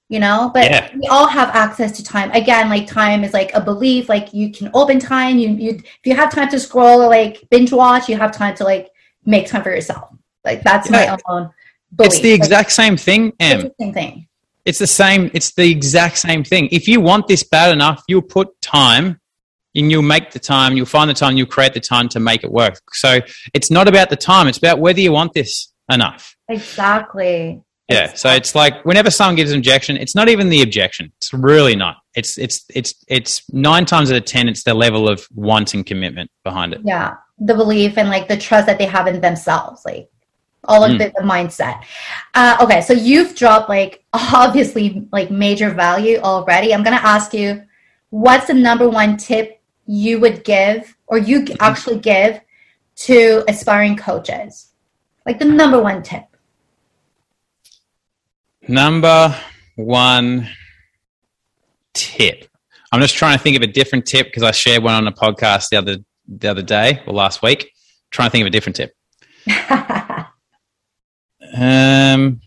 you 0.09 0.19
know 0.19 0.51
but 0.53 0.65
yeah. 0.65 0.89
we 0.95 1.07
all 1.07 1.27
have 1.27 1.49
access 1.49 1.91
to 1.91 2.03
time 2.03 2.29
again 2.31 2.69
like 2.69 2.85
time 2.85 3.23
is 3.23 3.33
like 3.33 3.51
a 3.53 3.61
belief 3.61 4.07
like 4.07 4.33
you 4.33 4.51
can 4.51 4.69
open 4.73 4.99
time 4.99 5.39
you 5.39 5.49
you 5.49 5.71
if 5.71 5.99
you 6.03 6.15
have 6.15 6.31
time 6.31 6.49
to 6.49 6.59
scroll 6.59 7.01
or 7.01 7.09
like 7.09 7.43
binge 7.49 7.71
watch 7.71 8.07
you 8.07 8.15
have 8.15 8.31
time 8.31 8.53
to 8.55 8.63
like 8.63 8.89
make 9.25 9.47
time 9.47 9.63
for 9.63 9.69
yourself. 9.69 10.09
Like 10.43 10.63
that's 10.63 10.89
yeah. 10.89 11.17
my 11.27 11.33
own 11.33 11.49
belief. 11.95 12.13
It's 12.13 12.21
the 12.21 12.31
exact 12.31 12.67
like, 12.67 12.71
same 12.71 12.97
thing, 12.97 13.33
Em. 13.39 13.59
It's 13.59 13.63
the 13.63 13.83
same 13.83 13.93
thing. 13.93 14.27
It's 14.65 14.79
the 14.79 14.87
same. 14.87 15.31
It's 15.33 15.53
the 15.53 15.69
exact 15.69 16.17
same 16.17 16.43
thing. 16.43 16.69
If 16.71 16.87
you 16.87 17.01
want 17.01 17.27
this 17.27 17.43
bad 17.43 17.71
enough, 17.71 18.03
you'll 18.07 18.21
put 18.21 18.59
time 18.61 19.19
and 19.75 19.91
you'll 19.91 20.01
make 20.01 20.31
the 20.31 20.39
time, 20.39 20.77
you'll 20.77 20.85
find 20.85 21.09
the 21.09 21.13
time, 21.13 21.37
you'll 21.37 21.47
create 21.47 21.73
the 21.73 21.81
time 21.81 22.07
to 22.09 22.19
make 22.19 22.43
it 22.43 22.51
work. 22.51 22.79
So 22.93 23.19
it's 23.53 23.69
not 23.69 23.87
about 23.87 24.09
the 24.09 24.15
time, 24.15 24.47
it's 24.47 24.57
about 24.57 24.79
whether 24.79 25.01
you 25.01 25.11
want 25.11 25.33
this 25.33 25.71
enough. 25.91 26.35
Exactly. 26.47 27.61
Yeah. 27.89 28.05
Exactly. 28.05 28.17
So 28.17 28.29
it's 28.35 28.55
like 28.55 28.83
whenever 28.85 29.11
someone 29.11 29.35
gives 29.35 29.51
an 29.51 29.59
objection, 29.59 29.97
it's 29.97 30.15
not 30.15 30.29
even 30.29 30.49
the 30.49 30.61
objection. 30.61 31.11
It's 31.17 31.33
really 31.33 31.75
not. 31.75 31.97
It's 32.15 32.37
it's 32.37 32.65
it's 32.73 32.95
it's 33.07 33.43
nine 33.51 33.85
times 33.85 34.09
out 34.09 34.17
of 34.17 34.25
ten, 34.25 34.47
it's 34.47 34.63
the 34.63 34.73
level 34.73 35.07
of 35.07 35.27
want 35.35 35.73
and 35.73 35.85
commitment 35.85 36.31
behind 36.43 36.73
it. 36.73 36.81
Yeah 36.83 37.15
the 37.39 37.53
belief 37.53 37.97
and 37.97 38.09
like 38.09 38.27
the 38.27 38.37
trust 38.37 38.67
that 38.67 38.77
they 38.77 38.85
have 38.85 39.07
in 39.07 39.19
themselves 39.21 39.83
like 39.85 40.09
all 40.67 40.83
of 40.83 40.91
mm. 40.91 40.97
the, 40.97 41.13
the, 41.15 41.23
mindset. 41.23 41.83
Uh, 42.33 42.57
okay, 42.61 42.81
so 42.81 42.93
you've 42.93 43.35
dropped 43.35 43.69
like 43.69 44.03
obviously 44.13 45.07
like 45.11 45.31
major 45.31 45.69
value 45.71 46.17
already. 46.17 46.73
I'm 46.73 46.83
gonna 46.83 46.97
ask 46.97 47.33
you, 47.33 47.63
what's 48.09 48.47
the 48.47 48.53
number 48.53 48.89
one 48.89 49.17
tip 49.17 49.61
you 49.85 50.19
would 50.19 50.43
give, 50.43 50.95
or 51.07 51.17
you 51.17 51.41
mm-hmm. 51.41 51.55
actually 51.59 51.99
give 51.99 52.41
to 52.95 53.43
aspiring 53.47 53.95
coaches? 53.95 54.71
Like 55.25 55.39
the 55.39 55.45
number 55.45 55.81
one 55.81 56.03
tip. 56.03 56.25
Number 58.67 59.35
one 59.75 60.49
tip. 61.93 62.45
I'm 62.91 63.01
just 63.01 63.15
trying 63.15 63.37
to 63.37 63.43
think 63.43 63.57
of 63.57 63.63
a 63.63 63.67
different 63.67 64.05
tip 64.05 64.27
because 64.27 64.43
I 64.43 64.51
shared 64.51 64.83
one 64.83 64.93
on 64.93 65.07
a 65.07 65.11
podcast 65.11 65.69
the 65.69 65.77
other 65.77 65.97
the 66.27 66.49
other 66.49 66.61
day 66.61 67.01
or 67.05 67.13
last 67.13 67.41
week. 67.41 67.71
trying 68.11 68.27
to 68.27 68.31
think 68.31 68.41
of 68.41 68.47
a 68.47 68.51
different 68.51 68.75
tip. 68.75 68.93
um, 71.55 72.41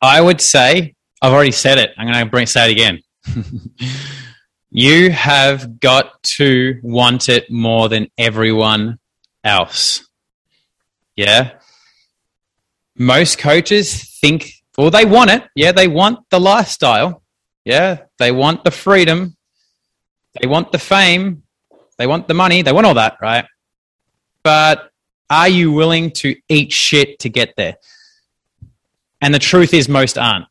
I 0.00 0.20
would 0.20 0.40
say 0.40 0.94
I've 1.20 1.32
already 1.32 1.52
said 1.52 1.78
it. 1.78 1.90
I'm 1.96 2.06
going 2.06 2.24
to 2.24 2.30
bring 2.30 2.46
say 2.46 2.68
it 2.68 2.72
again. 2.72 3.00
you 4.70 5.10
have 5.10 5.78
got 5.78 6.20
to 6.38 6.80
want 6.82 7.28
it 7.28 7.50
more 7.50 7.88
than 7.88 8.08
everyone 8.18 8.98
else. 9.44 10.08
Yeah. 11.14 11.52
Most 12.96 13.38
coaches 13.38 14.18
think, 14.20 14.52
well, 14.76 14.90
they 14.90 15.04
want 15.04 15.30
it. 15.30 15.44
Yeah, 15.54 15.72
they 15.72 15.88
want 15.88 16.28
the 16.30 16.40
lifestyle. 16.40 17.22
Yeah, 17.64 17.98
they 18.18 18.32
want 18.32 18.64
the 18.64 18.72
freedom. 18.72 19.36
They 20.40 20.48
want 20.48 20.72
the 20.72 20.78
fame. 20.78 21.41
They 22.02 22.08
want 22.08 22.26
the 22.26 22.34
money. 22.34 22.62
They 22.62 22.72
want 22.72 22.84
all 22.84 22.94
that, 22.94 23.18
right? 23.22 23.44
But 24.42 24.90
are 25.30 25.46
you 25.46 25.70
willing 25.70 26.10
to 26.16 26.34
eat 26.48 26.72
shit 26.72 27.20
to 27.20 27.28
get 27.28 27.54
there? 27.56 27.76
And 29.20 29.32
the 29.32 29.38
truth 29.38 29.72
is, 29.72 29.88
most 29.88 30.18
aren't. 30.18 30.46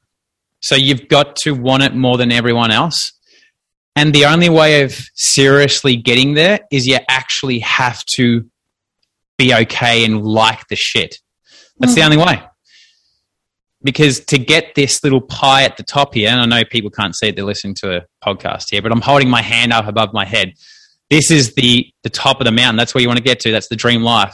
So 0.62 0.76
you've 0.76 1.10
got 1.10 1.36
to 1.44 1.52
want 1.52 1.84
it 1.84 1.94
more 1.94 2.18
than 2.18 2.32
everyone 2.32 2.72
else. 2.72 3.12
And 3.98 4.16
the 4.16 4.28
only 4.28 4.48
way 4.48 4.84
of 4.84 4.98
seriously 5.14 5.98
getting 5.98 6.36
there 6.36 6.62
is 6.72 6.88
you 6.88 7.00
actually 7.10 7.60
have 7.60 8.06
to 8.16 8.50
be 9.38 9.54
okay 9.54 10.06
and 10.06 10.26
like 10.26 10.70
the 10.70 10.78
shit. 10.78 11.18
That's 11.80 11.92
mm. 11.92 11.96
the 11.96 12.04
only 12.04 12.18
way. 12.18 12.42
Because 13.84 14.22
to 14.22 14.38
get 14.38 14.74
this 14.76 15.04
little 15.04 15.20
pie 15.20 15.64
at 15.64 15.76
the 15.76 15.84
top 15.84 16.14
here, 16.14 16.30
and 16.30 16.40
I 16.40 16.46
know 16.46 16.64
people 16.64 16.92
can't 16.92 17.14
see 17.14 17.28
it, 17.28 17.36
they're 17.36 17.44
listening 17.44 17.76
to 17.82 17.98
a 17.98 18.06
podcast 18.26 18.70
here, 18.70 18.82
but 18.82 18.94
I'm 18.94 19.02
holding 19.02 19.30
my 19.30 19.42
hand 19.42 19.74
up 19.74 19.86
above 19.86 20.14
my 20.14 20.24
head. 20.24 20.54
This 21.12 21.30
is 21.30 21.54
the, 21.56 21.92
the 22.04 22.10
top 22.10 22.40
of 22.40 22.46
the 22.46 22.54
mountain. 22.54 22.78
That's 22.78 22.96
where 22.96 23.02
you 23.02 23.10
want 23.10 23.18
to 23.18 23.24
get 23.24 23.42
to. 23.42 23.52
That's 23.52 23.68
the 23.68 23.76
dream 23.76 24.02
life. 24.02 24.34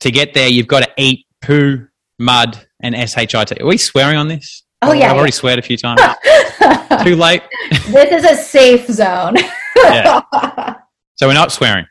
To 0.00 0.10
get 0.10 0.34
there, 0.34 0.46
you've 0.46 0.66
got 0.66 0.80
to 0.80 0.90
eat 0.98 1.26
poo, 1.40 1.88
mud, 2.18 2.66
and 2.80 2.94
SHIT. 2.94 3.62
Are 3.62 3.66
we 3.66 3.78
swearing 3.78 4.18
on 4.18 4.28
this? 4.28 4.62
Oh, 4.82 4.92
yeah. 4.92 5.10
I've 5.10 5.16
already 5.16 5.32
sweared 5.32 5.58
a 5.58 5.62
few 5.62 5.78
times. 5.78 6.00
Too 7.04 7.16
late. 7.16 7.42
this 7.88 8.12
is 8.12 8.24
a 8.24 8.36
safe 8.36 8.86
zone. 8.88 9.36
yeah. 9.76 10.20
So 11.14 11.28
we're 11.28 11.32
not 11.32 11.50
swearing. 11.50 11.86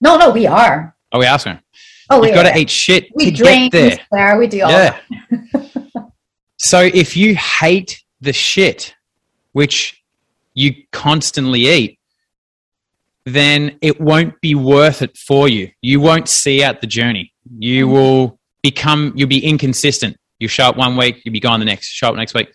No, 0.00 0.16
no, 0.16 0.30
we 0.30 0.46
are. 0.46 0.96
Oh, 1.12 1.18
we 1.18 1.26
are 1.26 1.38
swearing. 1.38 1.60
Oh, 2.08 2.24
You've 2.24 2.34
got 2.34 2.44
to 2.44 2.56
eat 2.56 2.70
shit 2.70 3.08
we 3.14 3.26
to 3.26 3.30
drink, 3.30 3.72
get 3.72 3.78
there. 3.78 3.90
We 3.90 4.04
swear, 4.06 4.38
we 4.38 4.46
do 4.46 4.62
all 4.62 4.70
yeah. 4.70 4.98
so 6.56 6.80
if 6.80 7.14
you 7.14 7.36
hate 7.36 8.02
the 8.22 8.32
shit, 8.32 8.94
which 9.52 10.02
you 10.54 10.72
constantly 10.92 11.66
eat, 11.68 11.97
then 13.34 13.78
it 13.80 14.00
won't 14.00 14.40
be 14.40 14.54
worth 14.54 15.02
it 15.02 15.16
for 15.16 15.48
you. 15.48 15.70
You 15.82 16.00
won't 16.00 16.28
see 16.28 16.62
out 16.62 16.80
the 16.80 16.86
journey. 16.86 17.32
You 17.58 17.86
mm-hmm. 17.86 17.94
will 17.94 18.40
become, 18.62 19.12
you'll 19.16 19.28
be 19.28 19.44
inconsistent. 19.44 20.16
You 20.38 20.48
show 20.48 20.64
up 20.64 20.76
one 20.76 20.96
week, 20.96 21.22
you'll 21.24 21.32
be 21.32 21.40
gone 21.40 21.60
the 21.60 21.66
next, 21.66 21.88
show 21.88 22.08
up 22.08 22.14
next 22.14 22.34
week. 22.34 22.52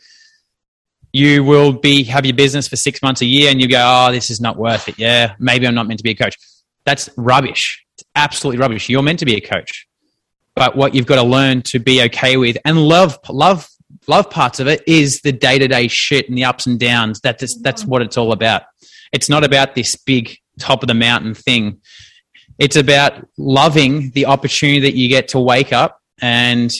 You 1.11 1.43
will 1.43 1.74
be, 1.74 2.03
have 2.05 2.26
your 2.26 2.36
business 2.36 2.67
for 2.67 2.76
six 2.76 3.01
months, 3.01 3.21
a 3.21 3.26
year, 3.26 3.51
and 3.51 3.61
you 3.61 3.67
go, 3.67 3.80
oh, 3.80 4.11
this 4.11 4.30
is 4.30 4.41
not 4.41 4.57
worth 4.57 4.88
it. 4.88 4.97
Yeah, 4.97 5.36
maybe 5.39 5.67
I'm 5.67 5.76
not 5.76 5.88
meant 5.88 5.99
to 5.99 6.03
be 6.03 6.11
a 6.11 6.15
coach. 6.15 6.36
That's 6.86 7.09
rubbish. 7.17 7.86
It's 7.95 8.03
absolutely 8.15 8.59
rubbish. 8.59 8.89
You're 8.89 9.03
meant 9.03 9.19
to 9.19 9.26
be 9.26 9.36
a 9.36 9.41
coach. 9.41 9.88
But 10.55 10.76
what 10.76 10.95
you've 10.95 11.05
got 11.05 11.15
to 11.15 11.24
learn 11.24 11.61
to 11.63 11.80
be 11.80 12.01
okay 12.03 12.38
with 12.38 12.57
and 12.65 12.78
love, 12.78 13.19
love, 13.30 13.67
love 14.07 14.30
parts 14.30 14.59
of 14.59 14.67
it 14.67 14.82
is 14.88 15.21
the 15.21 15.32
day 15.32 15.59
to 15.59 15.67
day 15.67 15.88
shit 15.88 16.30
and 16.30 16.38
the 16.38 16.45
ups 16.45 16.65
and 16.65 16.80
downs. 16.80 17.19
That's, 17.19 17.59
that's 17.61 17.86
what 17.86 18.01
it's 18.01 18.17
all 18.17 18.32
about. 18.32 18.63
It's 19.11 19.30
not 19.30 19.43
about 19.43 19.76
this 19.76 19.95
big 19.95 20.38
top 20.59 20.83
of 20.83 20.87
the 20.87 20.93
mountain 20.93 21.33
thing. 21.33 21.79
It's 22.59 22.75
about 22.75 23.27
loving 23.37 24.11
the 24.11 24.27
opportunity 24.27 24.79
that 24.81 24.95
you 24.95 25.09
get 25.09 25.29
to 25.29 25.39
wake 25.39 25.73
up 25.73 26.01
and, 26.21 26.71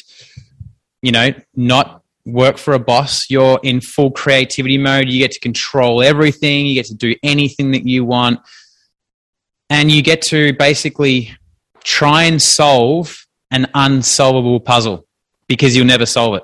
you 1.02 1.12
know, 1.12 1.32
not 1.56 2.04
work 2.26 2.58
for 2.58 2.74
a 2.74 2.80
boss. 2.80 3.30
You're 3.30 3.60
in 3.64 3.82
full 3.82 4.12
creativity 4.12 4.78
mode. 4.78 5.10
You 5.10 5.20
get 5.20 5.32
to 5.32 5.40
control 5.40 6.04
everything. 6.04 6.66
You 6.66 6.76
get 6.76 6.86
to 6.88 6.96
do 6.96 7.16
anything 7.24 7.72
that 7.72 7.86
you 7.88 8.06
want 8.06 8.40
and 9.74 9.92
you 9.92 10.04
get 10.04 10.22
to 10.22 10.54
basically 10.54 11.36
try 11.84 12.24
and 12.24 12.42
solve 12.42 13.26
an 13.50 13.68
unsolvable 13.74 14.60
puzzle 14.60 15.08
because 15.48 15.76
you'll 15.76 15.88
never 15.88 16.06
solve 16.06 16.36
it. 16.36 16.44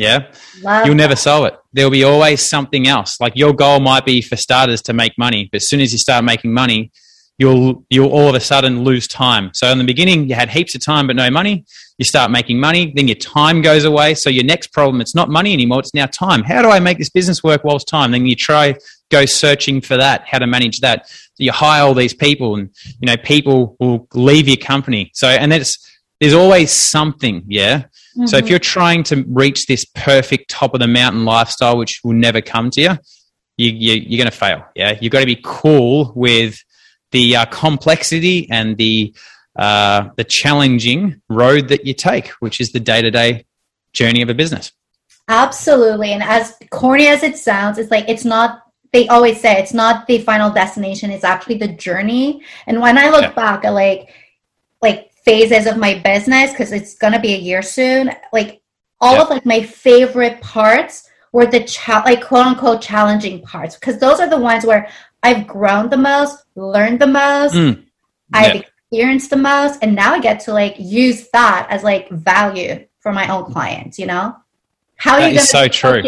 Yeah. 0.00 0.32
Love 0.62 0.86
you'll 0.86 0.94
never 0.94 1.16
solve 1.16 1.46
it. 1.46 1.54
There'll 1.72 1.90
be 1.90 2.04
always 2.04 2.48
something 2.48 2.88
else. 2.88 3.20
Like 3.20 3.34
your 3.36 3.52
goal 3.52 3.80
might 3.80 4.04
be 4.04 4.22
for 4.22 4.36
starters 4.36 4.82
to 4.82 4.92
make 4.92 5.12
money, 5.18 5.48
but 5.50 5.56
as 5.56 5.68
soon 5.68 5.80
as 5.80 5.92
you 5.92 5.98
start 5.98 6.24
making 6.24 6.52
money, 6.52 6.90
you'll 7.38 7.84
you'll 7.90 8.10
all 8.10 8.28
of 8.28 8.34
a 8.34 8.40
sudden 8.40 8.82
lose 8.82 9.06
time. 9.06 9.50
So 9.54 9.68
in 9.70 9.78
the 9.78 9.84
beginning 9.84 10.28
you 10.28 10.34
had 10.34 10.50
heaps 10.50 10.74
of 10.74 10.84
time 10.84 11.06
but 11.06 11.16
no 11.16 11.30
money. 11.30 11.64
You 11.98 12.04
start 12.04 12.30
making 12.30 12.58
money, 12.58 12.92
then 12.96 13.08
your 13.08 13.16
time 13.16 13.60
goes 13.60 13.84
away. 13.84 14.14
So 14.14 14.30
your 14.30 14.44
next 14.44 14.68
problem 14.72 15.00
it's 15.00 15.14
not 15.14 15.28
money 15.28 15.52
anymore, 15.52 15.80
it's 15.80 15.94
now 15.94 16.06
time. 16.06 16.42
How 16.42 16.62
do 16.62 16.70
I 16.70 16.80
make 16.80 16.98
this 16.98 17.10
business 17.10 17.42
work 17.42 17.62
whilst 17.64 17.88
time? 17.88 18.10
Then 18.12 18.26
you 18.26 18.36
try 18.36 18.74
go 19.10 19.26
searching 19.26 19.80
for 19.80 19.96
that, 19.96 20.26
how 20.26 20.38
to 20.38 20.46
manage 20.46 20.80
that. 20.80 21.08
So 21.08 21.16
you 21.38 21.52
hire 21.52 21.82
all 21.82 21.94
these 21.94 22.14
people 22.14 22.56
and, 22.56 22.70
you 23.00 23.06
know, 23.06 23.16
people 23.16 23.76
will 23.80 24.08
leave 24.14 24.48
your 24.48 24.56
company. 24.56 25.10
So, 25.14 25.28
and 25.28 25.52
that's, 25.52 25.78
there's 26.20 26.34
always 26.34 26.70
something, 26.70 27.44
yeah? 27.46 27.84
Mm-hmm. 28.16 28.26
So 28.26 28.36
if 28.36 28.44
mm-hmm. 28.44 28.50
you're 28.50 28.58
trying 28.58 29.02
to 29.04 29.24
reach 29.28 29.66
this 29.66 29.84
perfect 29.84 30.50
top 30.50 30.74
of 30.74 30.80
the 30.80 30.88
mountain 30.88 31.24
lifestyle, 31.24 31.76
which 31.76 32.00
will 32.02 32.14
never 32.14 32.40
come 32.40 32.70
to 32.70 32.80
you, 32.80 32.98
you, 33.56 33.94
you 33.94 34.16
are 34.16 34.18
going 34.18 34.30
to 34.30 34.36
fail. 34.36 34.64
Yeah. 34.74 34.98
You've 35.00 35.12
got 35.12 35.20
to 35.20 35.26
be 35.26 35.40
cool 35.42 36.12
with 36.14 36.62
the 37.12 37.36
uh, 37.36 37.44
complexity 37.46 38.48
and 38.50 38.76
the, 38.76 39.14
uh, 39.56 40.08
the 40.16 40.24
challenging 40.24 41.20
road 41.28 41.68
that 41.68 41.86
you 41.86 41.94
take, 41.94 42.28
which 42.40 42.60
is 42.60 42.72
the 42.72 42.80
day 42.80 43.02
to 43.02 43.10
day 43.10 43.44
journey 43.92 44.22
of 44.22 44.28
a 44.28 44.34
business. 44.34 44.72
Absolutely. 45.28 46.12
And 46.12 46.22
as 46.22 46.56
corny 46.70 47.06
as 47.06 47.22
it 47.22 47.36
sounds, 47.36 47.78
it's 47.78 47.90
like, 47.90 48.08
it's 48.08 48.24
not 48.24 48.62
they 48.92 49.06
always 49.06 49.40
say 49.40 49.60
it's 49.60 49.72
not 49.72 50.08
the 50.08 50.18
final 50.18 50.50
destination 50.50 51.12
it's 51.12 51.22
actually 51.22 51.56
the 51.56 51.68
journey 51.68 52.42
and 52.66 52.80
when 52.80 52.98
i 52.98 53.08
look 53.08 53.22
yeah. 53.22 53.32
back 53.32 53.64
at 53.64 53.70
like 53.70 54.12
like 54.82 55.09
phases 55.24 55.66
of 55.66 55.76
my 55.76 55.98
business 55.98 56.50
because 56.50 56.72
it's 56.72 56.96
gonna 56.96 57.20
be 57.20 57.34
a 57.34 57.38
year 57.38 57.62
soon. 57.62 58.10
Like 58.32 58.60
all 59.00 59.20
of 59.20 59.30
like 59.30 59.46
my 59.46 59.62
favorite 59.62 60.40
parts 60.40 61.08
were 61.32 61.46
the 61.46 61.64
cha- 61.64 62.02
like 62.04 62.24
quote 62.24 62.46
unquote 62.46 62.82
challenging 62.82 63.40
parts 63.42 63.76
because 63.76 63.98
those 63.98 64.20
are 64.20 64.28
the 64.28 64.38
ones 64.38 64.64
where 64.66 64.88
i've 65.22 65.46
grown 65.46 65.88
the 65.88 65.96
most 65.96 66.44
learned 66.54 67.00
the 67.00 67.06
most 67.06 67.54
mm. 67.54 67.82
i've 68.32 68.56
experienced 68.56 69.30
the 69.30 69.36
most 69.36 69.78
and 69.82 69.94
now 69.94 70.12
i 70.12 70.20
get 70.20 70.40
to 70.40 70.52
like 70.52 70.74
use 70.78 71.28
that 71.30 71.66
as 71.70 71.82
like 71.82 72.08
value 72.10 72.84
for 72.98 73.12
my 73.12 73.28
own 73.28 73.50
clients 73.50 73.98
you 73.98 74.06
know? 74.06 74.36
How 74.96 75.16
that 75.16 75.22
are 75.22 75.28
you 75.28 75.34
gonna 75.36 75.46
so 75.46 75.68
true. 75.68 76.02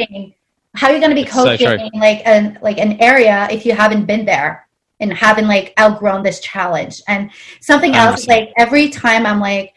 how 0.75 0.89
are 0.89 0.93
you 0.93 1.01
going 1.01 1.17
to 1.17 1.23
be 1.23 1.25
coaching 1.25 1.67
so 1.67 1.99
like 1.99 2.21
an 2.27 2.59
like 2.61 2.79
an 2.79 3.01
area 3.01 3.49
if 3.51 3.65
you 3.65 3.73
haven't 3.73 4.05
been 4.05 4.27
there 4.27 4.67
and 5.03 5.13
haven't 5.13 5.49
like 5.49 5.75
outgrown 5.79 6.23
this 6.23 6.41
challenge. 6.41 7.03
And 7.09 7.31
something 7.61 7.95
else 7.95 8.27
like 8.27 8.53
every 8.57 8.89
time 8.89 9.27
i'm 9.27 9.41
like 9.41 9.75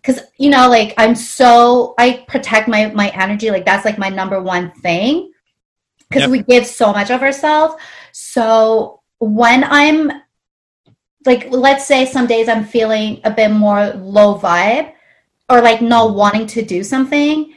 because 0.00 0.20
you 0.38 0.50
know 0.50 0.68
like 0.68 0.94
i'm 0.98 1.14
so 1.14 1.94
i 1.98 2.24
protect 2.26 2.68
my 2.68 2.86
my 2.86 3.10
energy 3.10 3.50
like 3.50 3.64
that's 3.64 3.84
like 3.84 3.98
my 3.98 4.08
number 4.08 4.42
one 4.42 4.72
thing. 4.72 5.32
Because 6.08 6.22
yep. 6.22 6.30
we 6.30 6.42
give 6.42 6.66
so 6.66 6.92
much 6.92 7.10
of 7.10 7.22
ourselves. 7.22 7.74
So 8.12 9.00
when 9.18 9.64
i'm 9.64 10.10
like 11.26 11.50
let's 11.50 11.86
say 11.86 12.06
some 12.06 12.26
days 12.26 12.48
i'm 12.48 12.64
feeling 12.64 13.20
a 13.24 13.30
bit 13.30 13.50
more 13.50 13.90
low 13.90 14.38
vibe 14.38 14.92
or 15.50 15.60
like 15.60 15.82
not 15.82 16.14
wanting 16.14 16.46
to 16.46 16.62
do 16.64 16.82
something 16.82 17.52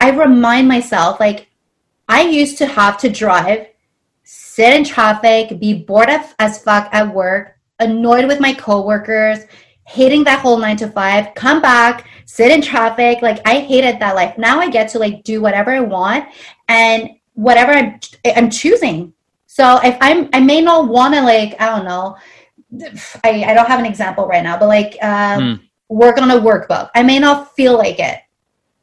i 0.00 0.10
remind 0.10 0.68
myself 0.68 1.18
like 1.18 1.48
I 2.12 2.22
used 2.22 2.58
to 2.58 2.66
have 2.66 2.98
to 2.98 3.08
drive, 3.08 3.68
sit 4.34 4.72
in 4.72 4.82
traffic, 4.82 5.60
be 5.60 5.74
bored 5.74 6.08
as 6.38 6.62
fuck 6.62 6.88
at 6.90 7.14
work, 7.14 7.58
annoyed 7.80 8.26
with 8.26 8.40
my 8.40 8.54
coworkers, 8.54 9.40
hating 9.86 10.24
that 10.24 10.40
whole 10.40 10.56
nine 10.56 10.76
to 10.78 10.88
five, 10.88 11.34
come 11.34 11.60
back, 11.60 12.08
sit 12.24 12.50
in 12.50 12.62
traffic. 12.62 13.20
Like 13.20 13.46
I 13.46 13.60
hated 13.60 14.00
that 14.00 14.14
life. 14.14 14.38
Now 14.38 14.58
I 14.58 14.70
get 14.70 14.88
to 14.90 14.98
like 14.98 15.22
do 15.22 15.42
whatever 15.42 15.70
I 15.70 15.80
want 15.80 16.28
and 16.68 17.10
whatever 17.34 17.72
I'm, 17.72 18.00
I'm 18.24 18.48
choosing. 18.48 19.12
So 19.46 19.78
if 19.84 19.98
I'm, 20.00 20.30
I 20.32 20.40
may 20.40 20.62
not 20.62 20.88
want 20.88 21.12
to 21.12 21.20
like, 21.20 21.60
I 21.60 21.66
don't 21.66 21.84
know, 21.84 22.16
I, 23.22 23.44
I 23.44 23.52
don't 23.52 23.68
have 23.68 23.80
an 23.80 23.86
example 23.86 24.26
right 24.26 24.42
now, 24.42 24.58
but 24.58 24.68
like, 24.68 24.96
um, 25.02 25.42
mm. 25.42 25.60
work 25.88 26.16
on 26.16 26.30
a 26.30 26.40
workbook. 26.40 26.90
I 26.94 27.02
may 27.02 27.18
not 27.18 27.54
feel 27.54 27.76
like 27.76 27.98
it. 27.98 28.18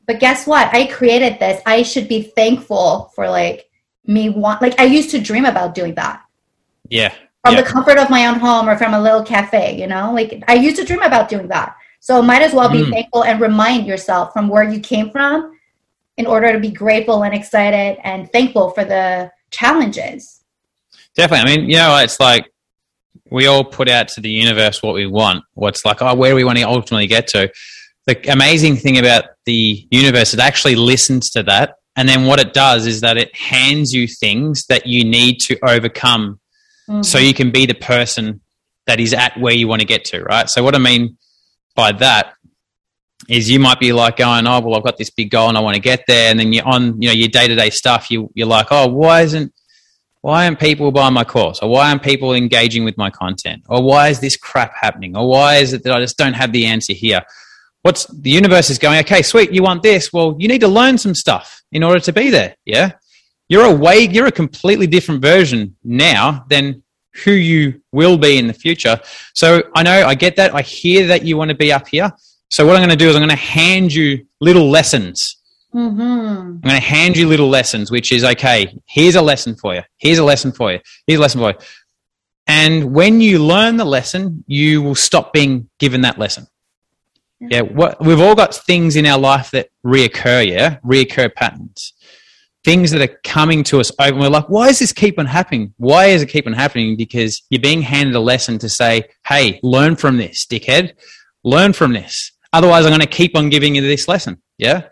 But 0.06 0.20
guess 0.20 0.45
what? 0.45 0.74
I 0.74 0.86
created 0.86 1.39
this. 1.39 1.62
I 1.66 1.82
should 1.82 2.08
be 2.08 2.22
thankful 2.22 3.12
for 3.16 3.28
like 3.28 3.68
me 4.10 4.28
want 4.28 4.62
like 4.62 4.78
I 4.80 4.86
used 4.86 5.12
to 5.12 5.22
dream 5.22 5.45
about 5.45 5.76
doing 5.76 5.93
that. 5.95 6.24
Yeah. 6.89 7.14
From 7.43 7.53
yeah. 7.53 7.62
the 7.62 7.68
comfort 7.68 7.97
of 7.97 8.10
my 8.10 8.26
own 8.26 8.39
home 8.39 8.68
or 8.68 8.76
from 8.76 8.93
a 8.93 9.01
little 9.01 9.24
cafe, 9.24 9.80
you 9.80 9.88
know? 9.88 10.12
Like 10.12 10.43
I 10.47 10.55
used 10.55 10.76
to 10.78 10.84
dream 10.84 11.03
about 11.03 11.30
doing 11.30 11.47
that. 11.49 11.76
So 12.01 12.22
might 12.22 12.41
as 12.41 12.53
well 12.53 12.70
be 12.70 12.80
mm. 12.80 12.89
thankful 12.89 13.24
and 13.24 13.39
remind 13.39 13.86
yourself 13.86 14.34
from 14.34 14.47
where 14.49 14.64
you 14.64 14.80
came 14.80 15.12
from 15.12 15.57
in 16.18 16.26
order 16.26 16.51
to 16.51 16.60
be 16.60 16.72
grateful 16.72 17.24
and 17.24 17.34
excited 17.34 17.97
and 18.03 18.30
thankful 18.32 18.72
for 18.72 18.84
the 18.84 19.32
challenges. 19.51 20.41
Definitely. 21.16 21.51
I 21.51 21.55
mean, 21.55 21.70
you 21.70 21.78
know, 21.78 21.97
it's 21.97 22.20
like 22.20 22.51
we 23.30 23.45
all 23.45 23.64
put 23.64 23.89
out 23.89 24.07
to 24.10 24.22
the 24.22 24.30
universe 24.30 24.82
what 24.82 24.95
we 24.95 25.05
want, 25.05 25.43
what's 25.53 25.86
like, 25.86 26.01
oh, 26.01 26.16
where 26.16 26.36
we 26.36 26.43
want 26.43 26.57
to 26.57 26.64
ultimately 26.64 27.07
get 27.07 27.28
to. 27.28 27.51
The 28.07 28.32
amazing 28.32 28.78
thing 28.78 28.97
about 28.97 29.26
the 29.45 29.88
universe, 29.91 30.34
it 30.34 30.39
actually 30.39 30.76
listens 30.76 31.30
to 31.32 31.43
that. 31.43 31.76
And 31.96 32.08
then 32.08 32.26
what 32.26 32.40
it 32.40 32.54
does 32.54 32.86
is 32.88 33.02
that 33.02 33.18
it 33.18 33.36
hands 33.36 33.94
you 33.94 34.08
things 34.08 34.66
that 34.68 34.86
you 34.86 35.04
need 35.04 35.40
to 35.42 35.58
overcome 35.64 36.40
mm-hmm. 36.90 37.02
so 37.02 37.18
you 37.18 37.34
can 37.34 37.52
be 37.52 37.66
the 37.66 37.74
person 37.74 38.42
that 38.88 39.00
is 39.00 39.14
at 39.14 39.38
where 39.40 39.54
you 39.54 39.68
want 39.68 39.82
to 39.82 39.88
get 39.88 40.06
to, 40.06 40.22
right? 40.24 40.50
So, 40.50 40.64
what 40.64 40.76
I 40.76 40.80
mean 40.80 41.18
by 41.76 41.92
that 41.94 42.34
is 43.28 43.50
you 43.50 43.60
might 43.60 43.80
be 43.80 43.94
like 43.94 44.18
going, 44.18 44.48
oh, 44.48 44.60
well, 44.62 44.76
I've 44.76 44.84
got 44.84 44.98
this 44.98 45.10
big 45.10 45.30
goal 45.30 45.50
and 45.50 45.58
I 45.58 45.62
want 45.62 45.76
to 45.76 45.82
get 45.82 46.06
there. 46.08 46.32
And 46.32 46.40
then 46.40 46.54
you're 46.54 46.68
on, 46.68 47.02
you 47.02 47.10
know, 47.10 47.14
your 47.14 47.28
day 47.28 47.48
to 47.48 47.56
day 47.56 47.70
stuff, 47.70 48.10
you, 48.10 48.32
you're 48.34 48.48
like, 48.48 48.68
oh, 48.72 48.88
why 48.88 49.22
isn't, 49.22 49.54
why 50.22 50.46
aren't 50.46 50.60
people 50.60 50.92
buying 50.92 51.14
my 51.14 51.24
course? 51.24 51.60
Or 51.60 51.70
why 51.70 51.90
aren't 51.90 52.04
people 52.04 52.34
engaging 52.34 52.84
with 52.84 52.98
my 52.98 53.10
content? 53.10 53.64
Or 53.70 53.84
why 53.84 54.08
is 54.10 54.20
this 54.20 54.36
crap 54.36 54.74
happening? 54.76 55.16
Or 55.16 55.30
why 55.30 55.56
is 55.58 55.74
it 55.74 55.84
that 55.84 55.94
I 55.94 56.02
just 56.02 56.18
don't 56.18 56.34
have 56.34 56.52
the 56.52 56.66
answer 56.66 56.94
here? 56.94 57.22
What's 57.82 58.05
the 58.05 58.30
universe 58.30 58.69
is 58.69 58.77
going, 58.77 58.99
okay, 58.99 59.21
sweet, 59.21 59.53
you 59.53 59.63
want 59.63 59.84
this. 59.84 60.11
Well, 60.11 60.36
you 60.38 60.47
need 60.47 60.61
to 60.61 60.67
learn 60.67 60.97
some 60.97 61.15
stuff 61.15 61.61
in 61.71 61.84
order 61.84 61.99
to 62.01 62.13
be 62.13 62.30
there. 62.30 62.55
Yeah. 62.65 62.91
You're 63.47 63.65
a 63.65 63.73
way, 63.73 63.99
you're 63.99 64.27
a 64.27 64.32
completely 64.32 64.86
different 64.86 65.21
version 65.21 65.75
now 65.84 66.45
than 66.49 66.84
who 67.23 67.32
you 67.32 67.82
will 67.91 68.17
be 68.17 68.38
in 68.38 68.47
the 68.47 68.53
future. 68.53 68.99
So 69.34 69.63
I 69.75 69.84
know 69.84 70.05
I 70.05 70.15
get 70.15 70.36
that. 70.36 70.53
I 70.53 70.61
hear 70.61 71.07
that 71.07 71.23
you 71.23 71.38
want 71.38 71.49
to 71.49 71.55
be 71.55 71.71
up 71.71 71.88
here. 71.88 72.11
So 72.49 72.65
what 72.65 72.75
I'm 72.75 72.82
going 72.82 72.89
to 72.89 72.95
do 72.95 73.09
is 73.09 73.15
I'm 73.15 73.21
going 73.21 73.30
to 73.30 73.36
hand 73.36 73.93
you 73.93 74.25
little 74.39 74.69
lessons 74.69 75.39
Mm-hmm. 75.73 76.01
I'm 76.01 76.61
going 76.61 76.75
to 76.75 76.82
hand 76.82 77.15
you 77.15 77.27
little 77.27 77.49
lessons, 77.49 77.91
which 77.91 78.11
is 78.11 78.23
okay, 78.23 78.75
here's 78.88 79.15
a 79.15 79.21
lesson 79.21 79.55
for 79.55 79.75
you. 79.75 79.82
Here's 79.97 80.17
a 80.17 80.23
lesson 80.23 80.51
for 80.51 80.71
you. 80.71 80.80
Here's 81.05 81.19
a 81.19 81.21
lesson 81.21 81.41
for 81.41 81.51
you. 81.51 81.57
And 82.47 82.93
when 82.93 83.21
you 83.21 83.43
learn 83.43 83.77
the 83.77 83.86
lesson, 83.86 84.43
you 84.47 84.82
will 84.82 84.95
stop 84.95 85.32
being 85.32 85.69
given 85.77 86.01
that 86.01 86.17
lesson. 86.17 86.47
Yeah, 87.40 87.62
what, 87.62 88.04
we've 88.04 88.20
all 88.20 88.36
got 88.36 88.54
things 88.54 88.96
in 88.96 89.06
our 89.06 89.18
life 89.20 89.52
that 89.52 89.70
reoccur, 89.86 90.46
yeah, 90.46 90.78
reoccur 90.80 91.34
patterns. 91.34 91.94
Things 92.66 92.92
that 92.92 93.02
are 93.02 93.18
coming 93.24 93.64
to 93.66 93.80
us 93.80 93.92
over, 94.00 94.12
and 94.12 94.20
we're 94.20 94.28
like, 94.28 94.50
why 94.50 94.68
is 94.68 94.80
this 94.80 94.92
keep 94.92 95.18
on 95.18 95.26
happening? 95.26 95.74
Why 95.78 96.08
is 96.08 96.22
it 96.22 96.28
keep 96.28 96.46
on 96.46 96.54
happening? 96.54 96.98
Because 96.98 97.42
you're 97.50 97.62
being 97.62 97.82
handed 97.82 98.16
a 98.16 98.20
lesson 98.20 98.60
to 98.60 98.68
say, 98.68 99.04
hey, 99.26 99.62
learn 99.64 99.96
from 99.96 100.18
this, 100.18 100.46
dickhead. 100.46 100.94
Learn 101.46 101.72
from 101.72 101.94
this. 101.94 102.34
Otherwise, 102.52 102.86
I'm 102.86 102.92
going 102.92 103.00
to 103.00 103.08
keep 103.08 103.38
on 103.38 103.50
giving 103.50 103.76
you 103.76 103.82
this 103.82 104.10
lesson. 104.10 104.42
Yeah. 104.58 104.90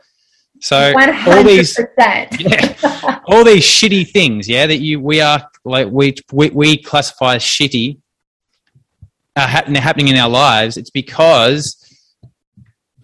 So 0.62 0.94
100%. 0.94 1.28
all 1.28 1.44
these, 1.44 1.78
yeah, 2.40 3.20
all 3.26 3.44
these 3.44 3.64
shitty 3.64 4.10
things, 4.10 4.48
yeah, 4.48 4.66
that 4.66 4.78
you 4.78 5.00
we 5.00 5.22
are 5.22 5.48
like 5.66 5.88
we 5.92 6.16
we, 6.32 6.50
we 6.50 6.78
classify 6.78 7.36
as 7.36 7.44
shitty, 7.44 8.00
are 9.36 9.48
happening 9.48 10.08
in 10.08 10.18
our 10.18 10.30
lives. 10.30 10.78
It's 10.78 10.90
because 10.90 11.87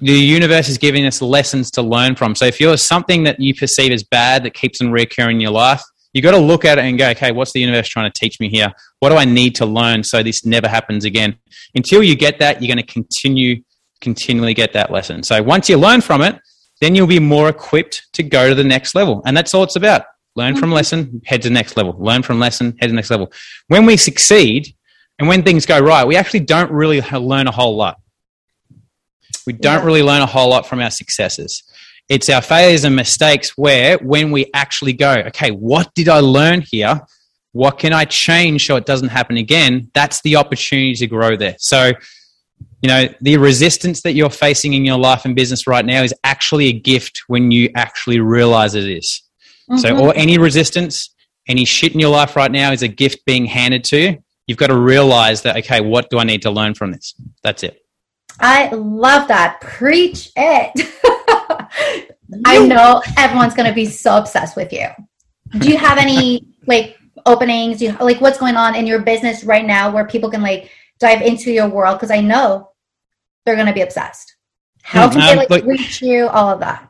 the 0.04 0.12
universe 0.12 0.68
is 0.68 0.78
giving 0.78 1.06
us 1.06 1.22
lessons 1.22 1.72
to 1.72 1.82
learn 1.82 2.16
from. 2.16 2.36
So 2.36 2.46
if 2.46 2.60
you're 2.60 2.76
something 2.76 3.24
that 3.24 3.40
you 3.40 3.56
perceive 3.56 3.92
as 3.94 4.04
bad 4.04 4.44
that 4.44 4.54
keeps 4.54 4.82
on 4.82 4.90
reoccurring 4.90 5.36
in 5.36 5.40
your 5.40 5.52
life, 5.52 5.82
you 6.12 6.22
got 6.22 6.32
to 6.32 6.40
look 6.40 6.66
at 6.66 6.78
it 6.78 6.84
and 6.84 6.98
go, 6.98 7.10
okay, 7.12 7.32
what's 7.32 7.54
the 7.54 7.62
universe 7.62 7.88
trying 7.88 8.12
to 8.12 8.20
teach 8.20 8.40
me 8.40 8.50
here? 8.50 8.72
What 9.00 9.10
do 9.10 9.16
I 9.16 9.24
need 9.24 9.56
to 9.56 9.66
learn 9.66 10.04
so 10.04 10.22
this 10.22 10.46
never 10.46 10.68
happens 10.68 11.06
again? 11.06 11.38
Until 11.74 12.04
you 12.04 12.16
get 12.16 12.40
that, 12.40 12.62
you're 12.62 12.74
going 12.74 12.86
to 12.86 12.94
continue 12.94 13.64
continually 14.02 14.54
get 14.54 14.74
that 14.74 14.92
lesson. 14.92 15.24
So 15.24 15.42
once 15.42 15.70
you 15.70 15.78
learn 15.78 16.02
from 16.02 16.22
it, 16.22 16.38
then 16.82 16.94
you'll 16.94 17.08
be 17.08 17.20
more 17.20 17.48
equipped 17.48 18.06
to 18.12 18.24
go 18.24 18.50
to 18.50 18.56
the 18.56 18.64
next 18.64 18.96
level. 18.96 19.22
And 19.26 19.38
that's 19.38 19.54
all 19.54 19.64
it's 19.64 19.78
about. 19.78 20.04
Learn 20.36 20.56
from 20.56 20.66
mm-hmm. 20.66 20.74
lesson, 20.74 21.22
head 21.26 21.42
to 21.44 21.48
the 21.48 21.54
next 21.54 21.78
level. 21.78 21.96
Learn 21.98 22.22
from 22.24 22.40
lesson, 22.40 22.76
head 22.82 22.88
to 22.88 22.90
the 22.90 22.96
next 22.96 23.10
level. 23.10 23.32
When 23.70 23.86
we 23.86 23.96
succeed 23.96 24.76
and 25.18 25.30
when 25.30 25.44
things 25.44 25.66
go 25.66 25.80
right, 25.80 26.06
we 26.06 26.18
actually 26.18 26.42
don't 26.42 26.70
really 26.72 27.00
learn 27.00 27.48
a 27.48 27.52
whole 27.52 27.78
lot. 27.78 28.02
We 29.46 29.54
don't 29.54 29.80
yeah. 29.80 29.86
really 29.86 30.04
learn 30.04 30.22
a 30.22 30.26
whole 30.26 30.50
lot 30.50 30.66
from 30.66 30.80
our 30.80 30.92
successes. 30.92 31.64
It's 32.10 32.30
our 32.30 32.42
failures 32.42 32.84
and 32.84 32.96
mistakes 32.96 33.58
where, 33.58 33.98
when 34.00 34.32
we 34.32 34.50
actually 34.54 34.94
go, 34.94 35.14
okay, 35.28 35.52
what 35.52 35.94
did 35.96 36.10
I 36.10 36.20
learn 36.20 36.62
here? 36.62 37.02
What 37.54 37.80
can 37.80 37.94
I 37.94 38.06
change 38.06 38.66
so 38.66 38.76
it 38.76 38.86
doesn't 38.86 39.10
happen 39.10 39.38
again? 39.38 39.90
That's 39.94 40.22
the 40.22 40.36
opportunity 40.36 40.96
to 40.96 41.08
grow 41.08 41.38
there. 41.38 41.56
So, 41.60 41.94
you 42.82 42.90
know, 42.90 43.08
the 43.22 43.38
resistance 43.38 44.02
that 44.02 44.14
you're 44.14 44.30
facing 44.30 44.74
in 44.74 44.84
your 44.84 44.98
life 44.98 45.24
and 45.24 45.36
business 45.36 45.68
right 45.68 45.86
now 45.86 46.04
is 46.04 46.14
actually 46.24 46.68
a 46.68 46.74
gift 46.74 47.24
when 47.28 47.52
you 47.52 47.70
actually 47.76 48.20
realize 48.20 48.76
it 48.76 48.90
is. 48.90 49.22
Mm-hmm. 49.70 49.78
So, 49.78 49.98
or 49.98 50.14
any 50.16 50.38
resistance, 50.38 51.14
any 51.48 51.64
shit 51.64 51.94
in 51.94 52.00
your 52.00 52.10
life 52.10 52.36
right 52.36 52.52
now 52.52 52.72
is 52.72 52.82
a 52.82 52.88
gift 52.88 53.26
being 53.26 53.46
handed 53.46 53.84
to 53.86 53.98
you. 53.98 54.24
You've 54.48 54.58
got 54.58 54.68
to 54.68 54.78
realize 54.78 55.44
that, 55.44 55.56
okay, 55.58 55.80
what 55.80 56.10
do 56.10 56.20
I 56.20 56.26
need 56.26 56.42
to 56.42 56.52
learn 56.52 56.74
from 56.74 56.92
this? 56.92 57.14
That's 57.44 57.64
it. 57.64 57.83
I 58.40 58.70
love 58.70 59.28
that. 59.28 59.62
Preach 59.62 60.32
it. 60.36 60.90
I 62.46 62.66
know 62.66 63.02
everyone's 63.18 63.54
going 63.54 63.70
to 63.70 63.76
be 63.76 63.86
so 63.86 64.18
obsessed 64.18 64.56
with 64.56 64.74
you. 64.74 64.88
Do 65.60 65.70
you 65.70 65.78
have 65.78 65.98
any 65.98 66.48
like 66.66 66.98
openings? 67.26 67.80
Do 67.80 67.86
you 67.86 67.92
like 68.00 68.22
what's 68.22 68.40
going 68.40 68.56
on 68.56 68.76
in 68.76 68.88
your 68.88 69.00
business 69.00 69.44
right 69.44 69.66
now 69.66 69.92
where 69.92 70.06
people 70.06 70.32
can 70.32 70.42
like 70.42 70.72
dive 71.00 71.22
into 71.22 71.52
your 71.52 71.70
world? 71.70 71.98
Because 71.98 72.12
I 72.12 72.22
know 72.22 72.72
they're 73.46 73.56
going 73.56 73.68
to 73.68 73.74
be 73.74 73.82
obsessed. 73.82 74.36
How 74.82 75.10
can 75.10 75.22
um, 75.22 75.28
they 75.28 75.48
like 75.48 75.66
reach 75.66 76.02
you? 76.02 76.28
All 76.28 76.50
of 76.50 76.60
that. 76.60 76.90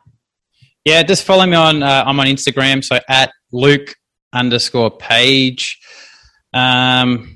Yeah, 0.84 1.02
just 1.02 1.24
follow 1.24 1.46
me 1.46 1.56
on. 1.56 1.82
Uh, 1.82 2.04
I'm 2.06 2.18
on 2.20 2.26
Instagram, 2.26 2.84
so 2.84 2.98
at 3.08 3.32
Luke 3.52 3.94
underscore 4.32 4.90
Page. 4.90 5.80
Um, 6.52 7.33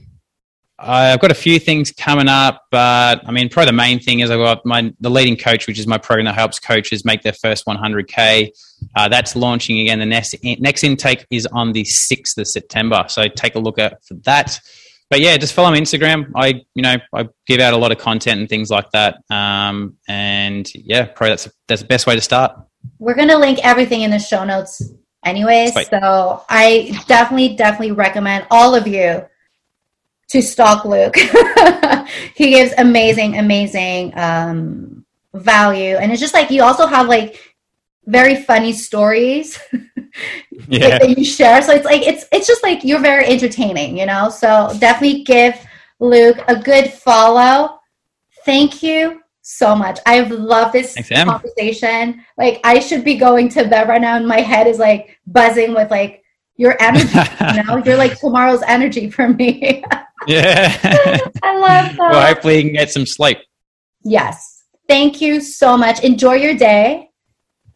I've 0.79 1.21
got 1.21 1.31
a 1.31 1.35
few 1.35 1.59
things 1.59 1.91
coming 1.91 2.29
up, 2.29 2.67
but 2.71 3.21
I 3.27 3.33
mean, 3.33 3.49
probably 3.49 3.71
the 3.71 3.77
main 3.77 3.99
thing 3.99 4.21
is 4.21 4.31
I've 4.31 4.39
got 4.39 4.65
my 4.65 4.93
the 5.01 5.11
leading 5.11 5.37
coach, 5.37 5.67
which 5.67 5.79
is 5.79 5.87
my 5.87 5.99
program 5.99 6.27
that 6.27 6.35
helps 6.35 6.61
coaches 6.61 7.05
make 7.05 7.23
their 7.23 7.33
first 7.33 7.67
100k. 7.67 8.51
Uh, 8.95 9.09
that's 9.09 9.35
launching 9.35 9.81
again. 9.81 9.99
The 9.99 10.07
next 10.07 10.35
next 10.43 10.85
intake 10.85 11.27
is 11.31 11.47
on 11.47 11.73
the 11.73 11.83
6th 11.83 12.39
of 12.39 12.47
September, 12.47 13.05
so 13.09 13.27
take 13.29 13.57
a 13.57 13.59
look 13.59 13.79
at 13.79 14.05
for 14.05 14.15
that 14.25 14.61
but 15.11 15.21
yeah, 15.21 15.37
just 15.37 15.55
follow 15.55 15.71
me 15.71 15.81
Instagram. 15.81 16.31
I 16.37 16.63
you 16.75 16.83
know 16.83 16.97
I 17.15 17.29
give 17.47 17.61
out 17.61 17.73
a 17.73 17.77
lot 17.77 17.93
of 17.93 17.99
content 17.99 18.41
and 18.41 18.49
things 18.49 18.71
like 18.71 18.91
that. 18.93 19.19
Um, 19.31 19.97
and 20.07 20.71
yeah, 20.75 21.07
probably 21.07 21.31
that's 21.31 21.49
that's 21.67 21.83
the 21.83 21.89
best 21.89 22.07
way 22.07 22.15
to 22.15 22.21
start. 22.21 22.59
We're 22.99 23.15
gonna 23.15 23.39
link 23.39 23.59
everything 23.63 24.03
in 24.03 24.11
the 24.11 24.19
show 24.19 24.45
notes, 24.45 24.83
anyways. 25.25 25.73
Sweet. 25.73 25.89
So 25.89 26.45
I 26.49 27.03
definitely 27.07 27.57
definitely 27.57 27.93
recommend 27.93 28.47
all 28.51 28.75
of 28.75 28.87
you 28.87 29.25
to 30.29 30.43
stalk 30.43 30.85
Luke. 30.85 31.17
he 32.35 32.51
gives 32.51 32.73
amazing 32.79 33.39
amazing 33.39 34.17
um, 34.17 35.05
value, 35.35 35.97
and 35.97 36.13
it's 36.13 36.21
just 36.21 36.35
like 36.35 36.51
you 36.51 36.63
also 36.63 36.87
have 36.87 37.09
like 37.09 37.57
very 38.07 38.37
funny 38.37 38.73
stories 38.73 39.59
yeah. 40.69 40.99
that 40.99 41.17
you 41.17 41.25
share. 41.25 41.63
So 41.63 41.73
it's 41.73 41.85
like 41.85 42.03
it's 42.07 42.27
it's 42.33 42.47
just 42.47 42.63
like 42.63 42.85
you're 42.85 43.01
very 43.01 43.27
entertaining, 43.27 43.97
you 43.99 44.07
know. 44.07 44.29
So 44.29 44.75
definitely 44.79 45.25
give 45.25 45.55
Luke 46.01 46.39
a 46.49 46.57
good 46.57 46.93
follow. 46.93 47.81
Thank 48.45 48.83
you 48.83 49.23
so 49.43 49.75
much. 49.75 49.99
I've 50.07 50.31
loved 50.31 50.75
this 50.75 50.95
Thanks, 50.95 51.25
conversation. 51.25 52.25
Like 52.37 52.61
I 52.65 52.81
should 52.81 53.05
be 53.05 53.17
going 53.17 53.49
to 53.51 53.69
bed 53.69 53.89
right 53.89 54.01
now, 54.01 54.17
and 54.17 54.27
my 54.27 54.41
head 54.41 54.67
is 54.67 54.79
like 54.79 55.19
buzzing 55.27 55.75
with 55.75 55.91
like 55.91 56.23
your 56.57 56.77
energy. 56.81 57.19
you 57.57 57.63
know, 57.63 57.77
you're 57.85 57.97
like 57.97 58.19
tomorrow's 58.19 58.63
energy 58.63 59.11
for 59.11 59.29
me. 59.29 59.85
Yeah, 60.27 60.77
I 61.43 61.59
love 61.59 61.97
that. 61.97 61.99
Well, 61.99 62.27
hopefully 62.27 62.57
you 62.57 62.63
can 62.65 62.73
get 62.73 62.91
some 62.91 63.07
sleep. 63.07 63.39
Yes. 64.05 64.65
Thank 64.89 65.21
you 65.21 65.41
so 65.41 65.77
much. 65.77 66.03
Enjoy 66.03 66.35
your 66.35 66.55
day. 66.55 67.11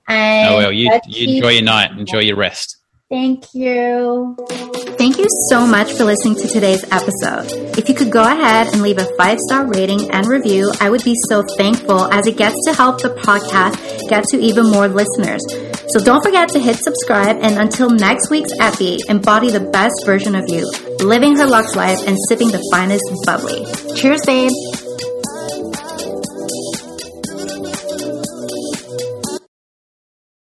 And 0.08 0.54
oh, 0.54 0.56
well, 0.58 0.72
you, 0.72 0.90
you 1.06 1.36
enjoy 1.36 1.50
your 1.50 1.62
night. 1.62 1.92
Enjoy 1.92 2.18
your 2.20 2.36
rest. 2.36 2.78
Thank 3.10 3.54
you. 3.54 4.34
Thank 4.96 5.18
you 5.18 5.26
so 5.50 5.66
much 5.66 5.92
for 5.92 6.04
listening 6.04 6.36
to 6.36 6.48
today's 6.48 6.82
episode. 6.90 7.76
If 7.76 7.88
you 7.88 7.94
could 7.94 8.10
go 8.10 8.22
ahead 8.22 8.68
and 8.68 8.80
leave 8.80 8.98
a 8.98 9.04
five 9.18 9.38
star 9.38 9.66
rating 9.66 10.10
and 10.10 10.26
review, 10.26 10.72
I 10.80 10.88
would 10.88 11.04
be 11.04 11.14
so 11.28 11.42
thankful 11.58 12.10
as 12.10 12.26
it 12.26 12.38
gets 12.38 12.56
to 12.64 12.72
help 12.72 13.02
the 13.02 13.10
podcast 13.10 14.08
get 14.08 14.24
to 14.28 14.38
even 14.38 14.70
more 14.70 14.88
listeners. 14.88 15.42
So 15.92 16.02
don't 16.02 16.22
forget 16.24 16.48
to 16.50 16.58
hit 16.58 16.76
subscribe. 16.82 17.36
And 17.42 17.58
until 17.58 17.90
next 17.90 18.30
week's 18.30 18.50
epi, 18.60 18.98
embody 19.08 19.50
the 19.50 19.60
best 19.60 19.94
version 20.06 20.34
of 20.34 20.44
you, 20.48 20.70
living 21.00 21.36
her 21.36 21.46
luxe 21.46 21.76
life 21.76 21.98
and 22.06 22.16
sipping 22.28 22.48
the 22.48 22.62
finest 22.72 23.04
bubbly. 23.26 23.66
Cheers, 23.94 24.22
babe. 24.24 24.50